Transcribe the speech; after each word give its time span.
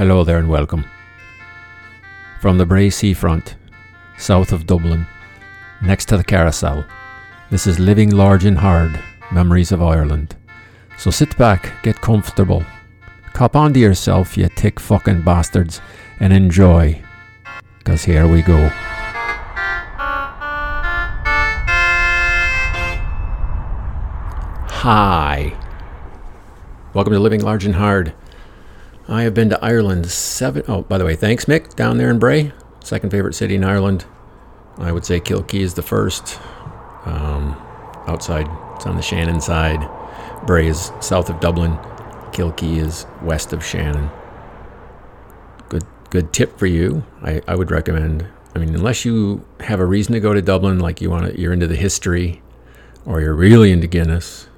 Hello 0.00 0.24
there 0.24 0.38
and 0.38 0.48
welcome. 0.48 0.86
From 2.40 2.56
the 2.56 2.64
Bray 2.64 2.88
seafront, 2.88 3.56
south 4.16 4.50
of 4.50 4.66
Dublin, 4.66 5.06
next 5.82 6.06
to 6.06 6.16
the 6.16 6.24
carousel, 6.24 6.86
this 7.50 7.66
is 7.66 7.78
Living 7.78 8.08
Large 8.08 8.46
and 8.46 8.56
Hard 8.56 8.98
Memories 9.30 9.72
of 9.72 9.82
Ireland. 9.82 10.36
So 10.96 11.10
sit 11.10 11.36
back, 11.36 11.82
get 11.82 12.00
comfortable, 12.00 12.64
cop 13.34 13.54
onto 13.54 13.78
yourself, 13.78 14.38
you 14.38 14.48
tick 14.48 14.80
fucking 14.80 15.20
bastards, 15.20 15.82
and 16.18 16.32
enjoy. 16.32 17.02
Because 17.76 18.02
here 18.02 18.26
we 18.26 18.40
go. 18.40 18.70
Hi. 24.80 25.52
Welcome 26.94 27.12
to 27.12 27.20
Living 27.20 27.42
Large 27.42 27.66
and 27.66 27.74
Hard. 27.74 28.14
I 29.10 29.22
have 29.22 29.34
been 29.34 29.50
to 29.50 29.62
Ireland 29.62 30.10
seven. 30.10 30.62
Oh, 30.68 30.82
by 30.82 30.96
the 30.96 31.04
way, 31.04 31.16
thanks 31.16 31.44
Mick 31.44 31.74
down 31.74 31.98
there 31.98 32.10
in 32.10 32.18
Bray. 32.18 32.52
Second 32.82 33.10
favorite 33.10 33.34
city 33.34 33.56
in 33.56 33.64
Ireland. 33.64 34.06
I 34.78 34.92
would 34.92 35.04
say 35.04 35.20
Kilkee 35.20 35.60
is 35.60 35.74
the 35.74 35.82
first. 35.82 36.40
Um, 37.04 37.60
outside, 38.06 38.46
it's 38.76 38.86
on 38.86 38.96
the 38.96 39.02
Shannon 39.02 39.40
side. 39.40 39.86
Bray 40.46 40.68
is 40.68 40.92
south 41.00 41.28
of 41.28 41.40
Dublin. 41.40 41.72
Kilkee 42.32 42.78
is 42.78 43.06
west 43.22 43.52
of 43.52 43.64
Shannon. 43.64 44.08
Good 45.68 45.84
good 46.08 46.32
tip 46.32 46.58
for 46.58 46.66
you. 46.66 47.04
I, 47.22 47.42
I 47.46 47.56
would 47.56 47.70
recommend 47.70 48.26
I 48.54 48.58
mean, 48.58 48.74
unless 48.74 49.04
you 49.04 49.44
have 49.60 49.78
a 49.78 49.86
reason 49.86 50.12
to 50.14 50.20
go 50.20 50.34
to 50.34 50.42
Dublin, 50.42 50.80
like 50.80 51.00
you 51.00 51.08
want 51.10 51.26
to, 51.26 51.40
you're 51.40 51.52
into 51.52 51.66
the 51.66 51.76
history, 51.76 52.42
or 53.04 53.20
you're 53.20 53.34
really 53.34 53.70
into 53.70 53.86
Guinness, 53.86 54.48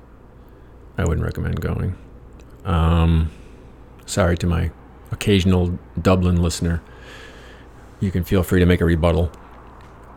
I 0.96 1.04
wouldn't 1.04 1.24
recommend 1.24 1.60
going. 1.60 1.96
Um, 2.64 3.30
sorry 4.06 4.36
to 4.38 4.46
my 4.46 4.70
occasional 5.10 5.78
Dublin 6.00 6.42
listener. 6.42 6.82
You 8.00 8.10
can 8.10 8.24
feel 8.24 8.42
free 8.42 8.60
to 8.60 8.66
make 8.66 8.80
a 8.80 8.84
rebuttal. 8.84 9.30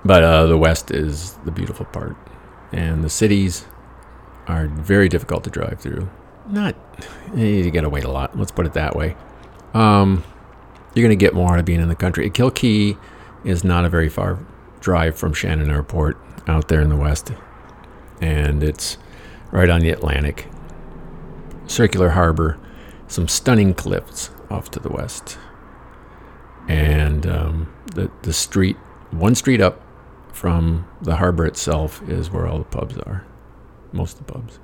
But 0.03 0.23
uh, 0.23 0.45
the 0.45 0.58
West 0.58 0.92
is 0.92 1.33
the 1.45 1.52
beautiful 1.52 1.86
part. 1.86 2.16
And 2.72 3.03
the 3.03 3.09
cities 3.09 3.66
are 4.47 4.67
very 4.67 5.09
difficult 5.09 5.44
to 5.45 5.50
drive 5.50 5.80
through. 5.80 6.09
Not, 6.47 6.75
you 7.36 7.72
gotta 7.72 7.89
wait 7.89 8.03
a 8.03 8.11
lot. 8.11 8.38
Let's 8.38 8.52
put 8.52 8.67
it 8.67 8.73
that 8.73 8.95
way. 8.95 9.16
Um, 9.73 10.23
you're 10.94 11.03
gonna 11.03 11.16
get 11.16 11.33
more 11.33 11.53
out 11.53 11.59
of 11.59 11.66
being 11.66 11.81
in 11.81 11.89
the 11.89 11.95
country. 11.95 12.30
Kilkee 12.30 12.97
is 13.44 13.64
not 13.64 13.86
a 13.86 13.89
very 13.89 14.09
far 14.09 14.39
drive 14.80 15.17
from 15.17 15.33
Shannon 15.33 15.72
Airport 15.72 16.17
out 16.47 16.67
there 16.67 16.81
in 16.81 16.89
the 16.89 16.95
West. 16.95 17.31
And 18.22 18.64
it's 18.64 18.97
right 19.52 19.70
on 19.70 19.81
the 19.81 19.89
Atlantic 19.89 20.47
circular 21.67 22.09
harbor, 22.09 22.59
some 23.08 23.28
stunning 23.28 23.73
cliffs 23.73 24.31
off 24.50 24.72
to 24.72 24.80
the 24.80 24.89
west, 24.89 25.38
and 26.67 27.25
um, 27.28 27.73
the 27.94 28.11
the 28.23 28.34
street, 28.34 28.78
one 29.11 29.36
street 29.36 29.61
up 29.61 29.81
from 30.31 30.88
the 31.02 31.17
harbor 31.17 31.45
itself, 31.45 32.02
is 32.09 32.31
where 32.31 32.48
all 32.48 32.59
the 32.59 32.66
pubs 32.66 32.98
are. 33.00 33.26
Most 33.92 34.20
of 34.20 34.26
the 34.26 34.33
pubs, 34.33 34.59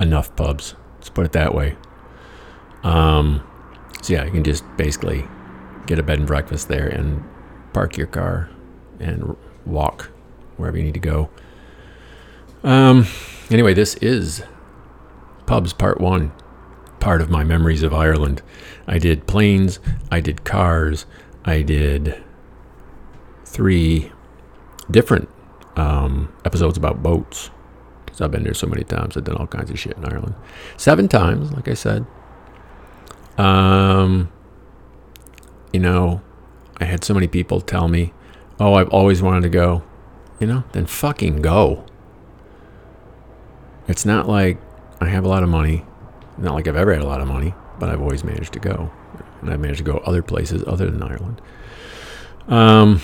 enough 0.00 0.34
pubs. 0.36 0.74
Let's 0.96 1.10
put 1.10 1.24
it 1.26 1.32
that 1.32 1.54
way. 1.54 1.76
Um, 2.82 3.42
so 4.02 4.14
yeah, 4.14 4.24
you 4.24 4.30
can 4.30 4.44
just 4.44 4.64
basically 4.76 5.26
get 5.86 5.98
a 5.98 6.02
bed 6.02 6.18
and 6.18 6.26
breakfast 6.26 6.68
there 6.68 6.86
and 6.86 7.22
park 7.72 7.96
your 7.96 8.06
car 8.06 8.50
and 8.98 9.36
walk 9.64 10.10
wherever 10.56 10.76
you 10.76 10.84
need 10.84 10.94
to 10.94 11.00
go. 11.00 11.30
Um, 12.62 13.06
anyway, 13.50 13.74
this 13.74 13.94
is 13.96 14.42
Pubs 15.46 15.72
Part 15.72 16.00
1, 16.00 16.32
part 17.00 17.20
of 17.20 17.30
my 17.30 17.44
memories 17.44 17.82
of 17.82 17.92
Ireland. 17.92 18.42
I 18.86 18.98
did 18.98 19.26
planes, 19.26 19.80
I 20.10 20.20
did 20.20 20.44
cars, 20.44 21.06
I 21.44 21.62
did 21.62 22.22
three 23.44 24.12
different 24.90 25.28
um, 25.76 26.32
episodes 26.44 26.76
about 26.76 27.02
boats. 27.02 27.50
Because 28.04 28.20
I've 28.20 28.30
been 28.30 28.44
there 28.44 28.54
so 28.54 28.66
many 28.66 28.84
times, 28.84 29.16
I've 29.16 29.24
done 29.24 29.36
all 29.36 29.46
kinds 29.46 29.70
of 29.70 29.78
shit 29.78 29.96
in 29.96 30.04
Ireland. 30.04 30.34
Seven 30.76 31.08
times, 31.08 31.52
like 31.52 31.68
I 31.68 31.74
said. 31.74 32.06
Um, 33.38 34.30
you 35.72 35.80
know, 35.80 36.20
I 36.78 36.84
had 36.84 37.04
so 37.04 37.14
many 37.14 37.26
people 37.26 37.60
tell 37.60 37.88
me, 37.88 38.12
oh, 38.58 38.74
I've 38.74 38.88
always 38.88 39.22
wanted 39.22 39.42
to 39.42 39.48
go. 39.48 39.82
You 40.38 40.46
know, 40.46 40.64
then 40.72 40.86
fucking 40.86 41.42
go. 41.42 41.84
It's 43.86 44.06
not 44.06 44.28
like 44.28 44.58
I 45.00 45.08
have 45.08 45.24
a 45.24 45.28
lot 45.28 45.42
of 45.42 45.48
money. 45.48 45.84
Not 46.40 46.54
like 46.54 46.66
I've 46.66 46.76
ever 46.76 46.92
had 46.92 47.02
a 47.02 47.06
lot 47.06 47.20
of 47.20 47.28
money, 47.28 47.54
but 47.78 47.88
I've 47.88 48.00
always 48.00 48.24
managed 48.24 48.52
to 48.54 48.58
go. 48.58 48.90
And 49.40 49.50
I've 49.50 49.60
managed 49.60 49.78
to 49.78 49.84
go 49.84 49.98
other 49.98 50.22
places 50.22 50.64
other 50.66 50.90
than 50.90 51.02
Ireland. 51.02 51.40
Um, 52.48 53.00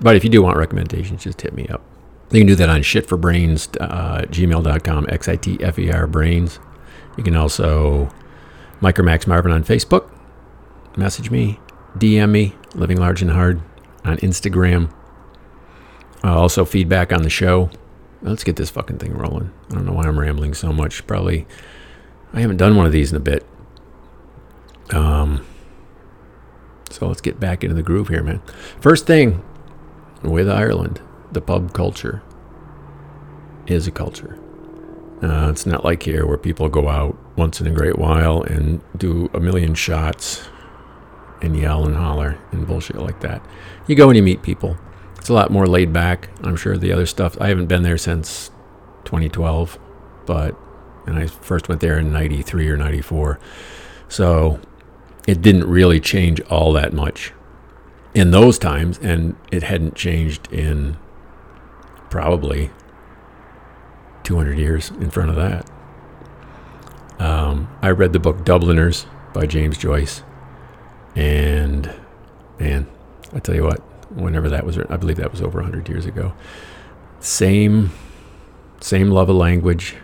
but 0.00 0.16
if 0.16 0.24
you 0.24 0.30
do 0.30 0.42
want 0.42 0.56
recommendations, 0.56 1.24
just 1.24 1.40
hit 1.40 1.52
me 1.52 1.66
up. 1.68 1.82
You 2.30 2.40
can 2.40 2.46
do 2.46 2.54
that 2.54 2.68
on 2.68 2.80
shitforbrains, 2.82 3.76
uh, 3.80 4.22
gmail.com, 4.26 5.06
X-I-T-F-E-R 5.08 6.06
brains. 6.06 6.60
You 7.16 7.24
can 7.24 7.36
also 7.36 8.10
Micromax 8.80 9.26
Marvin 9.26 9.52
on 9.52 9.64
Facebook. 9.64 10.12
Message 10.96 11.30
me, 11.30 11.58
DM 11.96 12.30
me, 12.30 12.54
Living 12.74 12.98
Large 12.98 13.22
and 13.22 13.32
Hard 13.32 13.60
on 14.04 14.16
Instagram. 14.18 14.92
Uh, 16.22 16.38
also 16.38 16.64
feedback 16.64 17.12
on 17.12 17.22
the 17.22 17.30
show 17.30 17.70
let's 18.22 18.44
get 18.44 18.56
this 18.56 18.70
fucking 18.70 18.98
thing 18.98 19.14
rolling. 19.14 19.52
I 19.70 19.74
don't 19.74 19.86
know 19.86 19.92
why 19.92 20.04
I'm 20.04 20.18
rambling 20.18 20.54
so 20.54 20.72
much. 20.72 21.06
Probably 21.06 21.46
I 22.32 22.40
haven't 22.40 22.58
done 22.58 22.76
one 22.76 22.86
of 22.86 22.92
these 22.92 23.10
in 23.10 23.16
a 23.16 23.20
bit. 23.20 23.46
Um, 24.92 25.46
so 26.90 27.06
let's 27.08 27.20
get 27.20 27.40
back 27.40 27.62
into 27.62 27.74
the 27.74 27.82
groove 27.82 28.08
here, 28.08 28.22
man. 28.22 28.42
First 28.80 29.06
thing 29.06 29.42
with 30.22 30.48
Ireland, 30.48 31.00
the 31.32 31.40
pub 31.40 31.72
culture 31.72 32.22
is 33.66 33.86
a 33.86 33.90
culture. 33.90 34.38
Uh, 35.22 35.48
it's 35.50 35.66
not 35.66 35.84
like 35.84 36.02
here 36.02 36.26
where 36.26 36.38
people 36.38 36.68
go 36.68 36.88
out 36.88 37.16
once 37.36 37.60
in 37.60 37.66
a 37.66 37.70
great 37.70 37.98
while 37.98 38.42
and 38.42 38.80
do 38.96 39.28
a 39.34 39.40
million 39.40 39.74
shots 39.74 40.48
and 41.42 41.56
yell 41.56 41.84
and 41.84 41.96
holler 41.96 42.38
and 42.52 42.66
bullshit 42.66 42.96
like 42.96 43.20
that. 43.20 43.44
You 43.86 43.94
go 43.96 44.08
and 44.08 44.16
you 44.16 44.22
meet 44.22 44.42
people 44.42 44.78
it's 45.20 45.28
a 45.28 45.34
lot 45.34 45.50
more 45.50 45.66
laid 45.66 45.92
back. 45.92 46.30
I'm 46.42 46.56
sure 46.56 46.78
the 46.78 46.92
other 46.92 47.04
stuff. 47.04 47.36
I 47.38 47.48
haven't 47.48 47.66
been 47.66 47.82
there 47.82 47.98
since 47.98 48.48
2012, 49.04 49.78
but 50.24 50.56
and 51.10 51.18
I 51.18 51.26
first 51.26 51.68
went 51.68 51.80
there 51.80 51.98
in 51.98 52.12
93 52.12 52.68
or 52.68 52.76
94. 52.76 53.38
So 54.08 54.60
it 55.26 55.42
didn't 55.42 55.68
really 55.68 56.00
change 56.00 56.40
all 56.42 56.72
that 56.72 56.92
much 56.92 57.32
in 58.14 58.30
those 58.30 58.58
times 58.58 58.98
and 58.98 59.36
it 59.52 59.62
hadn't 59.62 59.94
changed 59.94 60.52
in 60.52 60.96
probably 62.10 62.70
200 64.24 64.58
years 64.58 64.90
in 64.90 65.10
front 65.10 65.30
of 65.30 65.36
that. 65.36 65.70
Um, 67.20 67.68
I 67.82 67.90
read 67.90 68.12
the 68.12 68.18
book 68.18 68.44
Dubliners 68.44 69.06
by 69.34 69.46
James 69.46 69.76
Joyce, 69.76 70.22
and 71.14 71.94
man, 72.58 72.86
I 73.32 73.40
tell 73.40 73.54
you 73.54 73.64
what, 73.64 73.80
whenever 74.10 74.48
that 74.48 74.64
was 74.64 74.78
written. 74.78 74.92
I 74.92 74.96
believe 74.96 75.16
that 75.16 75.30
was 75.30 75.42
over 75.42 75.58
100 75.58 75.88
years 75.88 76.06
ago. 76.06 76.32
Same, 77.20 77.92
same 78.80 79.10
love 79.10 79.28
of 79.28 79.36
language, 79.36 79.96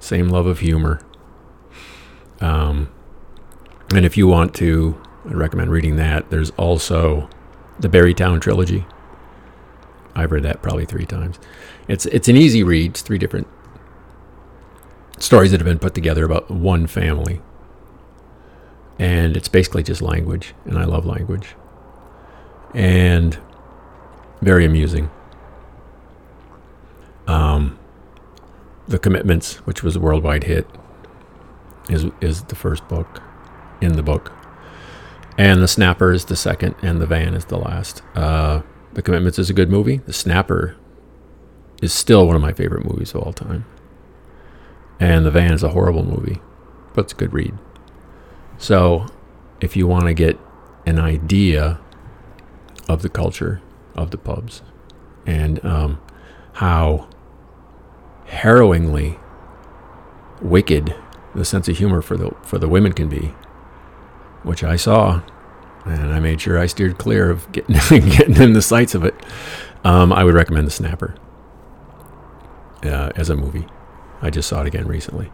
same 0.00 0.28
love 0.28 0.46
of 0.46 0.60
humor. 0.60 1.00
Um, 2.40 2.90
and 3.94 4.04
if 4.04 4.16
you 4.16 4.26
want 4.26 4.54
to, 4.56 5.00
I 5.24 5.32
recommend 5.32 5.70
reading 5.70 5.96
that. 5.96 6.30
There's 6.30 6.50
also 6.50 7.28
the 7.78 7.88
Barrytown 7.88 8.40
trilogy. 8.40 8.86
I've 10.14 10.32
read 10.32 10.42
that 10.42 10.62
probably 10.62 10.84
three 10.84 11.06
times. 11.06 11.38
It's 11.86 12.06
it's 12.06 12.28
an 12.28 12.36
easy 12.36 12.62
read. 12.62 12.92
It's 12.92 13.02
three 13.02 13.18
different 13.18 13.46
stories 15.18 15.50
that 15.50 15.60
have 15.60 15.66
been 15.66 15.78
put 15.78 15.94
together 15.94 16.24
about 16.24 16.50
one 16.50 16.86
family, 16.86 17.40
and 18.98 19.36
it's 19.36 19.48
basically 19.48 19.82
just 19.82 20.02
language. 20.02 20.54
And 20.64 20.78
I 20.78 20.84
love 20.84 21.06
language 21.06 21.54
and 22.74 23.38
very 24.40 24.64
amusing. 24.64 25.10
Um, 27.26 27.78
the 28.88 28.98
Commitments, 28.98 29.56
which 29.66 29.82
was 29.82 29.96
a 29.96 30.00
worldwide 30.00 30.44
hit, 30.44 30.66
is 31.88 32.06
is 32.20 32.44
the 32.44 32.54
first 32.54 32.86
book 32.88 33.22
in 33.80 33.92
the 33.92 34.02
book, 34.02 34.32
and 35.36 35.62
The 35.62 35.68
Snapper 35.68 36.12
is 36.12 36.24
the 36.24 36.36
second, 36.36 36.74
and 36.82 37.00
The 37.00 37.06
Van 37.06 37.34
is 37.34 37.44
the 37.46 37.58
last. 37.58 38.02
Uh, 38.14 38.62
the 38.94 39.02
Commitments 39.02 39.38
is 39.38 39.50
a 39.50 39.54
good 39.54 39.70
movie. 39.70 39.98
The 39.98 40.12
Snapper 40.12 40.76
is 41.80 41.92
still 41.92 42.26
one 42.26 42.34
of 42.34 42.42
my 42.42 42.52
favorite 42.52 42.84
movies 42.84 43.14
of 43.14 43.22
all 43.22 43.32
time, 43.32 43.66
and 44.98 45.24
The 45.24 45.30
Van 45.30 45.52
is 45.52 45.62
a 45.62 45.70
horrible 45.70 46.04
movie, 46.04 46.40
but 46.94 47.04
it's 47.04 47.12
a 47.12 47.16
good 47.16 47.32
read. 47.32 47.56
So, 48.56 49.06
if 49.60 49.76
you 49.76 49.86
want 49.86 50.06
to 50.06 50.14
get 50.14 50.38
an 50.86 50.98
idea 50.98 51.78
of 52.88 53.02
the 53.02 53.08
culture 53.10 53.60
of 53.94 54.10
the 54.10 54.18
pubs 54.18 54.62
and 55.26 55.62
um, 55.64 56.00
how 56.54 57.08
harrowingly 58.28 59.18
wicked 60.40 60.94
the 61.34 61.44
sense 61.44 61.68
of 61.68 61.78
humor 61.78 62.02
for 62.02 62.16
the 62.16 62.30
for 62.42 62.58
the 62.58 62.68
women 62.68 62.92
can 62.92 63.08
be. 63.08 63.34
which 64.42 64.62
I 64.64 64.76
saw, 64.76 65.22
and 65.84 66.12
I 66.12 66.20
made 66.20 66.40
sure 66.40 66.58
I 66.58 66.66
steered 66.66 66.98
clear 66.98 67.30
of 67.30 67.50
getting, 67.52 67.76
getting 68.10 68.36
in 68.40 68.52
the 68.52 68.62
sights 68.62 68.94
of 68.94 69.04
it, 69.04 69.14
um, 69.84 70.12
I 70.12 70.24
would 70.24 70.34
recommend 70.34 70.66
The 70.66 70.70
Snapper 70.70 71.14
uh, 72.84 73.10
as 73.16 73.30
a 73.30 73.36
movie. 73.36 73.66
I 74.22 74.30
just 74.30 74.48
saw 74.48 74.62
it 74.62 74.66
again 74.66 74.86
recently. 74.86 75.30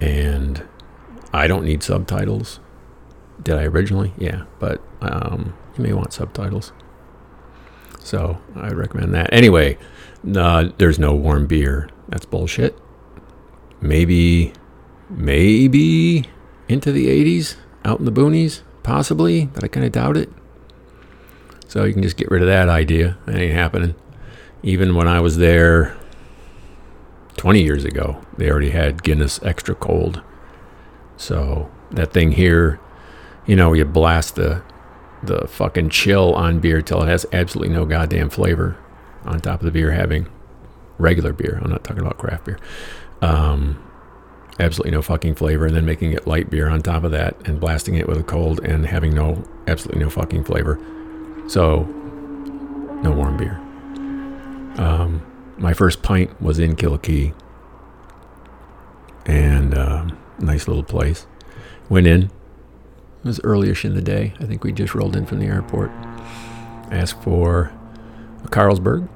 And 0.00 0.66
I 1.32 1.46
don't 1.46 1.64
need 1.64 1.82
subtitles. 1.82 2.60
Did 3.42 3.56
I 3.56 3.64
originally? 3.64 4.12
Yeah, 4.18 4.44
but 4.58 4.82
um, 5.00 5.54
you 5.76 5.84
may 5.84 5.92
want 5.92 6.12
subtitles. 6.12 6.72
So 8.00 8.38
I 8.54 8.68
would 8.68 8.76
recommend 8.78 9.14
that. 9.14 9.32
Anyway, 9.32 9.78
uh, 10.36 10.70
there's 10.78 10.98
no 10.98 11.14
warm 11.14 11.46
beer. 11.46 11.88
That's 12.08 12.26
bullshit. 12.26 12.78
Maybe, 13.80 14.52
maybe 15.10 16.24
into 16.68 16.92
the 16.92 17.06
80s, 17.06 17.56
out 17.84 17.98
in 17.98 18.04
the 18.04 18.12
boonies, 18.12 18.62
possibly, 18.82 19.46
but 19.46 19.64
I 19.64 19.68
kind 19.68 19.86
of 19.86 19.92
doubt 19.92 20.16
it. 20.16 20.30
So 21.68 21.84
you 21.84 21.92
can 21.92 22.02
just 22.02 22.16
get 22.16 22.30
rid 22.30 22.42
of 22.42 22.48
that 22.48 22.68
idea. 22.68 23.18
That 23.26 23.36
ain't 23.36 23.54
happening. 23.54 23.94
Even 24.62 24.94
when 24.94 25.08
I 25.08 25.20
was 25.20 25.36
there 25.36 25.96
20 27.36 27.62
years 27.62 27.84
ago, 27.84 28.20
they 28.38 28.50
already 28.50 28.70
had 28.70 29.02
Guinness 29.02 29.40
Extra 29.42 29.74
Cold. 29.74 30.22
So 31.16 31.70
that 31.90 32.12
thing 32.12 32.32
here, 32.32 32.80
you 33.46 33.56
know, 33.56 33.72
you 33.72 33.84
blast 33.84 34.36
the 34.36 34.62
the 35.22 35.48
fucking 35.48 35.88
chill 35.88 36.34
on 36.34 36.60
beer 36.60 36.82
till 36.82 37.02
it 37.02 37.08
has 37.08 37.26
absolutely 37.32 37.74
no 37.74 37.84
goddamn 37.84 38.30
flavor. 38.30 38.76
On 39.24 39.40
top 39.40 39.60
of 39.60 39.64
the 39.64 39.72
beer 39.72 39.90
having 39.90 40.28
regular 40.98 41.32
beer. 41.32 41.60
I'm 41.62 41.70
not 41.70 41.84
talking 41.84 42.02
about 42.02 42.18
craft 42.18 42.44
beer. 42.44 42.58
Um, 43.22 43.82
absolutely 44.58 44.92
no 44.92 45.02
fucking 45.02 45.34
flavor, 45.34 45.66
and 45.66 45.76
then 45.76 45.84
making 45.84 46.12
it 46.12 46.26
light 46.26 46.50
beer 46.50 46.68
on 46.68 46.82
top 46.82 47.04
of 47.04 47.10
that, 47.12 47.36
and 47.46 47.60
blasting 47.60 47.94
it 47.94 48.08
with 48.08 48.18
a 48.18 48.22
cold, 48.22 48.60
and 48.64 48.86
having 48.86 49.14
no 49.14 49.44
absolutely 49.66 50.02
no 50.02 50.10
fucking 50.10 50.44
flavor. 50.44 50.78
So, 51.48 51.82
no 53.02 53.12
warm 53.12 53.36
beer. 53.36 53.60
Um, 54.78 55.22
my 55.58 55.72
first 55.72 56.02
pint 56.02 56.40
was 56.40 56.58
in 56.58 56.76
Kilkee, 56.76 57.34
and 59.24 59.76
um, 59.76 60.18
nice 60.38 60.68
little 60.68 60.84
place. 60.84 61.26
Went 61.88 62.06
in. 62.06 62.24
It 62.24 62.30
was 63.24 63.38
earlyish 63.40 63.84
in 63.84 63.94
the 63.94 64.02
day. 64.02 64.34
I 64.40 64.44
think 64.44 64.64
we 64.64 64.72
just 64.72 64.94
rolled 64.94 65.16
in 65.16 65.26
from 65.26 65.38
the 65.38 65.46
airport. 65.46 65.90
Asked 66.90 67.22
for 67.22 67.72
a 68.44 68.48
Carlsberg 68.48 69.08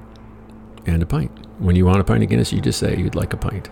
and 0.87 1.03
a 1.03 1.07
pint. 1.07 1.40
When 1.61 1.77
you 1.77 1.87
want 1.87 2.01
a 2.01 2.05
pint 2.05 2.23
of 2.23 2.29
Guinness, 2.29 2.53
you 2.53 2.61
just 2.61 2.79
say 2.79 2.97
you'd 2.97 3.15
like 3.15 3.33
a 3.33 3.37
pint. 3.37 3.71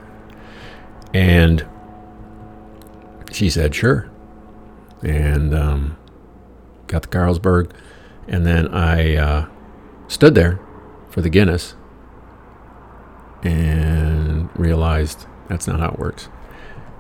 And 1.13 1.67
she 3.33 3.51
said, 3.51 3.75
sure. 3.75 4.11
And 5.03 5.55
um, 5.55 5.97
got 6.87 7.03
the 7.03 7.09
Carlsberg. 7.09 7.73
And 8.29 8.47
then 8.47 8.69
I 8.69 9.17
uh, 9.17 9.49
stood 10.07 10.35
there 10.35 10.61
for 11.09 11.23
the 11.23 11.31
Guinness 11.31 11.75
and 13.43 14.51
realized 14.59 15.27
that's 15.49 15.67
not 15.67 15.81
how 15.81 15.89
it 15.89 15.99
works. 15.99 16.29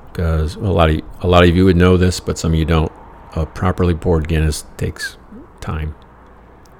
Because 0.06 0.56
a 0.56 0.60
lot 0.60 0.90
of 0.90 1.00
a 1.20 1.28
lot 1.28 1.44
of 1.44 1.54
you 1.54 1.64
would 1.64 1.76
know 1.76 1.96
this, 1.96 2.18
but 2.18 2.38
some 2.38 2.52
of 2.52 2.58
you 2.58 2.64
don't. 2.64 2.90
A 3.36 3.46
properly 3.46 3.94
poured 3.94 4.26
Guinness 4.26 4.64
takes 4.76 5.16
time, 5.60 5.94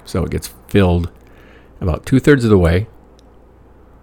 so 0.03 0.23
it 0.23 0.31
gets 0.31 0.49
filled 0.67 1.11
about 1.79 2.05
two 2.05 2.19
thirds 2.19 2.43
of 2.43 2.49
the 2.49 2.57
way, 2.57 2.87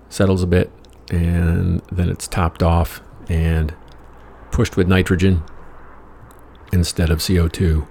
settles 0.08 0.42
a 0.42 0.46
bit, 0.46 0.70
and 1.10 1.80
then 1.92 2.08
it's 2.08 2.26
topped 2.26 2.62
off 2.62 3.00
and 3.28 3.74
pushed 4.50 4.76
with 4.76 4.88
nitrogen 4.88 5.42
instead 6.72 7.10
of 7.10 7.18
CO2. 7.18 7.86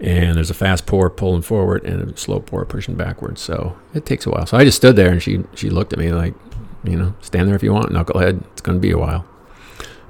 And 0.00 0.36
there's 0.36 0.50
a 0.50 0.54
fast 0.54 0.86
pour 0.86 1.08
pulling 1.08 1.42
forward 1.42 1.84
and 1.84 2.10
a 2.10 2.16
slow 2.16 2.40
pour 2.40 2.64
pushing 2.64 2.94
backwards. 2.94 3.40
So 3.40 3.76
it 3.94 4.04
takes 4.04 4.26
a 4.26 4.30
while. 4.30 4.46
So 4.46 4.56
I 4.56 4.64
just 4.64 4.76
stood 4.76 4.96
there 4.96 5.10
and 5.10 5.22
she 5.22 5.44
she 5.54 5.70
looked 5.70 5.92
at 5.92 5.98
me 5.98 6.12
like, 6.12 6.34
you 6.82 6.96
know, 6.96 7.14
stand 7.20 7.48
there 7.48 7.54
if 7.54 7.62
you 7.62 7.72
want, 7.72 7.90
knucklehead. 7.90 8.44
It's 8.52 8.60
going 8.60 8.76
to 8.76 8.82
be 8.82 8.90
a 8.90 8.98
while. 8.98 9.24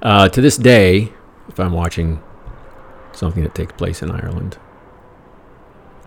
Uh, 0.02 0.28
to 0.28 0.40
this 0.40 0.56
day, 0.56 1.12
if 1.48 1.60
I'm 1.60 1.72
watching 1.72 2.22
something 3.12 3.42
that 3.42 3.54
takes 3.54 3.72
place 3.74 4.02
in 4.02 4.10
Ireland, 4.10 4.58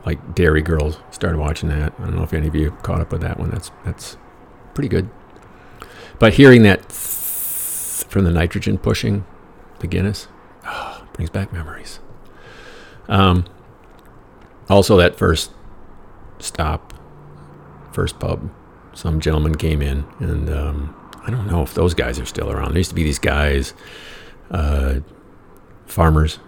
like 0.06 0.36
Derry 0.36 0.62
Girls, 0.62 1.00
started 1.12 1.38
watching 1.38 1.70
that. 1.70 1.94
I 2.00 2.04
don't 2.04 2.16
know 2.16 2.24
if 2.24 2.34
any 2.34 2.48
of 2.48 2.56
you 2.56 2.72
caught 2.84 3.02
up 3.02 3.12
with 3.12 3.22
that 3.22 3.40
one. 3.40 3.52
That's 3.52 3.72
that's 3.86 4.18
pretty 4.74 4.90
good. 4.90 5.10
But 6.20 6.34
hearing 6.34 6.64
that 6.64 6.92
from 6.92 8.24
the 8.24 8.32
nitrogen 8.32 8.78
pushing 8.78 9.26
the 9.80 9.88
Guinness 9.88 10.28
oh, 10.66 11.06
brings 11.14 11.30
back 11.30 11.54
memories. 11.54 12.00
Um, 13.08 13.46
also, 14.70 14.98
that 14.98 15.16
first 15.16 15.52
stop, 16.40 16.94
first 17.92 18.20
pub, 18.20 18.50
some 18.94 19.20
gentleman 19.20 19.56
came 19.56 19.82
in, 19.82 20.06
and 20.20 20.50
um, 20.50 20.96
I 21.26 21.30
don't 21.30 21.48
know 21.48 21.62
if 21.62 21.74
those 21.74 21.94
guys 21.94 22.20
are 22.20 22.26
still 22.26 22.52
around. 22.52 22.72
There 22.72 22.80
used 22.80 22.90
to 22.90 22.96
be 22.96 23.04
these 23.04 23.20
guys, 23.20 23.74
uh, 24.52 25.00
farmers, 25.86 26.40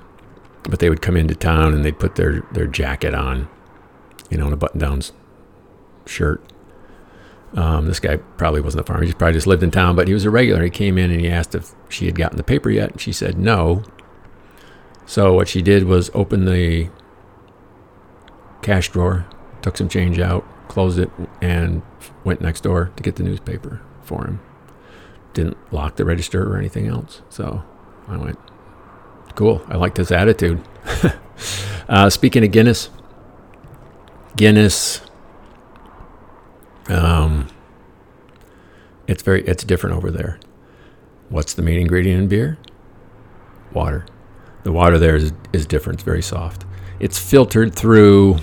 but 0.64 0.80
they 0.80 0.90
would 0.90 1.02
come 1.02 1.16
into 1.16 1.36
town 1.36 1.74
and 1.74 1.86
they'd 1.86 2.00
put 2.00 2.16
their, 2.16 2.42
their 2.52 2.68
jacket 2.68 3.14
on, 3.14 3.48
you 4.30 4.38
know, 4.38 4.46
and 4.46 4.54
a 4.54 4.58
button 4.58 4.80
down 4.80 5.02
shirt. 6.06 6.44
Um, 7.56 7.88
this 7.88 8.00
guy 8.00 8.18
probably 8.38 8.62
wasn't 8.62 8.82
a 8.82 8.84
farmer. 8.86 9.04
He 9.04 9.14
probably 9.14 9.34
just 9.34 9.48
lived 9.48 9.64
in 9.64 9.72
town, 9.72 9.96
but 9.96 10.08
he 10.08 10.14
was 10.14 10.26
a 10.26 10.30
regular. 10.30 10.64
He 10.64 10.70
came 10.70 10.98
in 10.98 11.12
and 11.12 11.20
he 11.20 11.30
asked 11.30 11.56
if 11.56 11.74
she 11.90 12.06
had 12.06 12.16
gotten 12.16 12.38
the 12.38 12.44
paper 12.44 12.70
yet. 12.70 12.92
And 12.92 13.02
she 13.02 13.12
said 13.12 13.38
no. 13.38 13.84
So 15.06 15.34
what 15.34 15.48
she 15.48 15.62
did 15.62 15.86
was 15.86 16.12
open 16.14 16.46
the 16.46 16.90
cash 18.62 18.90
drawer, 18.90 19.26
took 19.62 19.78
some 19.78 19.90
change 19.90 20.20
out, 20.20 20.46
closed 20.68 21.00
it, 21.00 21.10
and 21.42 21.82
went 22.24 22.42
next 22.42 22.62
door 22.62 22.92
to 22.96 23.04
get 23.04 23.16
the 23.16 23.24
newspaper 23.24 23.82
for 24.04 24.26
him. 24.26 24.40
Didn't 25.34 25.58
lock 25.74 25.96
the 25.96 26.06
register 26.06 26.48
or 26.48 26.58
anything 26.58 26.88
else. 26.88 27.24
So 27.30 27.64
I 28.08 28.18
went, 28.18 28.38
cool. 29.36 29.64
I 29.68 29.78
liked 29.78 29.98
his 29.98 30.12
attitude. 30.12 30.62
uh, 31.90 32.10
speaking 32.12 32.44
of 32.44 32.52
Guinness, 32.52 32.92
Guinness, 34.36 35.02
um, 36.90 37.48
it's 39.08 39.24
very 39.24 39.44
it's 39.46 39.64
different 39.64 39.96
over 39.96 40.12
there. 40.12 40.40
What's 41.30 41.54
the 41.54 41.62
main 41.62 41.80
ingredient 41.80 42.24
in 42.24 42.28
beer? 42.28 42.58
Water. 43.74 44.06
The 44.64 44.72
water 44.72 44.98
there 44.98 45.16
is 45.16 45.32
is 45.54 45.66
different. 45.66 46.00
It's 46.00 46.04
very 46.04 46.22
soft. 46.22 46.66
It's 47.00 47.18
filtered 47.18 47.74
through 47.74 48.40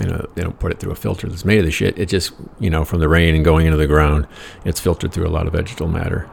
you 0.00 0.06
know, 0.06 0.26
they 0.34 0.42
don't 0.42 0.58
put 0.58 0.72
it 0.72 0.78
through 0.78 0.92
a 0.92 0.96
filter 0.96 1.26
that's 1.28 1.44
made 1.44 1.58
of 1.58 1.64
the 1.64 1.70
shit. 1.70 1.98
It 1.98 2.08
just, 2.08 2.32
you 2.60 2.68
know, 2.68 2.84
from 2.84 3.00
the 3.00 3.08
rain 3.08 3.34
and 3.34 3.44
going 3.44 3.66
into 3.66 3.78
the 3.78 3.86
ground, 3.86 4.26
it's 4.64 4.80
filtered 4.80 5.12
through 5.12 5.26
a 5.26 5.30
lot 5.30 5.46
of 5.46 5.54
vegetal 5.54 5.88
matter. 5.88 6.28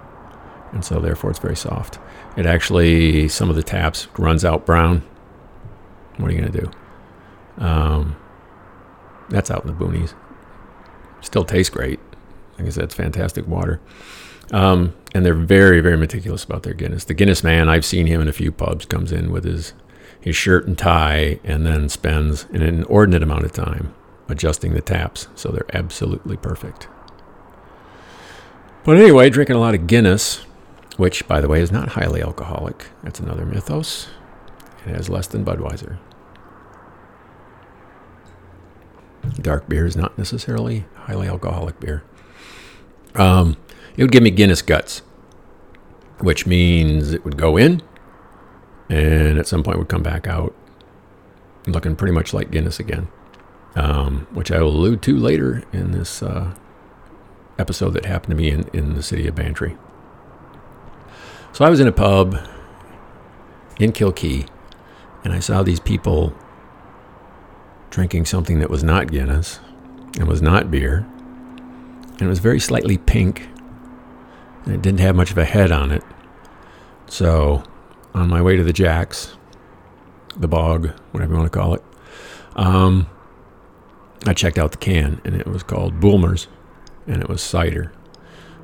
And 0.73 0.83
so 0.83 0.99
therefore 0.99 1.29
it's 1.29 1.39
very 1.39 1.55
soft. 1.55 1.99
It 2.35 2.45
actually, 2.45 3.29
some 3.29 3.49
of 3.49 3.55
the 3.55 3.63
taps 3.63 4.07
runs 4.17 4.43
out 4.43 4.65
brown. 4.65 5.01
What 6.17 6.29
are 6.29 6.33
you 6.33 6.41
to 6.41 6.49
do? 6.49 6.71
Um, 7.63 8.15
that's 9.29 9.49
out 9.49 9.65
in 9.65 9.67
the 9.67 9.73
boonies. 9.73 10.13
Still 11.23 11.43
tastes 11.43 11.71
great. 11.71 11.99
Like 12.57 12.67
I 12.67 12.69
said, 12.69 12.83
it's 12.83 12.93
fantastic 12.93 13.47
water. 13.47 13.81
Um, 14.51 14.93
and 15.15 15.25
they're 15.25 15.33
very, 15.33 15.81
very 15.81 15.97
meticulous 15.97 16.43
about 16.43 16.63
their 16.63 16.73
Guinness. 16.73 17.05
The 17.05 17.15
Guinness 17.15 17.43
man, 17.43 17.69
I've 17.69 17.85
seen 17.85 18.05
him 18.05 18.21
in 18.21 18.27
a 18.27 18.33
few 18.33 18.51
pubs, 18.51 18.85
comes 18.85 19.11
in 19.11 19.31
with 19.31 19.43
his 19.43 19.73
his 20.19 20.37
shirt 20.37 20.65
and 20.65 20.77
tie, 20.77 21.39
and 21.43 21.65
then 21.65 21.89
spends 21.89 22.45
an 22.53 22.61
inordinate 22.61 23.23
amount 23.23 23.43
of 23.43 23.51
time 23.51 23.93
adjusting 24.29 24.73
the 24.73 24.79
taps 24.79 25.27
so 25.35 25.49
they're 25.49 25.65
absolutely 25.73 26.37
perfect. 26.37 26.87
But 28.85 28.97
anyway, 28.97 29.29
drinking 29.29 29.57
a 29.57 29.59
lot 29.59 29.75
of 29.75 29.85
Guinness, 29.85 30.45
which, 30.95 31.27
by 31.27 31.41
the 31.41 31.49
way, 31.49 31.61
is 31.61 31.71
not 31.71 31.89
highly 31.89 32.21
alcoholic. 32.21 32.87
That's 33.03 33.19
another 33.19 33.45
mythos. 33.45 34.07
It 34.85 34.95
has 34.95 35.09
less 35.09 35.27
than 35.27 35.43
Budweiser. 35.43 35.97
Dark 39.41 39.67
beer 39.69 39.85
is 39.85 39.95
not 39.95 40.17
necessarily 40.17 40.85
highly 40.95 41.27
alcoholic 41.27 41.79
beer. 41.79 42.03
Um, 43.15 43.57
it 43.95 44.03
would 44.03 44.11
give 44.11 44.23
me 44.23 44.31
Guinness 44.31 44.61
guts, 44.61 45.01
which 46.19 46.45
means 46.45 47.13
it 47.13 47.23
would 47.23 47.37
go 47.37 47.57
in 47.57 47.81
and 48.89 49.37
at 49.37 49.47
some 49.47 49.63
point 49.63 49.77
would 49.77 49.89
come 49.89 50.03
back 50.03 50.27
out 50.27 50.53
looking 51.67 51.95
pretty 51.95 52.13
much 52.13 52.33
like 52.33 52.51
Guinness 52.51 52.79
again, 52.79 53.07
um, 53.75 54.27
which 54.31 54.51
I 54.51 54.61
will 54.61 54.75
allude 54.75 55.01
to 55.03 55.17
later 55.17 55.63
in 55.71 55.91
this 55.91 56.21
uh, 56.21 56.53
episode 57.57 57.91
that 57.91 58.05
happened 58.05 58.31
to 58.31 58.35
me 58.35 58.49
in, 58.49 58.67
in 58.73 58.95
the 58.95 59.03
city 59.03 59.27
of 59.27 59.35
Bantry. 59.35 59.77
So 61.53 61.63
I 61.63 61.69
was 61.69 61.79
in 61.79 61.87
a 61.87 61.91
pub 61.91 62.35
in 63.79 63.91
Kilkee, 63.91 64.47
and 65.23 65.33
I 65.33 65.39
saw 65.39 65.63
these 65.63 65.79
people 65.79 66.35
drinking 67.93 68.25
something 68.25 68.57
that 68.57 68.71
was 68.71 68.83
not 68.83 69.11
Guinness 69.11 69.59
and 70.17 70.27
was 70.27 70.41
not 70.41 70.71
beer, 70.71 71.05
and 72.13 72.21
it 72.23 72.27
was 72.27 72.39
very 72.39 72.59
slightly 72.59 72.97
pink, 72.97 73.47
and 74.65 74.73
it 74.73 74.81
didn't 74.81 74.99
have 74.99 75.15
much 75.15 75.29
of 75.29 75.37
a 75.37 75.45
head 75.45 75.71
on 75.71 75.91
it. 75.91 76.01
So 77.05 77.61
on 78.15 78.29
my 78.29 78.41
way 78.41 78.55
to 78.55 78.63
the 78.63 78.73
Jacks, 78.73 79.37
the 80.35 80.47
bog, 80.47 80.89
whatever 81.11 81.33
you 81.33 81.39
want 81.39 81.53
to 81.53 81.59
call 81.59 81.75
it. 81.75 81.83
Um, 82.55 83.07
I 84.25 84.33
checked 84.33 84.57
out 84.57 84.71
the 84.71 84.77
can, 84.79 85.21
and 85.23 85.35
it 85.35 85.45
was 85.45 85.61
called 85.61 85.99
Bulmers, 85.99 86.47
and 87.05 87.21
it 87.21 87.29
was 87.29 87.43
cider. 87.43 87.93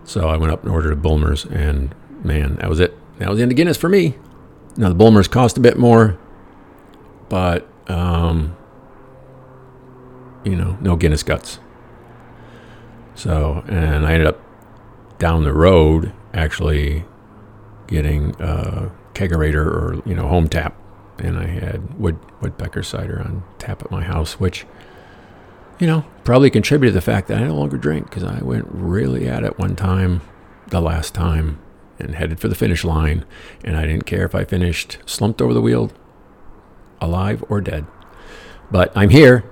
So 0.05 0.27
I 0.27 0.37
went 0.37 0.51
up 0.51 0.63
and 0.63 0.71
ordered 0.71 0.91
a 0.91 0.95
Bulmers, 0.95 1.45
and 1.45 1.93
man, 2.23 2.55
that 2.55 2.67
was 2.67 2.79
it. 2.79 2.97
That 3.19 3.29
was 3.29 3.37
the 3.37 3.53
Guinness 3.53 3.77
for 3.77 3.89
me. 3.89 4.15
Now 4.75 4.89
the 4.89 4.95
Bulmers 4.95 5.27
cost 5.27 5.55
a 5.55 5.61
bit 5.61 5.77
more, 5.77 6.17
but 7.29 7.67
um, 7.87 8.55
you 10.43 10.55
know, 10.55 10.77
no 10.81 10.95
Guinness 10.95 11.23
guts. 11.23 11.59
So, 13.15 13.63
and 13.67 14.05
I 14.05 14.13
ended 14.13 14.27
up 14.27 14.39
down 15.17 15.43
the 15.43 15.53
road 15.53 16.13
actually 16.33 17.03
getting 17.87 18.35
a 18.39 18.91
kegerator 19.13 19.65
or 19.65 20.01
you 20.05 20.15
know 20.15 20.27
home 20.27 20.47
tap, 20.47 20.75
and 21.17 21.37
I 21.37 21.47
had 21.47 21.99
wood 21.99 22.17
woodpecker 22.41 22.83
cider 22.83 23.19
on 23.19 23.43
tap 23.57 23.81
at 23.81 23.91
my 23.91 24.03
house, 24.03 24.39
which 24.39 24.65
you 25.79 25.87
know 25.87 26.05
probably 26.23 26.49
contributed 26.49 26.93
to 26.93 26.97
the 26.97 27.01
fact 27.01 27.27
that 27.27 27.39
I 27.39 27.47
no 27.47 27.55
longer 27.55 27.77
drink 27.77 28.09
because 28.09 28.23
I 28.23 28.41
went 28.41 28.67
really 28.69 29.27
at 29.27 29.43
it 29.43 29.59
one 29.59 29.75
time, 29.75 30.21
the 30.67 30.81
last 30.81 31.13
time, 31.13 31.59
and 31.99 32.15
headed 32.15 32.39
for 32.39 32.47
the 32.47 32.55
finish 32.55 32.85
line, 32.85 33.25
and 33.63 33.75
I 33.75 33.85
didn't 33.85 34.05
care 34.05 34.25
if 34.25 34.33
I 34.33 34.45
finished 34.45 34.99
slumped 35.05 35.41
over 35.41 35.53
the 35.53 35.61
wheel, 35.61 35.91
alive 37.01 37.43
or 37.49 37.59
dead. 37.59 37.85
But 38.71 38.91
I'm 38.95 39.09
here, 39.09 39.43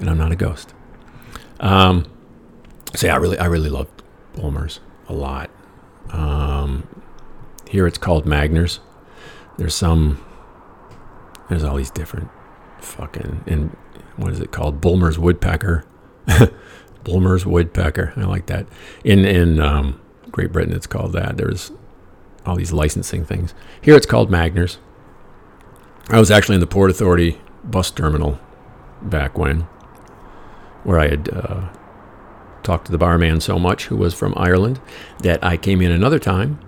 and 0.00 0.10
I'm 0.10 0.18
not 0.18 0.32
a 0.32 0.36
ghost. 0.36 0.74
Um, 1.60 2.06
so 2.94 3.06
yeah, 3.06 3.14
I 3.14 3.16
really, 3.18 3.38
I 3.38 3.46
really 3.46 3.70
love 3.70 3.88
Bulmers 4.34 4.80
a 5.08 5.14
lot. 5.14 5.50
Um, 6.10 7.02
here 7.68 7.86
it's 7.86 7.98
called 7.98 8.24
Magners. 8.24 8.80
There's 9.58 9.74
some, 9.74 10.24
there's 11.48 11.62
all 11.62 11.76
these 11.76 11.90
different 11.90 12.30
fucking, 12.80 13.44
and 13.46 13.76
what 14.16 14.32
is 14.32 14.40
it 14.40 14.50
called? 14.50 14.80
Bulmers 14.80 15.18
Woodpecker. 15.18 15.84
Bulmers 17.04 17.46
Woodpecker. 17.46 18.12
I 18.16 18.24
like 18.24 18.46
that. 18.46 18.66
In, 19.04 19.24
in 19.24 19.60
um, 19.60 20.00
Great 20.30 20.52
Britain, 20.52 20.74
it's 20.74 20.86
called 20.86 21.12
that. 21.12 21.36
There's 21.36 21.72
all 22.44 22.56
these 22.56 22.72
licensing 22.72 23.24
things. 23.24 23.54
Here 23.80 23.94
it's 23.96 24.06
called 24.06 24.30
Magners. 24.30 24.78
I 26.08 26.18
was 26.18 26.30
actually 26.30 26.56
in 26.56 26.60
the 26.60 26.66
Port 26.66 26.90
Authority 26.90 27.40
bus 27.62 27.90
terminal 27.90 28.40
back 29.02 29.38
when, 29.38 29.66
where 30.84 30.98
I 30.98 31.08
had 31.08 31.28
uh, 31.32 31.68
talked 32.62 32.86
to 32.86 32.92
the 32.92 32.98
barman 32.98 33.40
so 33.40 33.58
much, 33.58 33.86
who 33.86 33.96
was 33.96 34.14
from 34.14 34.34
Ireland, 34.36 34.80
that 35.20 35.42
I 35.44 35.56
came 35.56 35.80
in 35.80 35.90
another 35.90 36.18
time 36.18 36.58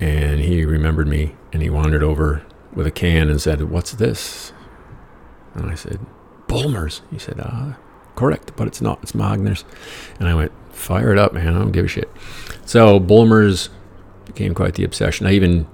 and 0.00 0.40
he 0.40 0.64
remembered 0.64 1.06
me 1.06 1.36
and 1.52 1.62
he 1.62 1.70
wandered 1.70 2.02
over 2.02 2.44
with 2.74 2.86
a 2.86 2.90
can 2.90 3.28
and 3.28 3.40
said, 3.40 3.62
What's 3.70 3.92
this? 3.92 4.52
And 5.54 5.70
I 5.70 5.74
said, 5.74 6.00
Bulmers. 6.48 7.02
He 7.10 7.18
said, 7.18 7.38
Ah, 7.40 7.76
Correct, 8.16 8.52
but 8.56 8.66
it's 8.66 8.80
not. 8.80 8.98
It's 9.02 9.12
Magners. 9.12 9.64
And 10.18 10.28
I 10.28 10.34
went, 10.34 10.52
Fire 10.72 11.12
it 11.12 11.18
up, 11.18 11.32
man. 11.32 11.54
I 11.54 11.58
don't 11.58 11.72
give 11.72 11.84
a 11.84 11.88
shit. 11.88 12.10
So 12.64 12.98
Bulmers 12.98 13.68
became 14.24 14.54
quite 14.54 14.74
the 14.74 14.84
obsession. 14.84 15.26
I 15.26 15.32
even 15.32 15.66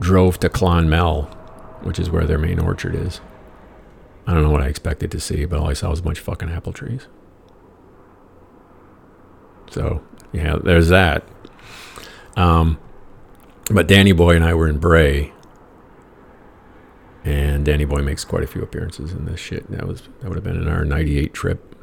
drove 0.00 0.40
to 0.40 0.48
Clonmel, 0.48 1.26
which 1.82 1.98
is 1.98 2.10
where 2.10 2.24
their 2.24 2.38
main 2.38 2.58
orchard 2.58 2.94
is. 2.94 3.20
I 4.26 4.34
don't 4.34 4.42
know 4.42 4.50
what 4.50 4.62
I 4.62 4.66
expected 4.66 5.10
to 5.12 5.20
see, 5.20 5.44
but 5.44 5.58
all 5.58 5.68
I 5.68 5.72
saw 5.72 5.90
was 5.90 6.00
a 6.00 6.02
bunch 6.02 6.18
of 6.18 6.24
fucking 6.24 6.50
apple 6.50 6.72
trees. 6.72 7.06
So, 9.70 10.02
yeah, 10.32 10.56
there's 10.62 10.88
that. 10.88 11.24
Um, 12.36 12.78
but 13.70 13.86
Danny 13.88 14.12
Boy 14.12 14.36
and 14.36 14.44
I 14.44 14.54
were 14.54 14.68
in 14.68 14.78
Bray, 14.78 15.32
and 17.24 17.64
Danny 17.64 17.84
Boy 17.84 18.02
makes 18.02 18.24
quite 18.24 18.44
a 18.44 18.46
few 18.46 18.62
appearances 18.62 19.12
in 19.12 19.24
this 19.26 19.40
shit. 19.40 19.70
That 19.70 19.86
was 19.86 20.02
that 20.20 20.28
would 20.28 20.36
have 20.36 20.44
been 20.44 20.56
in 20.56 20.68
our 20.68 20.84
'98 20.84 21.34
trip. 21.34 21.74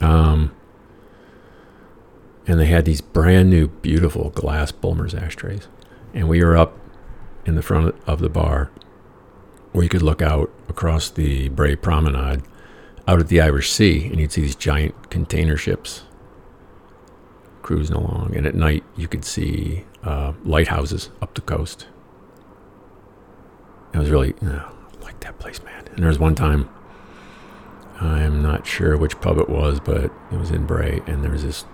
Um, 0.00 0.54
and 2.46 2.58
they 2.58 2.66
had 2.66 2.84
these 2.84 3.00
brand 3.00 3.50
new, 3.50 3.68
beautiful 3.68 4.30
glass 4.30 4.72
Bulmers 4.72 5.14
ashtrays, 5.14 5.68
and 6.12 6.28
we 6.28 6.42
were 6.42 6.56
up 6.56 6.76
in 7.46 7.54
the 7.54 7.62
front 7.62 7.94
of 8.06 8.20
the 8.20 8.28
bar, 8.28 8.70
where 9.72 9.82
you 9.82 9.88
could 9.88 10.02
look 10.02 10.22
out 10.22 10.50
across 10.68 11.10
the 11.10 11.48
Bray 11.48 11.76
Promenade, 11.76 12.42
out 13.08 13.20
at 13.20 13.28
the 13.28 13.40
Irish 13.40 13.70
Sea, 13.70 14.06
and 14.06 14.20
you'd 14.20 14.32
see 14.32 14.42
these 14.42 14.54
giant 14.54 15.10
container 15.10 15.56
ships 15.56 16.02
cruising 17.62 17.96
along. 17.96 18.34
And 18.36 18.46
at 18.46 18.54
night, 18.54 18.84
you 18.96 19.08
could 19.08 19.24
see 19.24 19.84
uh, 20.02 20.32
lighthouses 20.44 21.10
up 21.20 21.34
the 21.34 21.40
coast. 21.40 21.86
It 23.94 23.98
was 23.98 24.10
really, 24.10 24.34
I 24.42 24.70
like 25.02 25.20
that 25.20 25.38
place, 25.38 25.62
man. 25.62 25.84
And 25.88 25.98
there 25.98 26.08
was 26.08 26.18
one 26.18 26.34
time, 26.34 26.68
I'm 28.00 28.42
not 28.42 28.66
sure 28.66 28.96
which 28.96 29.20
pub 29.20 29.38
it 29.38 29.48
was, 29.48 29.80
but 29.80 30.04
it 30.04 30.38
was 30.38 30.50
in 30.50 30.66
Bray, 30.66 31.02
and 31.06 31.22
there 31.22 31.30
was 31.30 31.44
this 31.44 31.64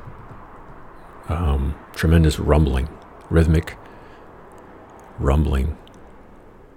um, 1.29 1.75
tremendous 1.95 2.39
rumbling, 2.39 2.89
rhythmic 3.31 3.77
rumbling, 5.19 5.77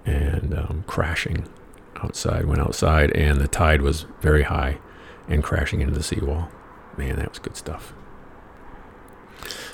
and 0.04 0.56
um, 0.56 0.84
crashing 0.86 1.48
outside. 2.02 2.46
Went 2.46 2.60
outside, 2.60 3.10
and 3.12 3.40
the 3.40 3.48
tide 3.48 3.82
was 3.82 4.06
very 4.20 4.42
high 4.42 4.78
and 5.28 5.42
crashing 5.42 5.80
into 5.80 5.94
the 5.94 6.02
seawall. 6.02 6.48
Man, 6.96 7.16
that 7.16 7.30
was 7.30 7.38
good 7.38 7.56
stuff. 7.56 7.94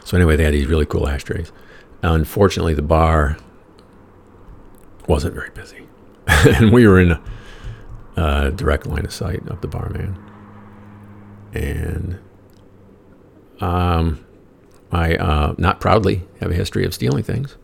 So 0.05 0.17
anyway, 0.17 0.37
they 0.37 0.45
had 0.45 0.55
these 0.55 0.67
really 0.67 0.87
cool 0.87 1.09
ashtrays. 1.09 1.53
Unfortunately, 2.03 2.75
the 2.75 2.83
bar 2.83 3.37
wasn't 5.07 5.35
very 5.35 5.51
busy, 5.51 5.87
and 6.27 6.73
we 6.73 6.87
were 6.87 7.01
in 7.01 7.19
a, 8.17 8.51
direct 8.53 8.87
line 8.87 9.05
of 9.05 9.13
sight 9.13 9.47
of 9.49 9.61
the 9.61 9.69
barman. 9.69 10.19
And 11.53 12.19
um, 13.61 14.25
I 14.93 15.17
uh, 15.17 15.55
not 15.59 15.81
proudly 15.81 16.27
have 16.41 16.51
a 16.51 16.55
history 16.55 16.85
of 16.85 16.95
stealing 16.95 17.23
things. 17.23 17.57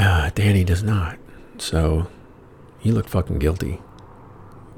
Uh, 0.00 0.30
Danny 0.34 0.64
does 0.64 0.82
not, 0.82 1.18
so 1.58 2.06
he 2.78 2.90
looked 2.90 3.10
fucking 3.10 3.38
guilty. 3.38 3.82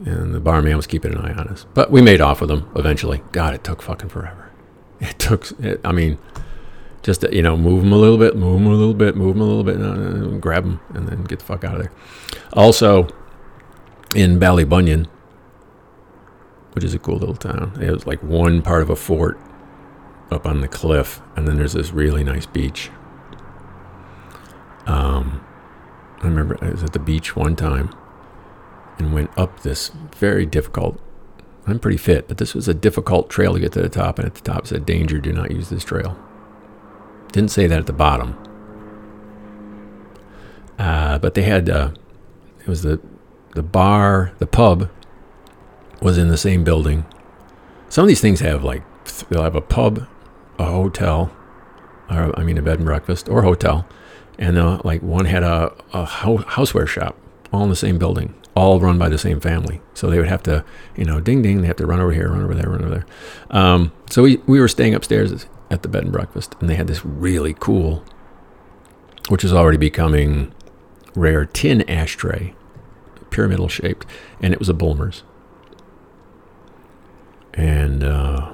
And 0.04 0.34
the 0.34 0.40
barman 0.40 0.76
was 0.76 0.88
keeping 0.88 1.12
an 1.12 1.18
eye 1.18 1.32
on 1.32 1.46
us. 1.46 1.64
But 1.74 1.92
we 1.92 2.02
made 2.02 2.20
off 2.20 2.40
with 2.40 2.50
him 2.50 2.68
eventually. 2.74 3.22
God, 3.30 3.54
it 3.54 3.62
took 3.62 3.80
fucking 3.82 4.08
forever 4.08 4.50
it 5.00 5.18
took, 5.18 5.50
it, 5.60 5.80
I 5.84 5.92
mean, 5.92 6.18
just, 7.02 7.20
to, 7.20 7.34
you 7.34 7.42
know, 7.42 7.56
move 7.56 7.82
them 7.82 7.92
a 7.92 7.96
little 7.96 8.18
bit, 8.18 8.36
move 8.36 8.58
them 8.60 8.66
a 8.70 8.74
little 8.74 8.94
bit, 8.94 9.16
move 9.16 9.34
them 9.34 9.42
a 9.42 9.44
little 9.44 9.64
bit, 9.64 9.80
uh, 9.80 10.38
grab 10.38 10.64
them, 10.64 10.80
and 10.90 11.08
then 11.08 11.24
get 11.24 11.40
the 11.40 11.44
fuck 11.44 11.64
out 11.64 11.74
of 11.74 11.82
there. 11.82 11.92
Also, 12.52 13.08
in 14.14 14.38
Ballybunion, 14.38 15.06
which 16.72 16.84
is 16.84 16.94
a 16.94 16.98
cool 16.98 17.16
little 17.16 17.34
town, 17.34 17.76
it 17.80 17.90
was 17.90 18.06
like 18.06 18.22
one 18.22 18.62
part 18.62 18.82
of 18.82 18.90
a 18.90 18.96
fort 18.96 19.38
up 20.30 20.46
on 20.46 20.60
the 20.60 20.68
cliff, 20.68 21.20
and 21.36 21.46
then 21.46 21.56
there's 21.56 21.72
this 21.74 21.92
really 21.92 22.24
nice 22.24 22.46
beach. 22.46 22.90
Um, 24.86 25.44
I 26.20 26.26
remember 26.26 26.58
I 26.60 26.70
was 26.70 26.82
at 26.82 26.92
the 26.92 26.98
beach 26.98 27.36
one 27.36 27.56
time 27.56 27.94
and 28.98 29.14
went 29.14 29.30
up 29.36 29.60
this 29.60 29.90
very 30.16 30.46
difficult 30.46 31.00
I'm 31.66 31.78
pretty 31.78 31.96
fit, 31.96 32.26
but 32.26 32.38
this 32.38 32.54
was 32.54 32.66
a 32.66 32.74
difficult 32.74 33.30
trail 33.30 33.54
to 33.54 33.60
get 33.60 33.72
to 33.72 33.82
the 33.82 33.88
top, 33.88 34.18
and 34.18 34.26
at 34.26 34.34
the 34.34 34.40
top 34.40 34.66
said, 34.66 34.84
Danger, 34.84 35.18
do 35.18 35.32
not 35.32 35.52
use 35.52 35.68
this 35.68 35.84
trail. 35.84 36.18
Didn't 37.30 37.50
say 37.50 37.66
that 37.66 37.78
at 37.78 37.86
the 37.86 37.92
bottom. 37.92 38.36
Uh, 40.78 41.18
but 41.18 41.34
they 41.34 41.42
had, 41.42 41.70
uh, 41.70 41.92
it 42.60 42.66
was 42.66 42.82
the, 42.82 43.00
the 43.54 43.62
bar, 43.62 44.32
the 44.38 44.46
pub 44.46 44.90
was 46.00 46.18
in 46.18 46.28
the 46.28 46.36
same 46.36 46.64
building. 46.64 47.06
Some 47.88 48.02
of 48.02 48.08
these 48.08 48.20
things 48.20 48.40
have 48.40 48.64
like, 48.64 48.82
they'll 49.28 49.44
have 49.44 49.54
a 49.54 49.60
pub, 49.60 50.08
a 50.58 50.64
hotel, 50.64 51.30
or 52.10 52.36
I 52.36 52.42
mean 52.42 52.58
a 52.58 52.62
bed 52.62 52.78
and 52.78 52.86
breakfast, 52.86 53.28
or 53.28 53.42
hotel, 53.42 53.86
and 54.42 54.58
uh, 54.58 54.80
like 54.82 55.00
one 55.02 55.26
had 55.26 55.44
a, 55.44 55.72
a 55.92 56.04
houseware 56.04 56.88
shop 56.88 57.16
all 57.52 57.62
in 57.62 57.70
the 57.70 57.76
same 57.76 57.96
building 57.96 58.34
all 58.56 58.80
run 58.80 58.98
by 58.98 59.08
the 59.08 59.16
same 59.16 59.40
family. 59.40 59.80
So 59.94 60.10
they 60.10 60.18
would 60.18 60.28
have 60.28 60.42
to, 60.42 60.64
you 60.96 61.04
know, 61.04 61.20
ding 61.20 61.42
ding, 61.42 61.62
they 61.62 61.68
have 61.68 61.76
to 61.76 61.86
run 61.86 62.00
over 62.00 62.12
here, 62.12 62.28
run 62.28 62.42
over 62.42 62.54
there, 62.54 62.68
run 62.68 62.84
over 62.84 62.90
there. 62.90 63.06
Um, 63.50 63.92
so 64.10 64.24
we, 64.24 64.38
we 64.46 64.60
were 64.60 64.68
staying 64.68 64.94
upstairs 64.94 65.46
at 65.70 65.82
the 65.82 65.88
bed 65.88 66.02
and 66.02 66.12
breakfast, 66.12 66.56
and 66.60 66.68
they 66.68 66.74
had 66.74 66.88
this 66.88 67.04
really 67.04 67.54
cool, 67.54 68.04
which 69.28 69.44
is 69.44 69.52
already 69.52 69.78
becoming 69.78 70.52
rare, 71.14 71.46
tin 71.46 71.88
ashtray, 71.88 72.54
pyramidal 73.30 73.68
shaped, 73.68 74.06
and 74.42 74.52
it 74.52 74.58
was 74.58 74.68
a 74.68 74.74
Bulmers. 74.74 75.22
And 77.54 78.02
uh, 78.02 78.52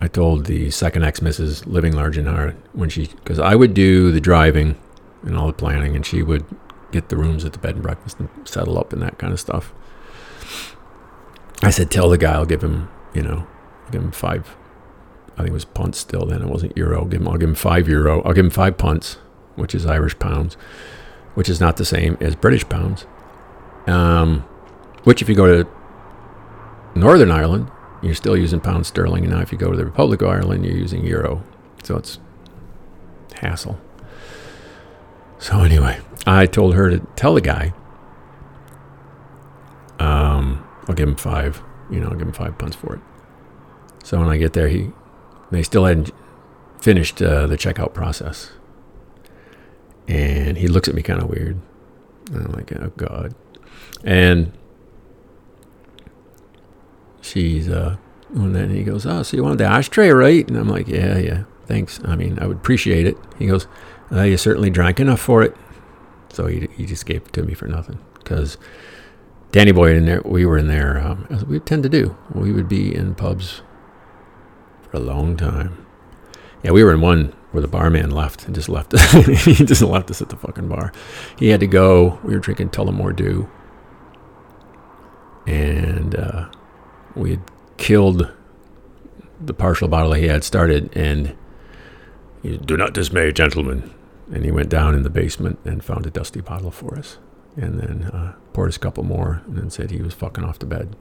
I 0.00 0.08
told 0.08 0.46
the 0.46 0.70
second 0.70 1.04
ex 1.04 1.20
Mrs. 1.20 1.66
living 1.66 1.92
large 1.92 2.16
and 2.16 2.26
hard 2.26 2.56
when 2.72 2.88
she, 2.88 3.06
because 3.06 3.38
I 3.38 3.54
would 3.54 3.74
do 3.74 4.10
the 4.10 4.20
driving 4.20 4.76
and 5.22 5.36
all 5.36 5.46
the 5.46 5.52
planning, 5.52 5.96
and 5.96 6.04
she 6.04 6.22
would 6.22 6.44
get 6.92 7.08
the 7.08 7.16
rooms 7.16 7.44
at 7.44 7.52
the 7.52 7.58
bed 7.58 7.74
and 7.74 7.82
breakfast 7.82 8.18
and 8.18 8.28
settle 8.44 8.78
up 8.78 8.92
and 8.92 9.02
that 9.02 9.18
kind 9.18 9.32
of 9.32 9.40
stuff. 9.40 9.72
I 11.62 11.70
said, 11.70 11.90
tell 11.90 12.08
the 12.08 12.18
guy 12.18 12.32
I'll 12.32 12.46
give 12.46 12.62
him, 12.62 12.88
you 13.14 13.22
know, 13.22 13.46
give 13.90 14.02
him 14.02 14.12
five. 14.12 14.56
I 15.34 15.38
think 15.38 15.50
it 15.50 15.52
was 15.52 15.64
punts 15.64 15.98
still 15.98 16.24
then. 16.24 16.42
It 16.42 16.48
wasn't 16.48 16.76
euro. 16.76 17.00
I'll 17.00 17.04
give 17.04 17.20
him, 17.20 17.28
I'll 17.28 17.36
give 17.36 17.48
him 17.48 17.54
five 17.54 17.88
euro. 17.88 18.22
I'll 18.22 18.32
give 18.32 18.44
him 18.44 18.50
five 18.50 18.78
punts 18.78 19.18
which 19.58 19.74
is 19.74 19.84
Irish 19.84 20.18
pounds, 20.18 20.54
which 21.34 21.48
is 21.48 21.60
not 21.60 21.76
the 21.76 21.84
same 21.84 22.16
as 22.20 22.36
British 22.36 22.66
pounds. 22.68 23.06
Um, 23.86 24.40
which, 25.04 25.20
if 25.20 25.28
you 25.28 25.34
go 25.34 25.46
to 25.46 25.68
Northern 26.94 27.30
Ireland, 27.30 27.70
you're 28.02 28.14
still 28.14 28.36
using 28.36 28.60
pound 28.60 28.86
sterling, 28.86 29.24
and 29.24 29.32
now 29.32 29.40
if 29.40 29.50
you 29.50 29.58
go 29.58 29.70
to 29.70 29.76
the 29.76 29.84
Republic 29.84 30.22
of 30.22 30.28
Ireland, 30.28 30.64
you're 30.64 30.76
using 30.76 31.04
euro. 31.04 31.42
So 31.82 31.96
it's 31.96 32.18
hassle. 33.34 33.80
So 35.38 35.60
anyway, 35.60 36.00
I 36.26 36.46
told 36.46 36.74
her 36.74 36.90
to 36.90 36.98
tell 37.16 37.34
the 37.34 37.40
guy. 37.40 37.72
Um, 39.98 40.66
I'll 40.88 40.94
give 40.94 41.08
him 41.08 41.16
five. 41.16 41.62
You 41.90 42.00
know, 42.00 42.08
I'll 42.08 42.16
give 42.16 42.26
him 42.26 42.32
five 42.32 42.58
punts 42.58 42.76
for 42.76 42.94
it. 42.94 43.00
So 44.04 44.18
when 44.18 44.28
I 44.28 44.36
get 44.36 44.52
there, 44.52 44.68
he 44.68 44.90
they 45.50 45.62
still 45.62 45.84
hadn't 45.84 46.10
finished 46.80 47.20
uh, 47.22 47.46
the 47.46 47.56
checkout 47.56 47.94
process, 47.94 48.50
and 50.06 50.58
he 50.58 50.68
looks 50.68 50.88
at 50.88 50.94
me 50.94 51.02
kind 51.02 51.20
of 51.20 51.28
weird. 51.28 51.60
And 52.32 52.44
I'm 52.44 52.52
like, 52.52 52.72
oh 52.72 52.92
god. 52.96 53.34
And 54.04 54.52
she's 57.20 57.68
uh, 57.68 57.96
and 58.34 58.54
then 58.54 58.70
he 58.70 58.82
goes, 58.82 59.06
oh, 59.06 59.22
so 59.22 59.36
you 59.36 59.42
wanted 59.42 59.58
the 59.58 59.64
ashtray, 59.64 60.10
right? 60.10 60.46
And 60.48 60.56
I'm 60.56 60.68
like, 60.68 60.88
yeah, 60.88 61.18
yeah, 61.18 61.44
thanks. 61.66 62.00
I 62.04 62.16
mean, 62.16 62.38
I 62.38 62.46
would 62.46 62.58
appreciate 62.58 63.06
it. 63.06 63.16
He 63.38 63.46
goes, 63.46 63.66
uh, 64.12 64.22
you 64.22 64.36
certainly 64.36 64.70
drank 64.70 65.00
enough 65.00 65.20
for 65.20 65.42
it. 65.42 65.56
So 66.30 66.46
he, 66.46 66.68
he 66.76 66.86
just 66.86 67.06
gave 67.06 67.22
it 67.22 67.32
to 67.34 67.42
me 67.42 67.54
for 67.54 67.66
nothing 67.66 67.98
because 68.18 68.58
Danny 69.50 69.72
Boy 69.72 69.94
in 69.94 70.04
there, 70.04 70.20
we 70.24 70.44
were 70.44 70.58
in 70.58 70.68
there, 70.68 71.00
um, 71.00 71.26
as 71.30 71.44
we 71.44 71.58
tend 71.58 71.82
to 71.84 71.88
do. 71.88 72.16
We 72.34 72.52
would 72.52 72.68
be 72.68 72.94
in 72.94 73.14
pubs 73.14 73.62
for 74.82 74.98
a 74.98 75.00
long 75.00 75.36
time. 75.36 75.86
Yeah, 76.62 76.72
we 76.72 76.84
were 76.84 76.92
in 76.92 77.00
one 77.00 77.34
where 77.52 77.62
the 77.62 77.68
barman 77.68 78.10
left 78.10 78.44
and 78.46 78.54
just 78.54 78.68
left 78.68 78.92
us. 78.92 79.10
he 79.44 79.64
just 79.64 79.80
left 79.80 80.10
us 80.10 80.20
at 80.20 80.28
the 80.28 80.36
fucking 80.36 80.68
bar. 80.68 80.92
He 81.38 81.48
had 81.48 81.60
to 81.60 81.66
go. 81.66 82.18
We 82.22 82.34
were 82.34 82.40
drinking 82.40 82.70
Tullamore 82.70 83.16
Dew. 83.16 83.48
And 85.46 86.14
uh, 86.14 86.50
we 87.14 87.30
had 87.30 87.42
killed 87.78 88.30
the 89.40 89.54
partial 89.54 89.88
bottle 89.88 90.12
he 90.12 90.26
had 90.26 90.44
started. 90.44 90.94
And 90.94 91.36
do 92.42 92.76
not 92.76 92.92
dismay, 92.92 93.32
gentlemen. 93.32 93.94
And 94.32 94.44
he 94.44 94.50
went 94.50 94.68
down 94.68 94.94
in 94.94 95.02
the 95.02 95.10
basement 95.10 95.58
and 95.64 95.82
found 95.82 96.06
a 96.06 96.10
dusty 96.10 96.40
bottle 96.40 96.70
for 96.70 96.96
us. 96.98 97.18
And 97.56 97.80
then 97.80 98.04
uh, 98.04 98.34
poured 98.52 98.68
us 98.68 98.76
a 98.76 98.80
couple 98.80 99.02
more 99.04 99.42
and 99.46 99.56
then 99.56 99.70
said 99.70 99.90
he 99.90 100.02
was 100.02 100.14
fucking 100.14 100.44
off 100.44 100.58
to 100.60 100.66
bed. 100.66 100.94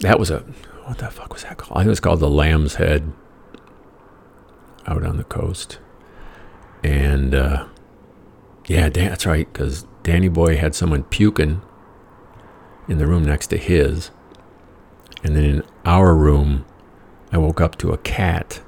That 0.00 0.18
was 0.18 0.30
a, 0.30 0.40
what 0.84 0.98
the 0.98 1.10
fuck 1.10 1.32
was 1.32 1.42
that 1.42 1.58
called? 1.58 1.78
I 1.78 1.80
think 1.80 1.86
it 1.86 1.90
was 1.90 2.00
called 2.00 2.20
the 2.20 2.30
Lamb's 2.30 2.76
Head 2.76 3.12
out 4.86 5.04
on 5.04 5.16
the 5.16 5.24
coast. 5.24 5.78
And 6.84 7.34
uh, 7.34 7.66
yeah, 8.66 8.88
that's 8.88 9.26
right, 9.26 9.52
because 9.52 9.86
Danny 10.02 10.28
Boy 10.28 10.56
had 10.56 10.74
someone 10.74 11.02
puking 11.04 11.62
in 12.88 12.98
the 12.98 13.06
room 13.06 13.24
next 13.24 13.48
to 13.48 13.56
his. 13.56 14.10
And 15.24 15.34
then 15.34 15.44
in 15.44 15.62
our 15.84 16.14
room, 16.14 16.64
I 17.32 17.38
woke 17.38 17.60
up 17.60 17.76
to 17.78 17.92
a 17.92 17.98
cat 17.98 18.62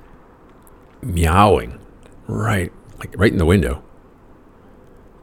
meowing 1.01 1.79
right 2.27 2.73
like 2.99 3.15
right 3.17 3.33
in 3.33 3.39
the 3.39 3.47
window. 3.47 3.83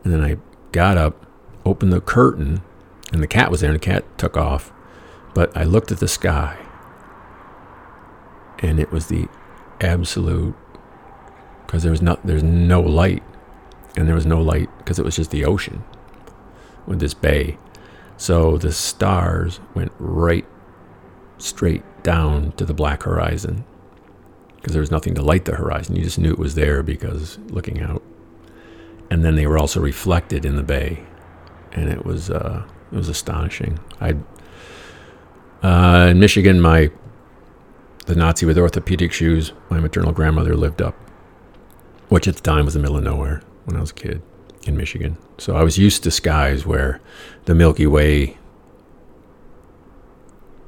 And 0.03 0.13
then 0.13 0.24
I 0.24 0.38
got 0.72 0.98
up, 0.98 1.25
opened 1.65 1.91
the 1.91 2.01
curtain, 2.01 2.62
and 3.12 3.22
the 3.22 3.27
cat 3.27 3.51
was 3.51 3.62
there, 3.62 3.72
and 3.72 3.79
the 3.79 3.86
cat 3.86 4.05
took 4.17 4.38
off. 4.38 4.72
But 5.34 5.55
I 5.55 5.63
looked 5.63 5.91
at 5.91 6.00
the 6.00 6.08
sky, 6.08 6.58
and 8.60 8.79
it 8.79 8.91
was 8.91 9.08
the 9.08 9.27
absolute 9.82 10.55
because 11.65 11.84
there 11.84 11.91
was 11.91 12.01
no 12.01 12.17
there's 12.24 12.44
no 12.44 12.82
light, 12.82 13.24
and 13.98 14.08
there 14.08 14.15
was 14.15 14.25
no 14.25 14.41
light 14.41 14.70
because 14.77 15.00
it 15.00 15.05
was 15.05 15.16
just 15.16 15.31
the 15.31 15.46
ocean 15.46 15.83
with 16.85 17.00
this 17.00 17.14
bay. 17.14 17.57
So 18.18 18.57
the 18.57 18.72
stars 18.72 19.59
went 19.74 19.92
right 20.00 20.46
straight 21.38 21.83
down 22.03 22.53
to 22.53 22.64
the 22.64 22.74
black 22.74 23.03
horizon 23.03 23.66
because 24.66 24.74
there 24.74 24.82
was 24.82 24.90
nothing 24.90 25.14
to 25.14 25.22
light 25.22 25.46
the 25.46 25.54
horizon. 25.54 25.96
You 25.96 26.04
just 26.04 26.18
knew 26.18 26.32
it 26.32 26.40
was 26.40 26.56
there 26.56 26.82
because 26.82 27.38
looking 27.50 27.84
out. 27.84 28.01
And 29.12 29.24
then 29.24 29.36
they 29.36 29.46
were 29.46 29.60
also 29.60 29.80
reflected 29.80 30.44
in 30.44 30.56
the 30.56 30.64
bay, 30.64 31.04
and 31.72 31.88
it 31.88 32.04
was 32.04 32.32
uh, 32.32 32.66
it 32.92 32.96
was 32.96 33.08
astonishing. 33.08 33.78
I 34.01 34.16
uh, 35.62 36.08
in 36.08 36.20
Michigan, 36.20 36.60
my 36.60 36.90
the 38.08 38.16
Nazi 38.16 38.48
with 38.48 38.58
orthopedic 38.58 39.12
shoes, 39.14 39.54
my 39.70 39.80
maternal 39.80 40.12
grandmother 40.12 40.56
lived 40.56 40.82
up, 40.82 40.96
which 42.10 42.28
at 42.28 42.36
the 42.36 42.42
time 42.42 42.66
was 42.66 42.74
the 42.74 42.80
middle 42.80 42.98
of 42.98 43.04
nowhere 43.04 43.44
when 43.66 43.78
I 43.78 43.82
was 43.82 43.92
a 43.92 43.94
kid 43.94 44.24
in 44.66 44.75
Michigan. 44.75 45.16
So 45.38 45.56
I 45.56 45.62
was 45.62 45.78
used 45.78 46.01
to 46.06 46.10
skies 46.10 46.66
where 46.66 47.01
the 47.46 47.54
Milky 47.54 47.86
Way 47.86 48.40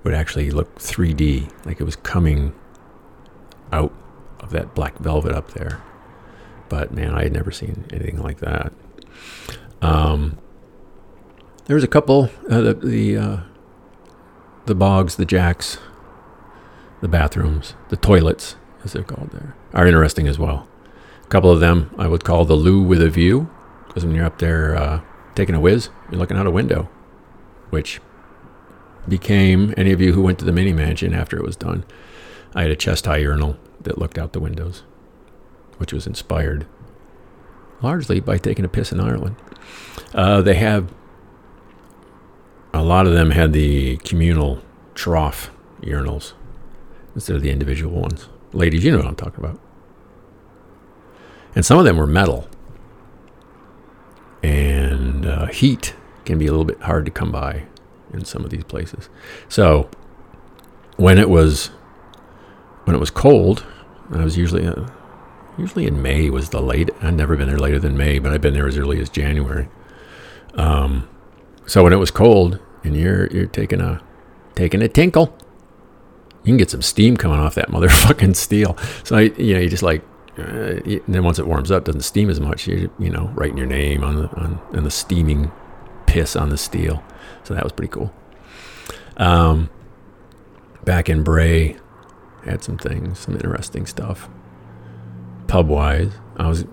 would 0.04 0.14
actually 0.14 0.52
look 0.52 0.76
3D, 0.76 1.52
like 1.66 1.82
it 1.82 1.84
was 1.84 1.96
coming 1.96 2.54
out 3.72 3.94
of 4.40 4.52
that 4.52 4.76
black 4.76 4.98
velvet 5.00 5.34
up 5.34 5.52
there. 5.52 5.82
But 6.70 6.92
man, 6.92 7.14
I 7.14 7.24
had 7.24 7.34
never 7.34 7.52
seen 7.52 7.86
anything 7.92 8.22
like 8.22 8.40
that. 8.40 8.74
Um, 9.82 10.38
there 11.66 11.76
was 11.76 11.84
a 11.84 11.88
couple 11.88 12.30
uh, 12.50 12.62
the 12.62 12.74
the, 12.74 13.18
uh, 13.18 13.38
the 14.66 14.76
bogs, 14.76 15.16
the 15.16 15.26
jacks, 15.26 15.78
the 17.02 17.08
bathrooms, 17.08 17.74
the 17.90 17.98
toilets, 17.98 18.56
as 18.84 18.94
they're 18.94 19.04
called 19.04 19.32
there, 19.32 19.56
are 19.74 19.88
interesting 19.88 20.28
as 20.28 20.38
well. 20.38 20.68
A 21.24 21.28
couple 21.28 21.52
of 21.52 21.60
them 21.60 21.94
I 21.98 22.08
would 22.08 22.24
call 22.24 22.46
the 22.46 22.56
loo 22.56 22.82
with 22.82 23.02
a 23.02 23.10
view, 23.10 23.50
because 23.88 24.06
when 24.06 24.16
you're 24.16 24.26
up 24.26 24.40
there 24.40 24.76
uh, 24.76 25.02
taking 25.36 25.56
a 25.56 25.60
whiz, 25.60 25.90
you're 26.10 26.20
looking 26.20 26.38
out 26.38 26.48
a 26.48 26.52
window, 26.52 26.90
which 27.70 28.02
became 29.08 29.74
any 29.78 29.92
of 29.92 30.02
you 30.02 30.14
who 30.14 30.22
went 30.22 30.40
to 30.40 30.46
the 30.46 30.52
mini 30.52 30.74
mansion 30.74 31.14
after 31.14 31.38
it 31.38 31.44
was 31.44 31.56
done. 31.56 31.86
I 32.56 32.64
had 32.64 32.72
a 32.72 32.76
chest 32.76 33.06
high 33.06 33.18
urinal 33.18 33.58
that 33.82 33.98
looked 33.98 34.18
out 34.18 34.34
the 34.34 34.40
windows, 34.40 34.84
which 35.78 35.94
was 35.94 36.08
inspired 36.08 36.66
largely 37.82 38.20
by 38.20 38.38
taking 38.38 38.66
a 38.66 38.70
piss 38.70 38.92
in 38.92 39.00
Ireland. 39.00 39.36
Uh, 40.14 40.42
they 40.42 40.56
have 40.56 40.94
a 42.74 42.84
lot 42.84 43.08
of 43.08 43.14
them 43.14 43.32
had 43.32 43.54
the 43.54 43.98
communal 43.98 44.62
trough 44.96 45.52
urinals 45.82 46.34
instead 47.16 47.36
of 47.36 47.42
the 47.42 47.50
individual 47.50 48.00
ones. 48.00 48.30
Ladies, 48.54 48.84
you 48.84 48.92
know 48.92 48.98
what 48.98 49.08
I'm 49.08 49.16
talking 49.16 49.44
about. 49.44 49.60
And 51.56 51.66
some 51.66 51.80
of 51.80 51.86
them 51.86 51.98
were 51.98 52.08
metal. 52.08 52.48
And 54.44 55.26
uh, 55.26 55.48
heat 55.48 55.96
can 56.26 56.38
be 56.38 56.46
a 56.46 56.52
little 56.52 56.66
bit 56.66 56.82
hard 56.82 57.06
to 57.06 57.12
come 57.12 57.32
by 57.32 57.64
in 58.14 58.26
some 58.26 58.44
of 58.44 58.52
these 58.52 58.64
places. 58.64 59.10
So 59.50 59.90
when 60.98 61.18
it 61.18 61.30
was 61.30 61.72
when 62.88 62.96
it 62.96 63.00
was 63.00 63.12
cold, 63.12 63.66
I 64.14 64.24
was 64.24 64.38
usually 64.38 64.66
uh, 64.66 64.88
usually 65.58 65.88
in 65.88 66.02
May 66.02 66.30
was 66.30 66.52
the 66.52 66.62
late. 66.62 66.90
I've 67.02 67.16
never 67.16 67.36
been 67.36 67.50
there 67.50 67.60
later 67.60 67.80
than 67.80 67.98
May, 67.98 68.18
but 68.18 68.32
I've 68.32 68.40
been 68.40 68.54
there 68.54 68.66
as 68.66 68.78
early 68.78 69.02
as 69.02 69.10
January. 69.10 69.68
Um, 70.54 71.10
so 71.66 71.84
when 71.84 71.92
it 71.92 71.98
was 71.98 72.12
cold 72.12 72.60
and 72.86 72.96
you're 72.96 73.28
you're 73.28 73.46
taking 73.46 73.82
a 73.82 74.02
taking 74.56 74.82
a 74.82 74.88
tinkle, 74.88 75.38
you 76.44 76.52
can 76.52 76.56
get 76.58 76.72
some 76.72 76.82
steam 76.82 77.18
coming 77.18 77.40
off 77.40 77.56
that 77.56 77.68
motherfucking 77.72 78.38
steel. 78.38 78.78
So 79.04 79.18
you 79.18 79.54
know, 79.54 79.60
you 79.60 79.70
just 79.70 79.84
like. 79.84 80.02
Uh, 80.38 80.80
and 80.86 81.02
then 81.08 81.24
once 81.24 81.40
it 81.40 81.48
warms 81.48 81.72
up, 81.72 81.84
doesn't 81.84 82.02
steam 82.02 82.30
as 82.30 82.40
much. 82.40 82.68
You 82.68 82.90
you 83.00 83.10
know, 83.10 83.32
writing 83.34 83.58
your 83.58 83.68
name 83.68 84.02
on 84.02 84.16
the 84.16 84.30
on, 84.38 84.62
on 84.72 84.84
the 84.86 84.92
steaming 84.92 85.52
piss 86.06 86.38
on 86.38 86.50
the 86.50 86.58
steel. 86.58 87.04
So 87.44 87.54
that 87.54 87.64
was 87.64 87.74
pretty 87.74 87.92
cool. 87.92 88.14
Um, 89.18 89.72
back 90.86 91.10
in 91.10 91.24
Bray, 91.24 91.76
had 92.48 92.64
some 92.64 92.78
things, 92.78 93.20
some 93.20 93.36
interesting 93.36 93.86
stuff. 93.86 94.30
Pub 95.48 95.68
wise, 95.68 96.14
I 96.36 96.48
was 96.48 96.66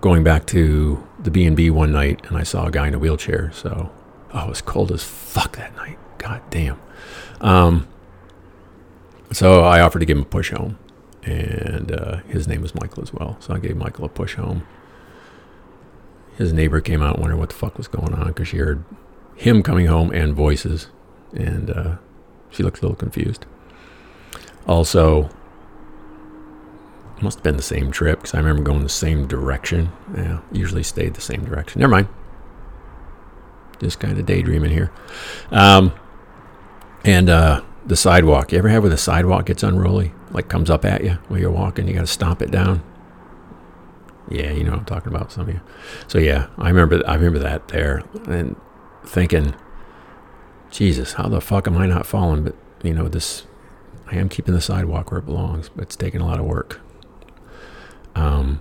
going 0.00 0.24
back 0.24 0.46
to 0.46 1.06
the 1.18 1.30
B 1.30 1.44
and 1.44 1.56
B 1.56 1.70
one 1.70 1.92
night, 1.92 2.24
and 2.26 2.36
I 2.36 2.42
saw 2.42 2.66
a 2.66 2.70
guy 2.70 2.88
in 2.88 2.94
a 2.94 2.98
wheelchair. 2.98 3.50
So, 3.52 3.90
oh, 4.32 4.44
it 4.46 4.48
was 4.48 4.62
cold 4.62 4.90
as 4.92 5.02
fuck 5.02 5.56
that 5.56 5.74
night. 5.76 5.98
God 6.18 6.42
damn. 6.50 6.80
Um, 7.40 7.86
so 9.32 9.62
I 9.62 9.80
offered 9.80 10.00
to 10.00 10.06
give 10.06 10.16
him 10.16 10.22
a 10.22 10.26
push 10.26 10.50
home, 10.50 10.78
and 11.22 11.92
uh, 11.92 12.16
his 12.28 12.46
name 12.48 12.62
was 12.62 12.74
Michael 12.74 13.02
as 13.02 13.12
well. 13.12 13.36
So 13.40 13.54
I 13.54 13.58
gave 13.58 13.76
Michael 13.76 14.04
a 14.04 14.08
push 14.08 14.34
home. 14.34 14.66
His 16.36 16.52
neighbor 16.52 16.80
came 16.80 17.02
out, 17.02 17.18
wondering 17.18 17.40
what 17.40 17.48
the 17.48 17.54
fuck 17.54 17.78
was 17.78 17.88
going 17.88 18.14
on 18.14 18.28
because 18.28 18.48
she 18.48 18.58
heard 18.58 18.84
him 19.34 19.62
coming 19.62 19.86
home 19.86 20.10
and 20.12 20.34
voices, 20.34 20.88
and 21.32 21.70
uh, 21.70 21.96
she 22.50 22.62
looked 22.62 22.78
a 22.78 22.82
little 22.82 22.96
confused. 22.96 23.46
Also, 24.66 25.30
must 27.20 27.38
have 27.38 27.44
been 27.44 27.56
the 27.56 27.62
same 27.62 27.90
trip 27.90 28.20
because 28.20 28.34
I 28.34 28.38
remember 28.38 28.62
going 28.62 28.82
the 28.82 28.88
same 28.88 29.26
direction. 29.26 29.90
Yeah, 30.14 30.40
usually 30.52 30.82
stayed 30.82 31.14
the 31.14 31.20
same 31.20 31.44
direction. 31.44 31.80
Never 31.80 31.92
mind. 31.92 32.08
Just 33.80 34.00
kind 34.00 34.18
of 34.18 34.26
daydreaming 34.26 34.72
here. 34.72 34.90
Um, 35.50 35.92
and 37.04 37.30
uh, 37.30 37.62
the 37.86 37.96
sidewalk. 37.96 38.52
You 38.52 38.58
ever 38.58 38.68
have 38.68 38.82
where 38.82 38.90
the 38.90 38.96
sidewalk 38.96 39.46
gets 39.46 39.62
unruly? 39.62 40.12
Like 40.30 40.48
comes 40.48 40.70
up 40.70 40.84
at 40.84 41.04
you 41.04 41.18
while 41.28 41.40
you're 41.40 41.50
walking, 41.50 41.86
you 41.86 41.94
got 41.94 42.00
to 42.00 42.06
stomp 42.06 42.42
it 42.42 42.50
down. 42.50 42.82
Yeah, 44.28 44.50
you 44.50 44.64
know 44.64 44.72
what 44.72 44.80
I'm 44.80 44.84
talking 44.86 45.14
about. 45.14 45.30
Some 45.30 45.48
of 45.48 45.54
you. 45.54 45.60
So 46.08 46.18
yeah, 46.18 46.48
I 46.58 46.68
remember. 46.68 47.00
I 47.06 47.14
remember 47.14 47.38
that 47.38 47.68
there, 47.68 48.02
and 48.26 48.56
thinking, 49.04 49.54
Jesus, 50.70 51.12
how 51.12 51.28
the 51.28 51.40
fuck 51.40 51.68
am 51.68 51.78
I 51.78 51.86
not 51.86 52.06
falling? 52.06 52.42
But 52.42 52.56
you 52.82 52.92
know, 52.92 53.06
this, 53.06 53.46
I 54.06 54.16
am 54.16 54.28
keeping 54.28 54.54
the 54.54 54.60
sidewalk 54.60 55.10
where 55.10 55.18
it 55.18 55.26
belongs, 55.26 55.68
but 55.68 55.82
it's 55.82 55.96
taking 55.96 56.20
a 56.20 56.26
lot 56.26 56.38
of 56.38 56.46
work. 56.46 56.80
Um, 58.14 58.60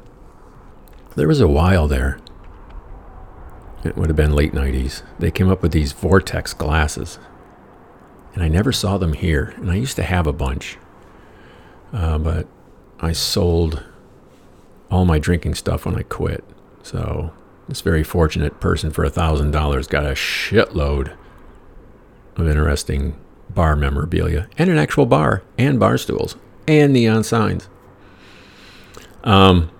there 1.16 1.28
was 1.28 1.40
a 1.40 1.48
while 1.48 1.88
there. 1.88 2.20
It 3.84 3.96
would 3.96 4.10
have 4.10 4.16
been 4.16 4.34
late 4.34 4.54
'90s. 4.54 5.04
They 5.20 5.32
came 5.32 5.50
up 5.50 5.62
with 5.62 5.72
these 5.72 5.92
vortex 5.92 6.54
glasses, 6.54 7.20
and 8.34 8.44
I 8.44 8.48
never 8.48 8.72
saw 8.72 8.98
them 8.98 9.14
here. 9.14 9.54
And 9.58 9.70
I 9.70 9.76
used 9.76 9.96
to 9.98 10.04
have 10.04 10.26
a 10.26 10.34
bunch, 10.34 10.78
uh, 11.94 12.18
but 12.18 12.48
I 13.00 13.12
sold 13.12 13.84
all 14.90 15.06
my 15.06 15.20
drinking 15.20 15.56
stuff 15.56 15.86
when 15.86 15.96
I 15.96 16.04
quit. 16.04 16.44
So 16.82 17.32
this 17.68 17.82
very 17.82 18.04
fortunate 18.04 18.60
person 18.60 18.92
for 18.92 19.04
a 19.04 19.10
thousand 19.10 19.52
dollars 19.52 19.88
got 19.88 20.06
a 20.06 20.12
shitload 20.12 21.16
of 22.36 22.48
interesting 22.48 23.16
bar 23.56 23.76
memorabilia 23.76 24.48
and 24.58 24.70
an 24.70 24.78
actual 24.78 25.06
bar 25.06 25.42
and 25.58 25.80
bar 25.80 25.98
stools 25.98 26.36
and 26.68 26.94
neon 26.94 27.24
signs. 27.24 27.70
Um, 29.24 29.72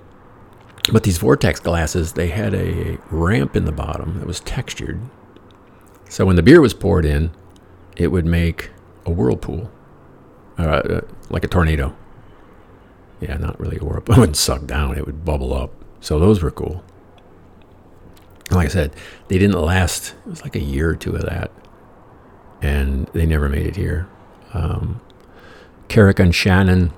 but 0.92 1.04
these 1.04 1.18
vortex 1.18 1.60
glasses, 1.60 2.14
they 2.14 2.28
had 2.28 2.54
a 2.54 2.98
ramp 3.10 3.56
in 3.56 3.66
the 3.66 3.72
bottom 3.72 4.20
that 4.20 4.28
was 4.28 4.40
textured. 4.40 5.00
So 6.10 6.26
when 6.26 6.36
the 6.36 6.44
beer 6.44 6.62
was 6.62 6.74
poured 6.74 7.06
in, 7.06 7.32
it 7.96 8.08
would 8.08 8.26
make 8.26 8.70
a 9.06 9.12
whirlpool, 9.12 9.72
uh, 10.58 10.62
uh 10.62 11.02
like 11.30 11.44
a 11.44 11.48
tornado. 11.48 11.96
Yeah, 13.20 13.38
not 13.38 13.60
really 13.60 13.78
a 13.78 13.84
whirlpool. 13.84 14.16
It 14.18 14.20
wouldn't 14.20 14.38
suck 14.38 14.66
down, 14.66 14.98
it 14.98 15.06
would 15.06 15.26
bubble 15.26 15.54
up. 15.54 15.72
So 16.02 16.20
those 16.20 16.42
were 16.44 16.52
cool. 16.52 16.84
like 18.52 18.66
I 18.66 18.70
said, 18.70 18.94
they 19.28 19.40
didn't 19.40 19.60
last. 19.60 20.14
It 20.26 20.30
was 20.30 20.44
like 20.44 20.56
a 20.56 20.60
year 20.60 20.90
or 20.90 20.96
two 20.96 21.16
of 21.16 21.24
that. 21.24 21.52
And 22.66 23.06
they 23.14 23.28
never 23.28 23.48
made 23.48 23.68
it 23.68 23.76
here. 23.76 24.08
Um, 24.54 25.00
Carrick-on-Shannon, 25.88 26.90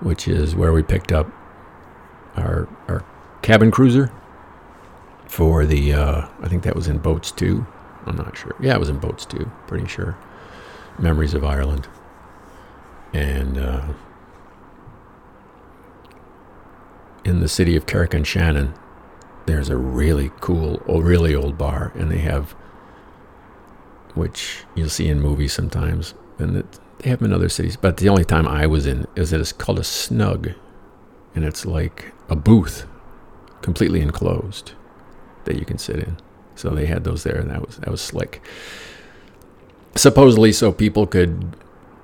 which 0.00 0.28
is 0.28 0.54
where 0.54 0.72
we 0.72 0.84
picked 0.84 1.10
up 1.10 1.26
our, 2.36 2.68
our 2.86 3.04
cabin 3.42 3.72
cruiser 3.72 4.12
for 5.26 5.66
the, 5.66 5.92
uh, 5.92 6.28
I 6.40 6.48
think 6.48 6.62
that 6.62 6.76
was 6.76 6.86
in 6.86 6.98
Boats 6.98 7.32
too. 7.32 7.66
I'm 8.06 8.16
not 8.16 8.36
sure. 8.36 8.54
Yeah, 8.60 8.74
it 8.74 8.80
was 8.80 8.88
in 8.88 9.00
Boats 9.00 9.26
too. 9.26 9.50
pretty 9.66 9.88
sure. 9.88 10.16
Memories 10.98 11.34
of 11.34 11.42
Ireland. 11.44 11.88
And 13.12 13.58
uh, 13.58 13.88
in 17.24 17.40
the 17.40 17.48
city 17.48 17.74
of 17.74 17.86
Carrick-on-Shannon, 17.86 18.72
there's 19.46 19.68
a 19.68 19.76
really 19.76 20.30
cool, 20.40 20.76
really 20.86 21.34
old 21.34 21.58
bar, 21.58 21.92
and 21.96 22.10
they 22.10 22.18
have, 22.18 22.54
which 24.14 24.64
you'll 24.74 24.88
see 24.88 25.08
in 25.08 25.20
movies 25.20 25.52
sometimes, 25.52 26.14
and 26.38 26.56
it, 26.58 26.78
they 26.98 27.10
have 27.10 27.20
them 27.20 27.26
in 27.26 27.32
other 27.32 27.48
cities. 27.48 27.76
But 27.76 27.98
the 27.98 28.08
only 28.08 28.24
time 28.24 28.46
I 28.46 28.66
was 28.66 28.86
in 28.86 29.06
is 29.14 29.30
that 29.30 29.40
it's 29.40 29.52
called 29.52 29.78
a 29.78 29.84
snug, 29.84 30.50
and 31.34 31.44
it's 31.44 31.64
like 31.64 32.12
a 32.28 32.36
booth, 32.36 32.86
completely 33.62 34.00
enclosed, 34.00 34.72
that 35.44 35.56
you 35.56 35.64
can 35.64 35.78
sit 35.78 35.96
in. 35.96 36.16
So 36.54 36.70
they 36.70 36.86
had 36.86 37.04
those 37.04 37.22
there, 37.22 37.36
and 37.36 37.50
that 37.50 37.64
was 37.64 37.76
that 37.78 37.90
was 37.90 38.00
slick. 38.00 38.42
Supposedly, 39.94 40.52
so 40.52 40.72
people 40.72 41.06
could 41.06 41.56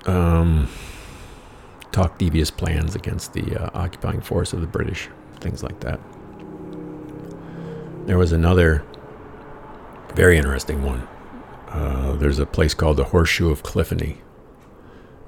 um, 0.06 0.68
talk 1.92 2.18
devious 2.18 2.50
plans 2.50 2.94
against 2.94 3.32
the 3.32 3.56
uh, 3.56 3.70
occupying 3.74 4.20
force 4.20 4.52
of 4.52 4.60
the 4.60 4.66
British, 4.66 5.08
things 5.40 5.62
like 5.62 5.80
that. 5.80 6.00
There 8.06 8.18
was 8.18 8.32
another 8.32 8.84
very 10.14 10.36
interesting 10.36 10.82
one. 10.82 11.06
Uh, 11.74 12.12
there's 12.12 12.38
a 12.38 12.46
place 12.46 12.72
called 12.72 12.96
the 12.96 13.04
Horseshoe 13.04 13.50
of 13.50 13.64
Cliffoney, 13.64 14.18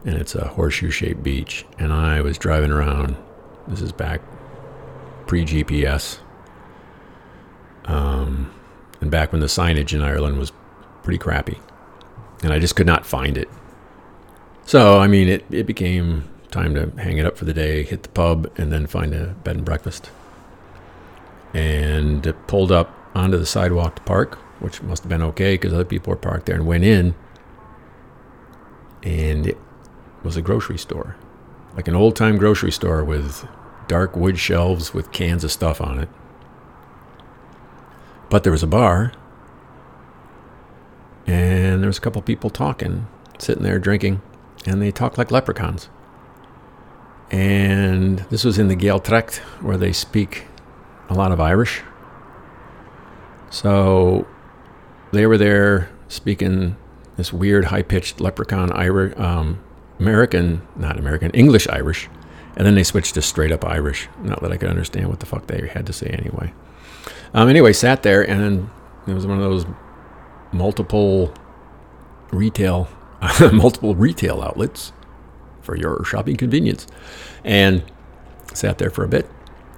and 0.05 0.15
it's 0.15 0.37
a 0.37 0.47
horseshoe 0.47 0.91
shaped 0.91 1.25
beach. 1.25 1.67
And 1.77 1.93
I 1.93 2.21
was 2.21 2.39
driving 2.39 2.71
around, 2.71 3.17
this 3.67 3.83
is 3.83 3.91
back 3.91 4.21
pre 5.27 5.45
GPS, 5.45 6.21
um, 7.87 8.55
and 9.01 9.11
back 9.11 9.33
when 9.33 9.41
the 9.41 9.49
signage 9.49 9.93
in 9.93 10.01
Ireland 10.01 10.39
was 10.39 10.53
pretty 11.03 11.19
crappy. 11.19 11.59
And 12.45 12.53
I 12.53 12.61
just 12.61 12.77
could 12.77 12.87
not 12.87 13.05
find 13.05 13.37
it. 13.37 13.49
So, 14.67 15.01
I 15.01 15.09
mean, 15.09 15.29
it, 15.29 15.45
it 15.51 15.67
became 15.67 16.29
time 16.53 16.75
to 16.75 16.93
hang 17.03 17.19
it 17.19 17.27
up 17.27 17.37
for 17.37 17.45
the 17.45 17.53
day, 17.53 17.83
hit 17.83 18.05
the 18.05 18.09
pub, 18.11 18.53
and 18.57 18.71
then 18.73 18.87
find 18.87 19.13
a 19.13 19.29
bed 19.43 19.57
and 19.57 19.65
breakfast. 19.65 20.11
And 21.53 22.33
pulled 22.47 22.71
up 22.71 22.95
onto 23.17 23.37
the 23.37 23.47
sidewalk 23.47 23.97
to 23.97 24.03
park, 24.03 24.39
which 24.61 24.83
must 24.83 25.03
have 25.03 25.11
been 25.11 25.23
okay 25.23 25.55
because 25.55 25.73
other 25.73 25.85
people 25.85 26.11
were 26.11 26.17
parked 26.17 26.47
there, 26.47 26.57
and 26.57 26.67
went 26.67 26.85
in. 26.85 27.15
And 29.03 29.47
it 29.47 29.59
was 30.23 30.37
a 30.37 30.43
grocery 30.43 30.79
store, 30.79 31.17
like 31.75 31.89
an 31.89 31.95
old 31.95 32.17
time 32.17 32.39
grocery 32.39 32.73
store 32.73 33.05
with 33.05 33.47
dark 33.89 34.17
wood 34.17 34.39
shelves 34.39 34.93
with 34.93 35.13
cans 35.13 35.45
of 35.45 35.53
stuff 35.53 35.81
on 35.81 35.99
it. 35.99 36.09
But 38.29 38.43
there 38.43 38.53
was 38.53 38.63
a 38.63 38.67
bar, 38.67 39.13
and 41.27 41.83
there 41.83 41.89
was 41.89 41.99
a 41.99 42.01
couple 42.01 42.21
people 42.23 42.51
talking, 42.51 43.07
sitting 43.39 43.63
there 43.63 43.79
drinking, 43.79 44.21
and 44.67 44.83
they 44.83 44.91
talked 44.91 45.19
like 45.19 45.31
leprechauns. 45.31 45.89
And 47.31 48.21
this 48.31 48.45
was 48.45 48.59
in 48.59 48.69
the 48.69 48.77
Gaeltacht, 48.77 49.39
where 49.61 49.77
they 49.77 49.93
speak 49.93 50.47
a 51.09 51.15
lot 51.15 51.33
of 51.33 51.41
Irish. 51.41 51.83
So 53.51 54.27
they 55.19 55.27
were 55.27 55.39
there 55.39 55.91
speaking 56.09 56.77
this 57.17 57.33
weird, 57.33 57.67
high 57.67 57.83
pitched 57.83 58.21
leprechaun 58.21 58.71
Irish, 58.73 59.17
um, 59.19 59.63
American, 59.99 60.67
not 60.77 60.99
American, 60.99 61.31
English 61.31 61.67
Irish. 61.69 62.09
And 62.57 62.67
then 62.67 62.75
they 62.75 62.85
switched 62.85 63.15
to 63.15 63.23
straight 63.23 63.53
up 63.53 63.65
Irish. 63.65 64.09
Not 64.23 64.43
that 64.43 64.53
I 64.53 64.57
could 64.57 64.69
understand 64.69 65.09
what 65.09 65.21
the 65.21 65.27
fuck 65.27 65.47
they 65.47 65.69
had 65.69 65.87
to 65.87 65.93
say 65.93 66.07
anyway. 66.07 66.53
Um, 67.35 67.49
anyway, 67.49 67.73
sat 67.73 68.03
there, 68.03 68.29
and 68.29 68.41
then 68.41 68.71
it 69.07 69.15
was 69.15 69.27
one 69.27 69.37
of 69.37 69.43
those 69.43 69.67
multiple 70.53 71.35
retail, 72.31 72.89
multiple 73.53 73.95
retail 73.95 74.43
outlets 74.43 74.93
for 75.61 75.77
your 75.77 76.03
shopping 76.05 76.37
convenience. 76.37 76.87
And 77.45 77.85
sat 78.55 78.79
there 78.79 78.91
for 78.91 79.05
a 79.05 79.09
bit, 79.09 79.29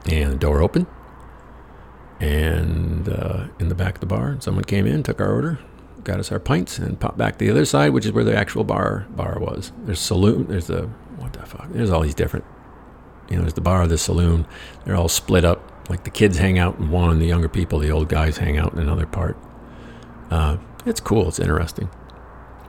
and 0.07 0.33
the 0.33 0.37
door 0.37 0.63
opened. 0.63 0.87
And 2.21 3.09
uh, 3.09 3.47
in 3.59 3.69
the 3.69 3.75
back 3.75 3.95
of 3.95 4.01
the 4.01 4.07
bar, 4.07 4.37
someone 4.41 4.65
came 4.65 4.87
in, 4.87 5.03
took 5.03 5.21
our 5.21 5.33
order, 5.33 5.59
got 6.05 6.19
us 6.19 6.33
our 6.33 6.41
pints, 6.41 6.79
and 6.79 6.99
popped 6.99 7.17
back 7.19 7.39
to 7.39 7.45
the 7.45 7.51
other 7.51 7.65
side, 7.65 7.91
which 7.91 8.07
is 8.07 8.13
where 8.13 8.25
the 8.25 8.37
actual 8.37 8.65
bar 8.65 9.07
bar 9.11 9.39
was. 9.39 9.73
There's 9.85 10.01
saloon. 10.01 10.47
There's 10.49 10.67
the 10.67 10.83
what 11.19 11.33
the 11.33 11.47
fuck. 11.47 11.69
There's 11.71 11.91
all 11.91 12.03
these 12.03 12.15
different. 12.15 12.45
You 13.31 13.37
know, 13.37 13.43
there's 13.43 13.55
the 13.55 13.61
bar, 13.61 13.87
the 13.87 13.99
saloon. 13.99 14.47
They're 14.85 14.97
all 14.97 15.09
split 15.09 15.45
up. 15.45 15.91
Like 15.91 16.05
the 16.05 16.11
kids 16.11 16.39
hang 16.39 16.59
out 16.59 16.79
in 16.79 16.91
one, 16.91 17.19
the 17.19 17.27
younger 17.27 17.49
people, 17.49 17.79
the 17.79 17.91
old 17.91 18.09
guys, 18.09 18.39
hang 18.39 18.59
out 18.59 18.73
in 18.73 18.79
another 18.79 19.07
part. 19.07 19.39
Uh, 20.31 20.59
it's 20.85 21.01
cool. 21.01 21.29
It's 21.29 21.39
interesting. 21.39 21.89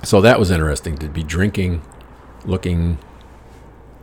So 0.04 0.22
that 0.22 0.40
was 0.40 0.52
interesting 0.52 0.98
to 0.98 1.10
be 1.10 1.24
drinking, 1.24 1.82
looking 2.46 2.98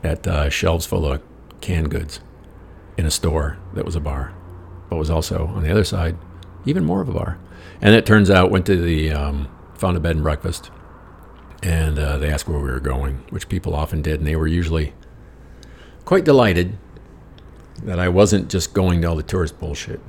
at 0.03 0.27
uh, 0.27 0.51
shelves 0.51 0.85
full 0.87 1.11
of 1.11 1.23
canned 1.61 1.91
goods 1.91 2.21
in 2.99 3.07
a 3.07 3.11
store 3.11 3.59
that 3.75 3.85
was 3.85 3.97
a 3.97 4.01
bar, 4.01 4.33
but 4.97 5.01
was 5.01 5.11
also 5.11 5.47
on 5.49 5.63
the 5.63 5.71
other 5.71 5.85
side 5.85 6.17
even 6.65 6.83
more 6.83 7.03
of 7.03 7.09
a 7.09 7.13
bar. 7.13 7.39
And 7.83 7.95
it 7.95 8.07
turns 8.07 8.31
out 8.31 8.51
went 8.51 8.65
to 8.67 8.77
the 8.77 9.13
um, 9.13 9.49
found 9.75 9.95
a 9.97 10.01
bed 10.01 10.17
and 10.17 10.23
breakfast, 10.23 10.71
and 11.63 11.99
uh, 11.99 12.17
they 12.17 12.31
asked 12.31 12.49
where 12.49 12.59
we 12.59 12.71
were 12.71 12.81
going, 12.81 13.17
which 13.29 13.49
people 13.49 13.75
often 13.75 14.01
did, 14.01 14.21
and 14.21 14.27
they 14.27 14.37
were 14.37 14.47
usually 14.47 14.95
quite 16.07 16.25
delighted 16.25 16.79
that 17.83 17.99
I 17.99 18.09
wasn't 18.09 18.49
just 18.49 18.73
going 18.73 19.03
to 19.03 19.09
all 19.09 19.17
the 19.17 19.23
tourist 19.23 19.59
bullshit. 19.59 20.01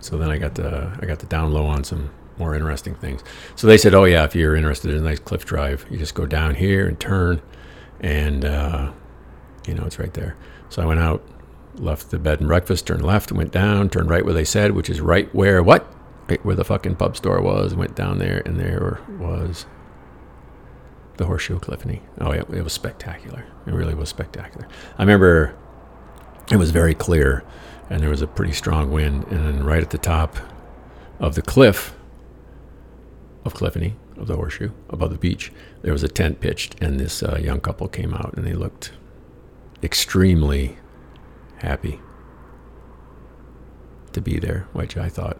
So 0.00 0.18
then 0.18 0.30
I 0.30 0.38
got 0.38 0.56
to 0.56 0.98
I 1.00 1.06
got 1.06 1.20
to 1.20 1.26
down 1.26 1.52
low 1.52 1.66
on 1.66 1.84
some 1.84 2.10
more 2.36 2.56
interesting 2.56 2.96
things. 2.96 3.22
So 3.54 3.68
they 3.68 3.78
said, 3.78 3.94
"Oh 3.94 4.04
yeah, 4.04 4.24
if 4.24 4.34
you're 4.34 4.56
interested 4.56 4.90
in 4.90 4.98
a 4.98 5.02
nice 5.02 5.20
cliff 5.20 5.44
drive, 5.44 5.86
you 5.88 5.96
just 5.96 6.14
go 6.14 6.26
down 6.26 6.56
here 6.56 6.88
and 6.88 6.98
turn, 6.98 7.40
and 8.00 8.44
uh, 8.44 8.90
you 9.66 9.74
know, 9.74 9.84
it's 9.84 10.00
right 10.00 10.12
there. 10.14 10.36
So 10.68 10.82
I 10.82 10.86
went 10.86 10.98
out, 10.98 11.22
left 11.78 12.10
the 12.10 12.18
bed 12.18 12.40
and 12.40 12.48
breakfast, 12.48 12.86
turned 12.86 13.04
left, 13.04 13.32
went 13.32 13.52
down, 13.52 13.88
turned 13.88 14.10
right 14.10 14.24
where 14.24 14.34
they 14.34 14.44
said, 14.44 14.72
which 14.72 14.90
is 14.90 15.00
right 15.00 15.32
where 15.34 15.62
what? 15.62 15.92
Right 16.28 16.44
where 16.44 16.56
the 16.56 16.64
fucking 16.64 16.96
pub 16.96 17.16
store 17.16 17.40
was. 17.40 17.74
Went 17.74 17.94
down 17.94 18.18
there, 18.18 18.42
and 18.44 18.58
there 18.58 19.00
was 19.18 19.66
the 21.16 21.26
Horseshoe 21.26 21.58
Cliffoney. 21.58 22.00
Oh, 22.20 22.32
yeah, 22.32 22.42
it 22.52 22.62
was 22.62 22.72
spectacular. 22.72 23.44
It 23.66 23.72
really 23.72 23.94
was 23.94 24.08
spectacular. 24.08 24.68
I 24.98 25.02
remember 25.02 25.56
it 26.50 26.56
was 26.56 26.70
very 26.70 26.94
clear, 26.94 27.44
and 27.90 28.02
there 28.02 28.10
was 28.10 28.22
a 28.22 28.26
pretty 28.26 28.52
strong 28.52 28.90
wind. 28.90 29.24
And 29.28 29.46
then 29.46 29.64
right 29.64 29.82
at 29.82 29.90
the 29.90 29.98
top 29.98 30.36
of 31.18 31.34
the 31.34 31.42
cliff 31.42 31.94
of 33.44 33.54
Cliffoney, 33.54 33.94
of 34.16 34.26
the 34.26 34.36
Horseshoe, 34.36 34.70
above 34.90 35.10
the 35.10 35.18
beach, 35.18 35.52
there 35.82 35.92
was 35.92 36.02
a 36.02 36.08
tent 36.08 36.40
pitched, 36.40 36.76
and 36.80 36.98
this 36.98 37.22
uh, 37.22 37.38
young 37.40 37.60
couple 37.60 37.88
came 37.88 38.12
out, 38.14 38.34
and 38.34 38.46
they 38.46 38.54
looked 38.54 38.92
extremely 39.82 40.76
happy. 41.58 42.00
to 44.12 44.20
be 44.20 44.38
there, 44.38 44.66
which 44.72 44.96
I 44.96 45.08
thought, 45.08 45.36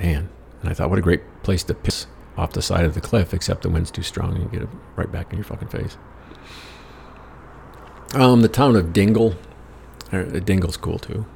man, 0.00 0.28
and 0.60 0.70
I 0.70 0.74
thought, 0.74 0.90
what 0.90 0.98
a 0.98 1.02
great 1.02 1.22
place 1.42 1.64
to 1.64 1.74
piss 1.74 2.06
off 2.36 2.52
the 2.52 2.62
side 2.62 2.84
of 2.84 2.94
the 2.94 3.00
cliff, 3.00 3.34
except 3.34 3.62
the 3.62 3.70
wind's 3.70 3.90
too 3.90 4.02
strong 4.02 4.34
and 4.34 4.44
you 4.44 4.48
get 4.50 4.62
it 4.62 4.68
right 4.96 5.10
back 5.10 5.32
in 5.32 5.38
your 5.38 5.44
fucking 5.44 5.68
face. 5.68 5.96
Um, 8.14 8.42
the 8.42 8.48
town 8.48 8.76
of 8.76 8.92
Dingle, 8.92 9.34
uh, 10.12 10.22
Dingle's 10.22 10.76
cool 10.76 10.98
too. 10.98 11.26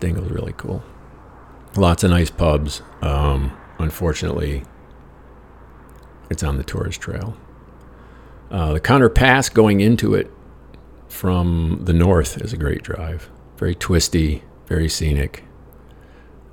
Dingle's 0.00 0.30
really 0.30 0.54
cool. 0.56 0.82
Lots 1.76 2.04
of 2.04 2.10
nice 2.10 2.30
pubs. 2.30 2.82
Um, 3.02 3.56
unfortunately, 3.78 4.64
it's 6.30 6.42
on 6.42 6.56
the 6.56 6.64
tourist 6.64 7.00
trail. 7.00 7.36
Uh, 8.50 8.74
the 8.74 8.80
Conor 8.80 9.08
Pass 9.08 9.48
going 9.48 9.80
into 9.80 10.14
it 10.14 10.30
from 11.08 11.80
the 11.82 11.92
north 11.92 12.40
is 12.40 12.52
a 12.52 12.56
great 12.56 12.82
drive. 12.82 13.30
Very 13.56 13.74
twisty, 13.74 14.44
very 14.66 14.88
scenic, 14.88 15.44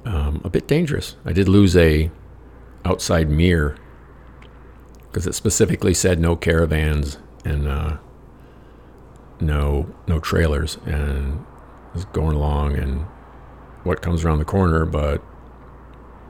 um, 0.05 0.41
a 0.43 0.49
bit 0.49 0.67
dangerous. 0.67 1.15
I 1.25 1.33
did 1.33 1.47
lose 1.47 1.75
a 1.75 2.09
outside 2.83 3.29
mirror 3.29 3.77
because 5.07 5.27
it 5.27 5.33
specifically 5.33 5.93
said 5.93 6.19
no 6.19 6.35
caravans 6.35 7.17
and 7.43 7.67
uh, 7.67 7.97
no 9.39 9.93
no 10.07 10.19
trailers, 10.19 10.77
and 10.85 11.45
I 11.91 11.93
was 11.93 12.05
going 12.05 12.35
along 12.35 12.75
and 12.77 13.05
what 13.83 14.01
comes 14.01 14.25
around 14.25 14.39
the 14.39 14.45
corner, 14.45 14.85
but 14.85 15.23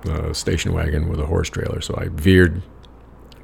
a 0.05 0.33
station 0.33 0.73
wagon 0.73 1.07
with 1.07 1.19
a 1.19 1.25
horse 1.25 1.49
trailer. 1.49 1.81
So 1.81 1.95
I 1.97 2.09
veered 2.09 2.61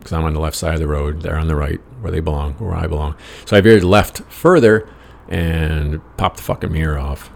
because 0.02 0.14
I'm 0.14 0.24
on 0.24 0.34
the 0.34 0.40
left 0.40 0.56
side 0.56 0.74
of 0.74 0.80
the 0.80 0.88
road. 0.88 1.22
They're 1.22 1.38
on 1.38 1.48
the 1.48 1.56
right, 1.56 1.80
where 2.02 2.12
they 2.12 2.22
belong, 2.22 2.54
where 2.54 2.74
I 2.74 2.88
belong. 2.88 3.16
So 3.46 3.56
I 3.56 3.62
veered 3.62 3.84
left 3.84 4.22
further 4.32 4.90
and 5.30 6.02
popped 6.18 6.38
the 6.38 6.44
fucking 6.44 6.72
mirror 6.72 6.98
off. 6.98 7.30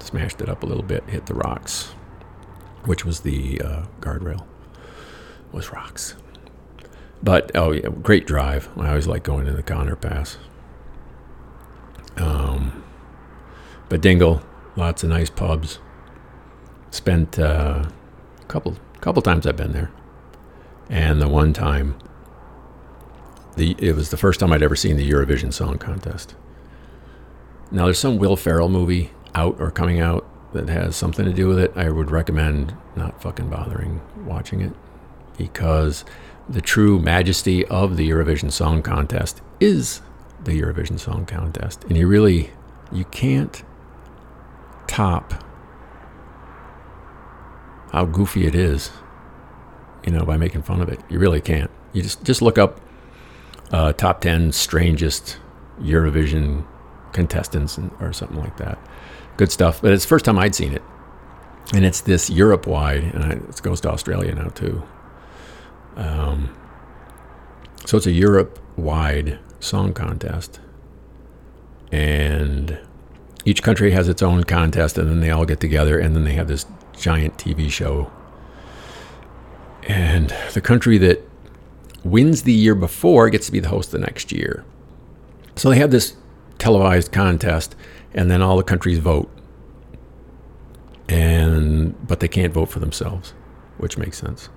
Smashed 0.00 0.40
it 0.40 0.48
up 0.48 0.62
a 0.62 0.66
little 0.66 0.82
bit, 0.82 1.04
hit 1.08 1.26
the 1.26 1.34
rocks, 1.34 1.92
which 2.86 3.04
was 3.04 3.20
the 3.20 3.60
uh, 3.60 3.82
guardrail. 4.00 4.46
Was 5.52 5.70
rocks. 5.72 6.16
But 7.22 7.52
oh 7.54 7.72
yeah, 7.72 7.88
great 8.02 8.26
drive. 8.26 8.68
I 8.76 8.88
always 8.88 9.06
like 9.06 9.22
going 9.22 9.46
in 9.46 9.54
the 9.54 9.62
Conor 9.62 9.96
Pass. 9.96 10.38
Um, 12.16 12.82
but 13.88 14.00
Dingle, 14.00 14.42
lots 14.76 15.04
of 15.04 15.10
nice 15.10 15.30
pubs. 15.30 15.78
Spent 16.90 17.38
uh, 17.38 17.84
a 18.40 18.44
couple 18.46 18.76
couple 19.00 19.22
times 19.22 19.46
I've 19.46 19.56
been 19.56 19.72
there, 19.72 19.90
and 20.88 21.20
the 21.20 21.28
one 21.28 21.52
time, 21.52 21.96
the 23.56 23.76
it 23.78 23.94
was 23.94 24.10
the 24.10 24.16
first 24.16 24.40
time 24.40 24.52
I'd 24.52 24.62
ever 24.62 24.76
seen 24.76 24.96
the 24.96 25.10
Eurovision 25.10 25.52
Song 25.52 25.78
Contest. 25.78 26.34
Now 27.70 27.84
there's 27.84 27.98
some 27.98 28.18
Will 28.18 28.36
Ferrell 28.36 28.68
movie 28.68 29.10
out 29.34 29.60
or 29.60 29.70
coming 29.70 30.00
out 30.00 30.26
that 30.52 30.68
has 30.68 30.96
something 30.96 31.24
to 31.24 31.32
do 31.32 31.48
with 31.48 31.58
it. 31.58 31.72
I 31.74 31.90
would 31.90 32.10
recommend 32.10 32.76
not 32.96 33.20
fucking 33.20 33.50
bothering 33.50 34.00
watching 34.24 34.60
it 34.60 34.72
because 35.36 36.04
the 36.48 36.60
true 36.60 36.98
majesty 36.98 37.64
of 37.66 37.96
the 37.96 38.08
Eurovision 38.08 38.52
Song 38.52 38.82
Contest 38.82 39.40
is 39.60 40.02
the 40.42 40.60
Eurovision 40.60 40.98
Song 40.98 41.26
Contest, 41.26 41.84
and 41.84 41.96
you 41.96 42.06
really 42.06 42.50
you 42.92 43.04
can't 43.06 43.62
top 44.86 45.42
how 47.92 48.04
goofy 48.04 48.46
it 48.46 48.54
is, 48.54 48.90
you 50.06 50.12
know, 50.12 50.24
by 50.24 50.36
making 50.36 50.62
fun 50.62 50.80
of 50.80 50.88
it. 50.88 51.00
You 51.08 51.18
really 51.18 51.40
can't. 51.40 51.70
You 51.92 52.02
just 52.02 52.24
just 52.24 52.42
look 52.42 52.58
up 52.58 52.80
uh, 53.72 53.92
top 53.92 54.20
ten 54.20 54.52
strangest 54.52 55.38
Eurovision 55.80 56.64
contestants 57.12 57.78
and, 57.78 57.90
or 58.00 58.12
something 58.12 58.38
like 58.38 58.56
that. 58.58 58.78
Good 59.36 59.50
stuff. 59.50 59.80
But 59.80 59.92
it's 59.92 60.04
the 60.04 60.08
first 60.08 60.24
time 60.24 60.38
I'd 60.38 60.54
seen 60.54 60.72
it, 60.72 60.82
and 61.72 61.84
it's 61.84 62.00
this 62.02 62.30
Europe 62.30 62.66
wide, 62.66 63.04
and 63.04 63.32
it 63.32 63.62
goes 63.62 63.80
to 63.82 63.90
Australia 63.90 64.34
now 64.34 64.48
too. 64.48 64.82
Um, 65.96 66.54
so 67.86 67.96
it's 67.96 68.06
a 68.06 68.12
Europe 68.12 68.58
wide 68.76 69.38
song 69.60 69.92
contest, 69.92 70.60
and 71.92 72.78
each 73.44 73.62
country 73.62 73.92
has 73.92 74.08
its 74.08 74.22
own 74.22 74.44
contest, 74.44 74.98
and 74.98 75.08
then 75.08 75.20
they 75.20 75.30
all 75.30 75.44
get 75.44 75.60
together, 75.60 75.98
and 75.98 76.14
then 76.16 76.24
they 76.24 76.34
have 76.34 76.48
this 76.48 76.66
giant 76.96 77.36
TV 77.38 77.70
show. 77.70 78.10
And 79.84 80.34
the 80.52 80.60
country 80.60 80.98
that 80.98 81.22
wins 82.04 82.42
the 82.42 82.52
year 82.52 82.74
before 82.74 83.30
gets 83.30 83.46
to 83.46 83.52
be 83.52 83.60
the 83.60 83.68
host 83.68 83.90
the 83.90 83.98
next 83.98 84.32
year. 84.32 84.64
So 85.56 85.70
they 85.70 85.78
have 85.78 85.90
this 85.90 86.16
televised 86.58 87.12
contest, 87.12 87.74
and 88.12 88.30
then 88.30 88.42
all 88.42 88.56
the 88.56 88.62
countries 88.62 88.98
vote. 88.98 89.30
And 91.08 91.94
but 92.06 92.20
they 92.20 92.28
can't 92.28 92.52
vote 92.52 92.70
for 92.70 92.80
themselves, 92.80 93.34
which 93.78 93.98
makes 93.98 94.18
sense. 94.18 94.48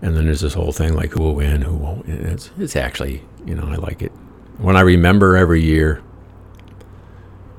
And 0.00 0.16
then 0.16 0.26
there's 0.26 0.40
this 0.40 0.54
whole 0.54 0.72
thing 0.72 0.94
like 0.94 1.10
who 1.10 1.22
will 1.22 1.34
win, 1.34 1.62
who 1.62 1.74
won't. 1.74 2.08
It's 2.08 2.50
it's 2.58 2.76
actually 2.76 3.22
you 3.44 3.54
know 3.54 3.64
I 3.64 3.76
like 3.76 4.00
it. 4.02 4.12
When 4.58 4.76
I 4.76 4.80
remember 4.80 5.36
every 5.36 5.62
year, 5.62 6.02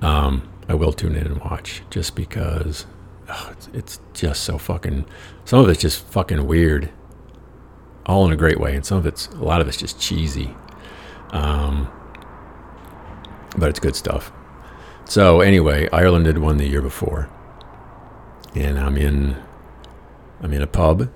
um, 0.01 0.49
I 0.67 0.73
will 0.73 0.91
tune 0.91 1.15
in 1.15 1.27
and 1.27 1.39
watch 1.39 1.83
just 1.89 2.15
because 2.15 2.85
oh, 3.29 3.49
it's, 3.51 3.69
it's 3.73 3.99
just 4.13 4.43
so 4.43 4.57
fucking. 4.57 5.05
Some 5.45 5.59
of 5.59 5.69
it's 5.69 5.81
just 5.81 6.05
fucking 6.07 6.45
weird, 6.47 6.89
all 8.05 8.25
in 8.25 8.33
a 8.33 8.35
great 8.35 8.59
way, 8.59 8.75
and 8.75 8.85
some 8.85 8.97
of 8.97 9.05
it's 9.05 9.27
a 9.27 9.43
lot 9.43 9.61
of 9.61 9.67
it's 9.67 9.77
just 9.77 9.99
cheesy. 9.99 10.55
Um, 11.31 11.89
but 13.57 13.69
it's 13.69 13.79
good 13.79 13.95
stuff. 13.95 14.31
So 15.05 15.41
anyway, 15.41 15.89
Ireland 15.91 16.25
had 16.25 16.37
won 16.37 16.57
the 16.57 16.67
year 16.67 16.81
before, 16.81 17.29
and 18.55 18.77
I'm 18.77 18.97
in 18.97 19.35
I'm 20.41 20.53
in 20.53 20.61
a 20.61 20.67
pub 20.67 21.09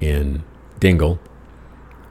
in 0.00 0.42
Dingle, 0.80 1.20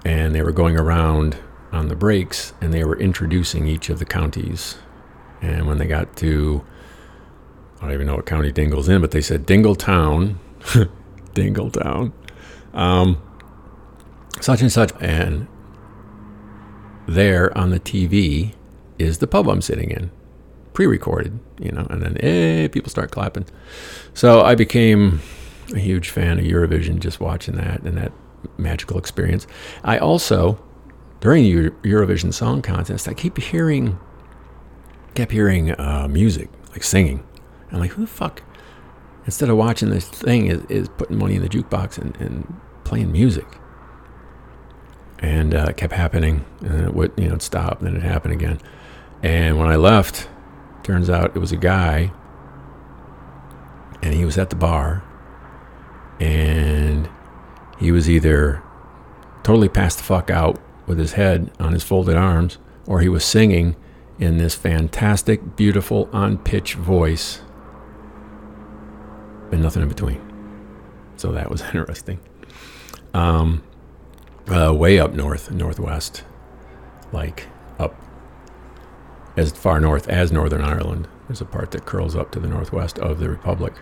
and 0.06 0.34
they 0.34 0.42
were 0.42 0.52
going 0.52 0.78
around 0.78 1.38
on 1.72 1.88
the 1.88 1.96
breaks, 1.96 2.54
and 2.62 2.74
they 2.74 2.84
were 2.84 2.98
introducing 2.98 3.68
each 3.68 3.90
of 3.90 4.00
the 4.00 4.06
counties. 4.06 4.78
And 5.42 5.68
when 5.68 5.78
they 5.78 5.88
got 5.88 6.16
to 6.18 6.64
I 7.84 7.88
don't 7.88 7.96
even 7.96 8.08
know 8.08 8.15
what 8.15 8.26
county 8.26 8.50
Dingle's 8.50 8.88
in, 8.88 9.02
but 9.02 9.12
they 9.12 9.19
said 9.19 9.46
Dingle 9.46 9.76
Town, 9.76 10.39
Dingle 11.34 11.69
Town, 11.69 12.13
um, 12.74 13.22
such 14.39 14.62
and 14.62 14.72
such, 14.72 14.93
and 15.02 15.48
there 17.10 17.56
on 17.58 17.72
the 17.72 17.82
TV 17.82 18.54
is 18.98 19.17
the 19.17 19.28
pub 19.28 19.50
I'm 19.50 19.62
sitting 19.62 19.91
in, 19.91 20.12
pre-recorded, 20.72 21.38
you 21.60 21.74
know, 21.74 21.86
and 21.89 22.02
then 22.02 22.17
eh, 22.22 22.69
people 22.69 22.89
start 22.89 23.12
clapping. 23.12 23.48
So 24.13 24.39
I 24.39 24.56
became 24.56 25.19
a 25.74 25.80
huge 25.80 26.10
fan 26.10 26.39
of 26.39 26.46
Eurovision 26.46 27.00
just 27.00 27.19
watching 27.19 27.58
that 27.58 27.82
and 27.82 27.98
that 27.98 28.13
magical 28.58 28.98
experience. 28.98 29.46
I 29.84 29.98
also, 29.98 30.63
during 31.19 31.43
the 31.43 31.72
Eurovision 31.82 32.34
Song 32.34 32.62
Contest, 32.62 33.10
I 33.10 33.13
keep 33.13 33.38
hearing, 33.38 34.00
kept 35.15 35.34
hearing 35.34 35.72
uh, 35.72 36.08
music, 36.10 36.48
like 36.72 36.86
singing. 36.86 37.26
I'm 37.74 37.80
like, 37.80 37.92
who 37.92 38.02
the 38.02 38.08
fuck? 38.08 38.44
Instead 39.26 39.50
of 39.50 39.58
watching 39.58 39.90
this 39.90 40.08
thing, 40.08 40.48
is, 40.48 40.64
is 40.70 40.90
putting 40.90 41.18
money 41.18 41.36
in 41.36 41.42
the 41.42 41.50
jukebox 41.50 41.98
and, 41.98 42.16
and 42.18 42.62
playing 42.84 43.12
music. 43.12 43.48
And 45.20 45.54
uh, 45.54 45.68
it 45.70 45.78
kept 45.78 45.94
happening, 45.94 46.46
and 46.62 46.82
it 46.82 46.94
would, 46.94 47.14
you 47.18 47.30
know, 47.30 47.36
it 47.36 47.42
stopped, 47.42 47.82
and 47.82 47.88
then 47.88 47.96
it 47.96 48.04
happened 48.04 48.34
again. 48.34 48.60
And 49.22 49.58
when 49.58 49.70
I 49.70 49.78
left, 49.78 50.28
turns 50.84 51.10
out 51.10 51.36
it 51.36 51.40
was 51.40 51.52
a 51.52 51.58
guy, 51.58 52.12
and 54.02 54.14
he 54.14 54.26
was 54.26 54.38
at 54.38 54.50
the 54.50 54.56
bar, 54.58 55.02
and 56.20 57.10
he 57.80 57.92
was 57.92 58.10
either 58.10 58.62
totally 59.44 59.70
passed 59.70 59.98
the 59.98 60.04
fuck 60.04 60.30
out 60.30 60.62
with 60.86 61.00
his 61.00 61.14
head 61.14 61.52
on 61.60 61.72
his 61.72 61.84
folded 61.84 62.18
arms, 62.18 62.58
or 62.86 63.00
he 63.00 63.10
was 63.10 63.24
singing 63.24 63.78
in 64.20 64.38
this 64.38 64.56
fantastic, 64.56 65.56
beautiful, 65.56 66.10
on 66.12 66.38
pitch 66.38 66.76
voice, 66.76 67.42
and 69.54 69.63
nothing 69.63 69.84
in 69.84 69.89
between. 69.89 70.22
So 71.16 71.32
that 71.32 71.50
was 71.50 71.62
interesting. 71.74 72.20
Um, 73.13 73.63
uh, 74.48 74.74
way 74.74 75.00
up 75.00 75.13
north, 75.13 75.52
northwest, 75.52 76.24
like 77.12 77.48
up 77.80 77.96
as 79.38 79.52
far 79.52 79.80
north 79.80 80.10
as 80.10 80.32
Northern 80.32 80.62
Ireland. 80.62 81.08
There's 81.28 81.42
a 81.42 81.46
part 81.46 81.72
that 81.72 81.86
curls 81.86 82.16
up 82.16 82.32
to 82.32 82.39
the 82.39 82.48
northwest 82.48 83.00
of 83.00 83.20
the 83.20 83.30
Republic, 83.30 83.74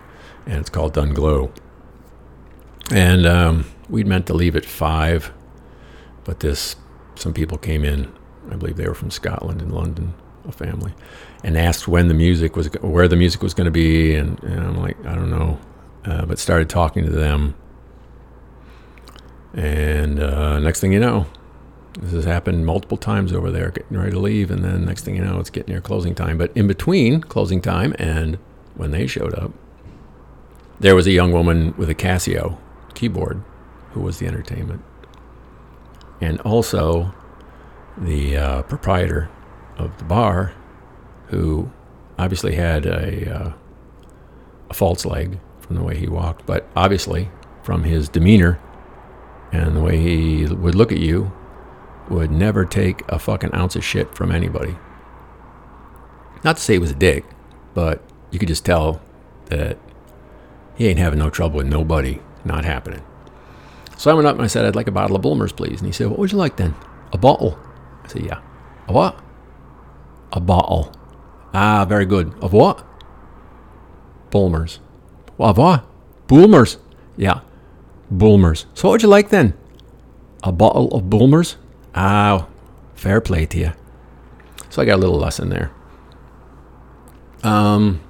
and 0.45 0.57
it's 0.57 0.69
called 0.69 0.93
Dungloe. 0.93 1.51
And 2.91 3.25
um, 3.25 3.65
we'd 3.89 4.05
meant 4.05 4.27
to 4.27 4.33
leave 4.33 4.55
at 4.55 4.65
five, 4.65 5.31
but 6.23 6.41
this 6.41 6.75
some 7.15 7.33
people 7.33 7.57
came 7.57 7.83
in. 7.83 8.11
I 8.49 8.55
believe 8.55 8.75
they 8.75 8.87
were 8.87 8.93
from 8.93 9.11
Scotland 9.11 9.61
and 9.61 9.71
London, 9.71 10.13
a 10.47 10.51
family, 10.51 10.93
and 11.43 11.57
asked 11.57 11.87
when 11.87 12.07
the 12.07 12.13
music 12.13 12.55
was, 12.55 12.67
where 12.81 13.07
the 13.07 13.15
music 13.15 13.41
was 13.43 13.53
going 13.53 13.65
to 13.65 13.71
be, 13.71 14.15
and, 14.15 14.41
and, 14.43 14.59
I'm 14.59 14.77
like, 14.77 14.97
I 15.05 15.15
don't 15.15 15.29
know, 15.29 15.59
uh, 16.05 16.25
but 16.25 16.39
started 16.39 16.69
talking 16.69 17.05
to 17.05 17.11
them. 17.11 17.55
And 19.53 20.19
uh, 20.19 20.59
next 20.59 20.79
thing 20.79 20.93
you 20.93 20.99
know, 20.99 21.27
this 21.99 22.11
has 22.13 22.25
happened 22.25 22.65
multiple 22.65 22.97
times 22.97 23.33
over 23.33 23.51
there, 23.51 23.69
getting 23.71 23.97
ready 23.97 24.11
to 24.11 24.19
leave, 24.19 24.49
and 24.49 24.63
then 24.63 24.85
next 24.85 25.03
thing 25.03 25.15
you 25.15 25.23
know, 25.23 25.39
it's 25.39 25.49
getting 25.49 25.73
near 25.73 25.81
closing 25.81 26.15
time. 26.15 26.37
But 26.37 26.51
in 26.55 26.67
between 26.67 27.21
closing 27.21 27.61
time 27.61 27.93
and 27.99 28.37
when 28.75 28.91
they 28.91 29.07
showed 29.07 29.33
up, 29.35 29.51
there 30.79 30.95
was 30.95 31.05
a 31.05 31.11
young 31.11 31.31
woman 31.31 31.75
with 31.77 31.89
a 31.89 31.95
Casio 31.95 32.57
keyboard 32.95 33.43
who 33.91 34.01
was 34.01 34.19
the 34.19 34.27
entertainment. 34.27 34.81
And 36.19 36.39
also 36.41 37.13
the 37.97 38.37
uh, 38.37 38.61
proprietor 38.63 39.29
of 39.77 39.97
the 39.97 40.03
bar, 40.03 40.53
who 41.27 41.71
obviously 42.17 42.55
had 42.55 42.85
a, 42.85 43.35
uh, 43.35 43.53
a 44.69 44.73
false 44.73 45.05
leg 45.05 45.39
from 45.59 45.75
the 45.75 45.83
way 45.83 45.97
he 45.97 46.07
walked, 46.07 46.45
but 46.45 46.67
obviously 46.75 47.29
from 47.63 47.83
his 47.83 48.09
demeanor 48.09 48.59
and 49.51 49.75
the 49.75 49.81
way 49.81 49.97
he 49.97 50.45
would 50.45 50.75
look 50.75 50.91
at 50.91 50.99
you, 50.99 51.31
would 52.09 52.31
never 52.31 52.65
take 52.65 53.03
a 53.07 53.17
fucking 53.17 53.53
ounce 53.53 53.75
of 53.75 53.83
shit 53.83 54.13
from 54.15 54.31
anybody. 54.31 54.75
Not 56.43 56.57
to 56.57 56.61
say 56.61 56.73
he 56.73 56.79
was 56.79 56.91
a 56.91 56.95
dick, 56.95 57.25
but 57.73 58.03
you 58.31 58.39
could 58.39 58.47
just 58.47 58.65
tell 58.65 59.01
that 59.45 59.77
he 60.75 60.87
ain't 60.87 60.99
having 60.99 61.19
no 61.19 61.29
trouble 61.29 61.57
with 61.57 61.67
nobody 61.67 62.19
not 62.43 62.65
happening. 62.65 63.03
So 63.97 64.09
I 64.09 64.13
went 64.13 64.27
up 64.27 64.35
and 64.35 64.43
I 64.43 64.47
said, 64.47 64.65
I'd 64.65 64.75
like 64.75 64.87
a 64.87 64.91
bottle 64.91 65.15
of 65.15 65.21
Bulmers, 65.21 65.51
please. 65.51 65.79
And 65.79 65.85
he 65.85 65.91
said, 65.91 66.07
What 66.07 66.17
would 66.17 66.31
you 66.31 66.37
like 66.37 66.57
then? 66.57 66.73
A 67.13 67.17
bottle? 67.17 67.59
I 68.03 68.07
said, 68.07 68.25
Yeah. 68.25 68.41
A 68.87 68.93
what? 68.93 69.21
A 70.31 70.39
bottle. 70.39 70.93
Ah, 71.53 71.85
very 71.85 72.05
good. 72.05 72.33
Of 72.41 72.53
what? 72.53 72.85
Bulmers. 74.29 74.79
Of 75.37 75.57
what? 75.57 75.85
Bulmers. 76.27 76.77
Yeah. 77.17 77.41
Bulmers. 78.09 78.65
So 78.73 78.87
what 78.87 78.93
would 78.93 79.03
you 79.03 79.09
like 79.09 79.29
then? 79.29 79.53
A 80.43 80.51
bottle 80.51 80.87
of 80.95 81.09
Bulmers? 81.09 81.57
Ah, 81.93 82.47
fair 82.95 83.21
play 83.21 83.45
to 83.47 83.57
you. 83.57 83.73
So 84.69 84.81
I 84.81 84.85
got 84.85 84.95
a 84.95 84.97
little 84.97 85.19
lesson 85.19 85.49
there. 85.49 85.71
Um, 87.43 88.01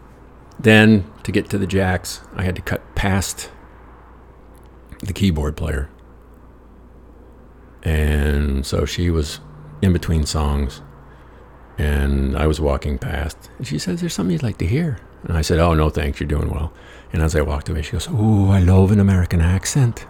then 0.60 1.12
to 1.24 1.32
get 1.32 1.50
to 1.50 1.58
the 1.58 1.68
jacks, 1.68 2.22
I 2.36 2.44
had 2.44 2.56
to 2.56 2.62
cut 2.62 2.96
past 2.96 3.50
the 5.00 5.14
keyboard 5.14 5.58
player. 5.58 5.90
And 7.84 8.66
so 8.66 8.86
she 8.86 9.10
was 9.10 9.40
in 9.82 9.92
between 9.94 10.26
songs. 10.26 10.82
And 11.78 12.38
I 12.38 12.48
was 12.48 12.60
walking 12.60 12.98
past. 12.98 13.50
And 13.58 13.66
she 13.66 13.80
says, 13.80 14.02
There's 14.02 14.14
something 14.14 14.34
you'd 14.34 14.44
like 14.44 14.58
to 14.60 14.68
hear. 14.68 15.00
And 15.24 15.38
I 15.38 15.42
said, 15.42 15.60
Oh, 15.60 15.74
no, 15.74 15.90
thanks. 15.90 16.20
You're 16.20 16.28
doing 16.28 16.50
well. 16.50 16.74
And 17.14 17.22
as 17.22 17.36
I 17.36 17.42
walked 17.42 17.70
away, 17.70 17.82
she 17.82 17.94
goes, 17.94 18.08
Oh, 18.10 18.50
I 18.52 18.60
love 18.60 18.92
an 18.92 19.00
American 19.00 19.42
accent. 19.42 20.06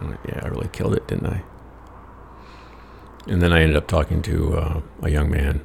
Like, 0.00 0.18
yeah, 0.26 0.40
I 0.42 0.48
really 0.48 0.68
killed 0.68 0.94
it, 0.94 1.06
didn't 1.06 1.26
I? 1.26 1.42
And 3.26 3.42
then 3.42 3.52
I 3.52 3.60
ended 3.62 3.76
up 3.76 3.86
talking 3.86 4.22
to 4.22 4.56
uh, 4.56 4.80
a 5.02 5.10
young 5.10 5.30
man 5.30 5.60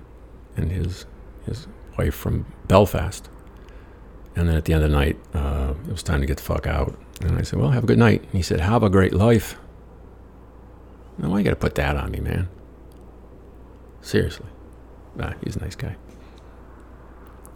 and 0.58 0.72
his 0.72 1.06
his 1.46 1.68
wife 1.98 2.16
from 2.16 2.46
Belfast. 2.68 3.30
And 4.36 4.50
then 4.50 4.56
at 4.58 4.66
the 4.66 4.74
end 4.74 4.84
of 4.84 4.92
the 4.92 4.96
night, 4.98 5.18
uh, 5.34 5.74
it 5.88 5.92
was 5.92 6.04
time 6.04 6.20
to 6.20 6.28
get 6.28 6.38
the 6.38 6.44
fuck 6.44 6.68
out. 6.68 7.00
And 7.22 7.38
I 7.38 7.44
said, 7.44 7.60
Well, 7.60 7.72
have 7.72 7.84
a 7.84 7.88
good 7.88 7.98
night. 7.98 8.22
And 8.24 8.32
he 8.34 8.42
said, 8.42 8.60
Have 8.60 8.84
a 8.84 8.90
great 8.90 9.14
life. 9.14 9.58
Now, 11.18 11.30
why 11.30 11.38
you 11.38 11.44
got 11.46 11.52
to 11.52 11.56
put 11.56 11.76
that 11.76 11.96
on 11.96 12.12
me, 12.12 12.20
man? 12.20 12.50
Seriously. 14.02 14.48
Nah, 15.16 15.34
he's 15.44 15.56
a 15.56 15.60
nice 15.60 15.76
guy. 15.76 15.96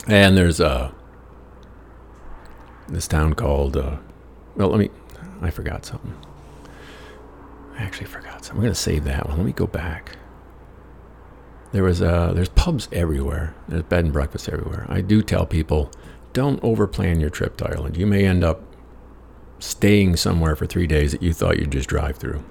And 0.08 0.38
there's 0.38 0.62
uh, 0.62 0.92
this 2.88 3.08
town 3.08 3.34
called, 3.34 3.78
uh, 3.78 3.98
well, 4.56 4.70
let 4.70 4.80
me, 4.80 4.90
I 5.42 5.50
forgot 5.50 5.86
something. 5.86 6.16
I 7.78 7.84
actually 7.84 8.08
forgot 8.08 8.46
something. 8.46 8.58
We're 8.58 8.64
going 8.64 8.74
to 8.74 8.80
save 8.80 9.04
that 9.06 9.28
one. 9.28 9.38
Let 9.38 9.46
me 9.46 9.52
go 9.52 9.68
back. 9.68 10.18
There 11.72 11.84
was, 11.84 12.02
uh, 12.02 12.34
there's 12.34 12.50
pubs 12.50 12.90
everywhere. 12.92 13.54
There's 13.68 13.84
bed 13.84 14.06
and 14.06 14.14
breakfast 14.14 14.50
everywhere. 14.50 14.86
I 14.90 15.02
do 15.02 15.22
tell 15.22 15.46
people, 15.46 15.92
don't 16.34 16.62
overplan 16.62 17.20
your 17.20 17.30
trip 17.30 17.58
to 17.58 17.70
Ireland. 17.70 17.96
You 17.96 18.08
may 18.08 18.26
end 18.26 18.44
up 18.44 18.62
staying 19.60 20.16
somewhere 20.16 20.56
for 20.56 20.66
three 20.66 20.88
days 20.88 21.12
that 21.12 21.22
you 21.22 21.34
thought 21.34 21.60
you'd 21.60 21.72
just 21.72 21.90
drive 21.90 22.18
through. 22.18 22.44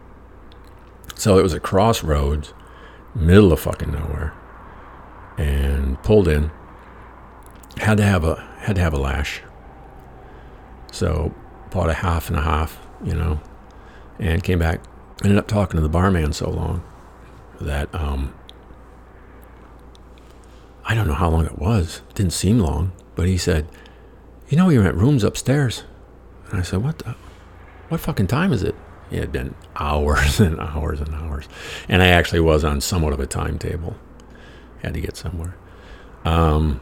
So 1.17 1.39
it 1.39 1.43
was 1.43 1.55
a 1.55 1.61
crossroads, 1.61 2.53
middle 3.15 3.53
of 3.53 3.61
fucking 3.61 3.91
nowhere, 3.91 4.35
and 5.39 6.03
pulled 6.03 6.29
in. 6.29 6.51
Had 7.79 7.97
to 7.99 8.05
have 8.05 8.25
a 8.25 8.37
had 8.59 8.77
to 8.77 8.83
have 8.83 8.93
a 8.93 8.99
lash. 8.99 9.41
So 10.93 11.35
bought 11.71 11.89
a 11.89 11.95
half 11.95 12.29
and 12.29 12.37
a 12.37 12.43
half, 12.43 12.81
you 13.05 13.15
know, 13.15 13.41
and 14.19 14.43
came 14.43 14.59
back. 14.59 14.81
Ended 15.23 15.39
up 15.39 15.47
talking 15.47 15.77
to 15.77 15.81
the 15.81 15.89
barman 15.89 16.33
so 16.33 16.51
long 16.51 16.83
that 17.61 17.93
um, 17.95 18.35
I 20.85 20.95
don't 20.95 21.07
know 21.07 21.15
how 21.15 21.29
long 21.29 21.45
it 21.47 21.59
was. 21.59 22.03
It 22.09 22.15
didn't 22.15 22.33
seem 22.33 22.59
long, 22.59 22.93
but 23.15 23.27
he 23.27 23.39
said, 23.39 23.69
"You 24.49 24.57
know, 24.57 24.67
we 24.67 24.79
rent 24.79 24.97
rooms 24.97 25.25
upstairs." 25.25 25.85
And 26.51 26.61
I 26.61 26.63
said, 26.63 26.83
"What 26.83 26.99
the? 26.99 27.15
What 27.89 28.01
fucking 28.01 28.27
time 28.27 28.53
is 28.53 28.63
it?" 28.63 28.75
It 29.11 29.21
had 29.21 29.33
been 29.33 29.55
hours 29.77 30.41
and 30.47 30.59
hours 30.61 31.01
and 31.01 31.15
hours, 31.15 31.49
and 31.89 32.03
I 32.03 32.09
actually 32.09 32.41
was 32.41 32.65
on 32.65 32.81
somewhat 32.81 33.13
of 33.13 33.21
a 33.21 33.27
timetable. 33.27 33.97
Had 34.83 34.95
to 34.95 35.01
get 35.01 35.17
somewhere. 35.17 35.57
Um, 36.25 36.81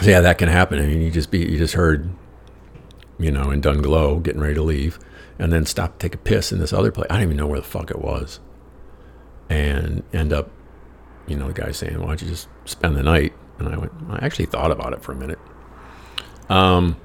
so 0.00 0.10
yeah, 0.10 0.20
that 0.20 0.38
can 0.38 0.48
happen. 0.48 0.78
I 0.78 0.86
mean, 0.86 1.02
you 1.02 1.10
just 1.10 1.30
be 1.30 1.38
you 1.38 1.58
just 1.58 1.74
heard, 1.74 2.10
you 3.18 3.30
know, 3.30 3.50
in 3.50 3.60
Dunglow 3.60 4.22
getting 4.22 4.40
ready 4.40 4.54
to 4.54 4.62
leave, 4.62 4.98
and 5.38 5.52
then 5.52 5.66
stop 5.66 5.98
to 5.98 6.08
take 6.08 6.14
a 6.14 6.18
piss 6.18 6.52
in 6.52 6.58
this 6.58 6.72
other 6.72 6.92
place. 6.92 7.06
I 7.10 7.14
don't 7.14 7.24
even 7.24 7.36
know 7.36 7.46
where 7.46 7.60
the 7.60 7.66
fuck 7.66 7.90
it 7.90 8.00
was, 8.00 8.40
and 9.48 10.02
end 10.12 10.32
up, 10.32 10.50
you 11.26 11.36
know, 11.36 11.48
the 11.48 11.60
guy 11.60 11.72
saying, 11.72 11.98
"Why 12.00 12.08
don't 12.08 12.22
you 12.22 12.28
just 12.28 12.48
spend 12.64 12.96
the 12.96 13.02
night?" 13.02 13.32
And 13.58 13.68
I 13.68 13.76
went, 13.76 13.92
I 14.08 14.24
actually 14.24 14.46
thought 14.46 14.70
about 14.70 14.92
it 14.92 15.02
for 15.02 15.12
a 15.12 15.16
minute. 15.16 15.38
Um, 16.48 16.96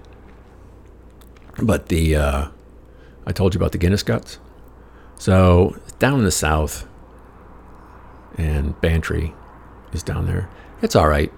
but 1.61 1.87
the 1.87 2.15
uh, 2.15 2.47
I 3.25 3.31
told 3.31 3.53
you 3.53 3.59
about 3.59 3.71
the 3.71 3.77
Guinness 3.77 4.03
guts. 4.03 4.39
So 5.15 5.77
down 5.99 6.19
in 6.19 6.25
the 6.25 6.31
south, 6.31 6.87
and 8.37 8.79
Bantry 8.81 9.33
is 9.93 10.03
down 10.03 10.25
there. 10.25 10.49
It's 10.81 10.95
all 10.95 11.07
right. 11.07 11.31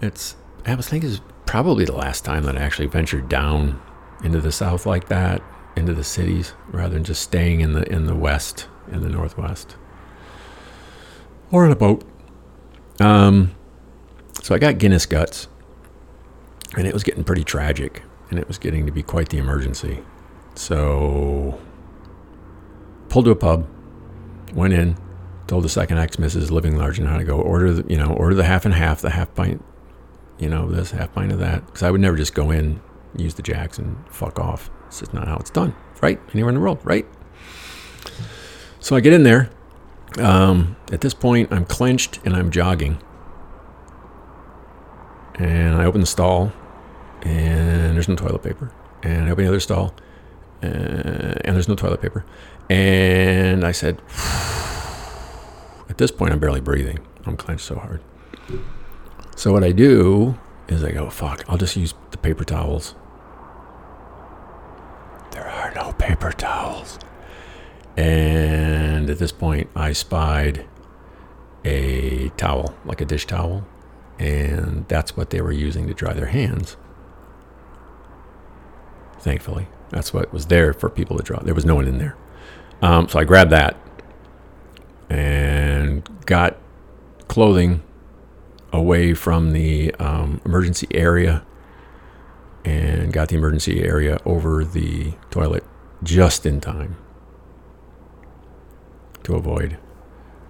It's 0.00 0.36
I 0.66 0.74
was 0.74 0.88
thinking 0.88 1.10
it's 1.10 1.20
probably 1.46 1.84
the 1.84 1.96
last 1.96 2.24
time 2.24 2.44
that 2.44 2.56
I 2.56 2.60
actually 2.60 2.86
ventured 2.86 3.28
down 3.28 3.80
into 4.22 4.40
the 4.40 4.52
south 4.52 4.86
like 4.86 5.08
that, 5.08 5.42
into 5.76 5.92
the 5.94 6.04
cities, 6.04 6.54
rather 6.70 6.94
than 6.94 7.04
just 7.04 7.22
staying 7.22 7.60
in 7.60 7.72
the 7.72 7.90
in 7.90 8.06
the 8.06 8.14
west, 8.14 8.68
in 8.90 9.00
the 9.00 9.08
northwest, 9.08 9.76
or 11.50 11.66
in 11.66 11.72
a 11.72 11.76
boat. 11.76 12.04
Um, 13.00 13.54
so 14.42 14.54
I 14.54 14.58
got 14.58 14.78
Guinness 14.78 15.06
guts, 15.06 15.48
and 16.76 16.86
it 16.86 16.94
was 16.94 17.02
getting 17.02 17.24
pretty 17.24 17.44
tragic, 17.44 18.02
and 18.30 18.38
it 18.38 18.48
was 18.48 18.58
getting 18.58 18.86
to 18.86 18.92
be 18.92 19.02
quite 19.02 19.28
the 19.28 19.38
emergency. 19.38 20.02
So 20.54 21.60
pulled 23.08 23.24
to 23.26 23.30
a 23.30 23.36
pub, 23.36 23.68
went 24.54 24.74
in, 24.74 24.96
told 25.52 25.64
the 25.64 25.68
second 25.68 25.98
ex 25.98 26.16
Mrs. 26.16 26.50
Living 26.50 26.78
Large 26.78 26.98
and 26.98 27.06
how 27.06 27.18
to 27.18 27.24
go 27.24 27.38
order 27.38 27.74
the 27.74 27.92
you 27.92 27.98
know 27.98 28.14
order 28.14 28.34
the 28.34 28.44
half 28.44 28.64
and 28.64 28.72
half, 28.72 29.02
the 29.02 29.10
half 29.10 29.34
pint, 29.34 29.62
you 30.38 30.48
know 30.48 30.66
this 30.70 30.92
half 30.92 31.12
pint 31.12 31.30
of 31.30 31.40
that, 31.40 31.66
because 31.66 31.82
I 31.82 31.90
would 31.90 32.00
never 32.00 32.16
just 32.16 32.32
go 32.32 32.50
in, 32.50 32.80
use 33.18 33.34
the 33.34 33.42
jacks 33.42 33.76
and 33.76 33.94
fuck 34.08 34.40
off. 34.40 34.70
It's 34.86 35.00
just 35.00 35.12
not 35.12 35.28
how 35.28 35.36
it's 35.36 35.50
done, 35.50 35.74
right? 36.00 36.18
Anywhere 36.32 36.48
in 36.48 36.54
the 36.54 36.60
world, 36.62 36.78
right? 36.84 37.04
So 38.80 38.96
I 38.96 39.00
get 39.00 39.12
in 39.12 39.24
there. 39.24 39.50
Um, 40.18 40.74
at 40.90 41.02
this 41.02 41.12
point, 41.12 41.52
I'm 41.52 41.66
clenched 41.66 42.18
and 42.24 42.34
I'm 42.34 42.50
jogging. 42.50 43.02
And 45.34 45.74
I 45.74 45.84
open 45.84 46.00
the 46.00 46.06
stall, 46.06 46.50
and 47.24 47.94
there's 47.94 48.08
no 48.08 48.16
toilet 48.16 48.42
paper. 48.42 48.72
And 49.02 49.28
I 49.28 49.32
open 49.32 49.44
the 49.44 49.50
other 49.50 49.60
stall, 49.60 49.94
uh, 50.62 50.66
and 51.44 51.54
there's 51.54 51.68
no 51.68 51.74
toilet 51.74 52.00
paper. 52.00 52.24
And 52.70 53.66
I 53.66 53.72
said, 53.72 54.00
at 55.92 55.98
this 55.98 56.10
point, 56.10 56.32
I'm 56.32 56.38
barely 56.38 56.62
breathing. 56.62 57.00
I'm 57.26 57.36
clenched 57.36 57.66
so 57.66 57.74
hard. 57.74 58.00
So 59.36 59.52
what 59.52 59.62
I 59.62 59.72
do 59.72 60.38
is 60.66 60.82
I 60.82 60.90
go, 60.90 61.10
fuck, 61.10 61.44
I'll 61.46 61.58
just 61.58 61.76
use 61.76 61.92
the 62.12 62.16
paper 62.16 62.44
towels. 62.44 62.94
There 65.32 65.46
are 65.46 65.70
no 65.74 65.92
paper 65.92 66.32
towels. 66.32 66.98
And 67.94 69.10
at 69.10 69.18
this 69.18 69.32
point, 69.32 69.68
I 69.76 69.92
spied 69.92 70.64
a 71.62 72.30
towel, 72.38 72.74
like 72.86 73.02
a 73.02 73.04
dish 73.04 73.26
towel, 73.26 73.66
and 74.18 74.88
that's 74.88 75.14
what 75.14 75.28
they 75.28 75.42
were 75.42 75.52
using 75.52 75.88
to 75.88 75.94
dry 75.94 76.14
their 76.14 76.26
hands. 76.26 76.78
Thankfully, 79.20 79.68
that's 79.90 80.14
what 80.14 80.32
was 80.32 80.46
there 80.46 80.72
for 80.72 80.88
people 80.88 81.18
to 81.18 81.22
dry. 81.22 81.42
There 81.42 81.54
was 81.54 81.66
no 81.66 81.74
one 81.74 81.86
in 81.86 81.98
there. 81.98 82.16
Um, 82.80 83.10
so 83.10 83.18
I 83.18 83.24
grabbed 83.24 83.52
that 83.52 83.76
and 85.12 85.51
got 86.26 86.56
clothing 87.28 87.82
away 88.72 89.14
from 89.14 89.52
the 89.52 89.94
um, 89.96 90.40
emergency 90.44 90.86
area 90.92 91.44
and 92.64 93.12
got 93.12 93.28
the 93.28 93.36
emergency 93.36 93.82
area 93.82 94.18
over 94.24 94.64
the 94.64 95.12
toilet 95.30 95.64
just 96.02 96.46
in 96.46 96.60
time 96.60 96.96
to 99.22 99.34
avoid 99.34 99.78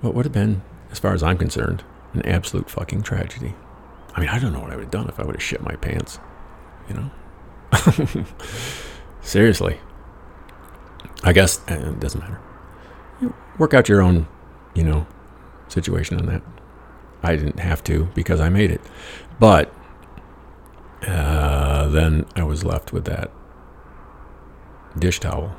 what 0.01 0.14
would 0.14 0.25
have 0.25 0.33
been, 0.33 0.62
as 0.91 0.99
far 0.99 1.14
as 1.14 1.23
I'm 1.23 1.39
concerned, 1.39 1.85
an 2.12 2.27
absolute 2.27 2.68
fucking 2.68 3.03
tragedy. 3.03 3.55
I 4.14 4.20
mean, 4.20 4.29
I 4.29 4.39
don't 4.39 4.53
know 4.53 4.61
what 4.61 4.70
I 4.70 4.77
would 4.77 4.85
have 4.85 4.91
done 4.91 5.09
if 5.09 5.18
I 5.18 5.25
would 5.25 5.37
have 5.37 5.43
shit 5.43 5.62
my 5.62 5.77
pants. 5.77 6.18
You 6.89 6.95
know? 6.95 7.11
Seriously. 9.23 9.79
I 11.23 11.33
guess 11.33 11.61
it 11.68 12.01
doesn't 12.01 12.20
matter. 12.20 12.41
You 13.20 13.35
work 13.59 13.75
out 13.75 13.89
your 13.89 14.03
own, 14.03 14.27
you 14.75 14.83
know, 14.83 15.07
situation 15.73 16.18
on 16.18 16.27
that. 16.27 16.43
I 17.23 17.37
didn't 17.37 17.61
have 17.61 17.83
to 17.85 18.05
because 18.14 18.41
I 18.41 18.49
made 18.49 18.70
it. 18.70 18.81
But 19.39 19.73
uh, 21.07 21.89
then 21.89 22.27
I 22.37 22.45
was 22.45 22.64
left 22.64 22.93
with 22.93 23.05
that 23.07 23.31
dish 24.99 25.20
towel. 25.20 25.57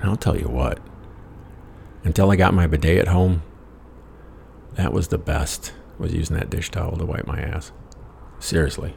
And 0.00 0.10
I'll 0.10 0.16
tell 0.16 0.36
you 0.36 0.48
what, 0.48 0.80
until 2.04 2.30
I 2.30 2.36
got 2.36 2.54
my 2.54 2.66
bidet 2.66 2.98
at 2.98 3.08
home, 3.08 3.42
that 4.74 4.92
was 4.92 5.08
the 5.08 5.18
best, 5.18 5.72
was 5.98 6.12
using 6.12 6.36
that 6.36 6.50
dish 6.50 6.70
towel 6.70 6.96
to 6.96 7.04
wipe 7.04 7.26
my 7.26 7.40
ass. 7.40 7.72
Seriously. 8.38 8.96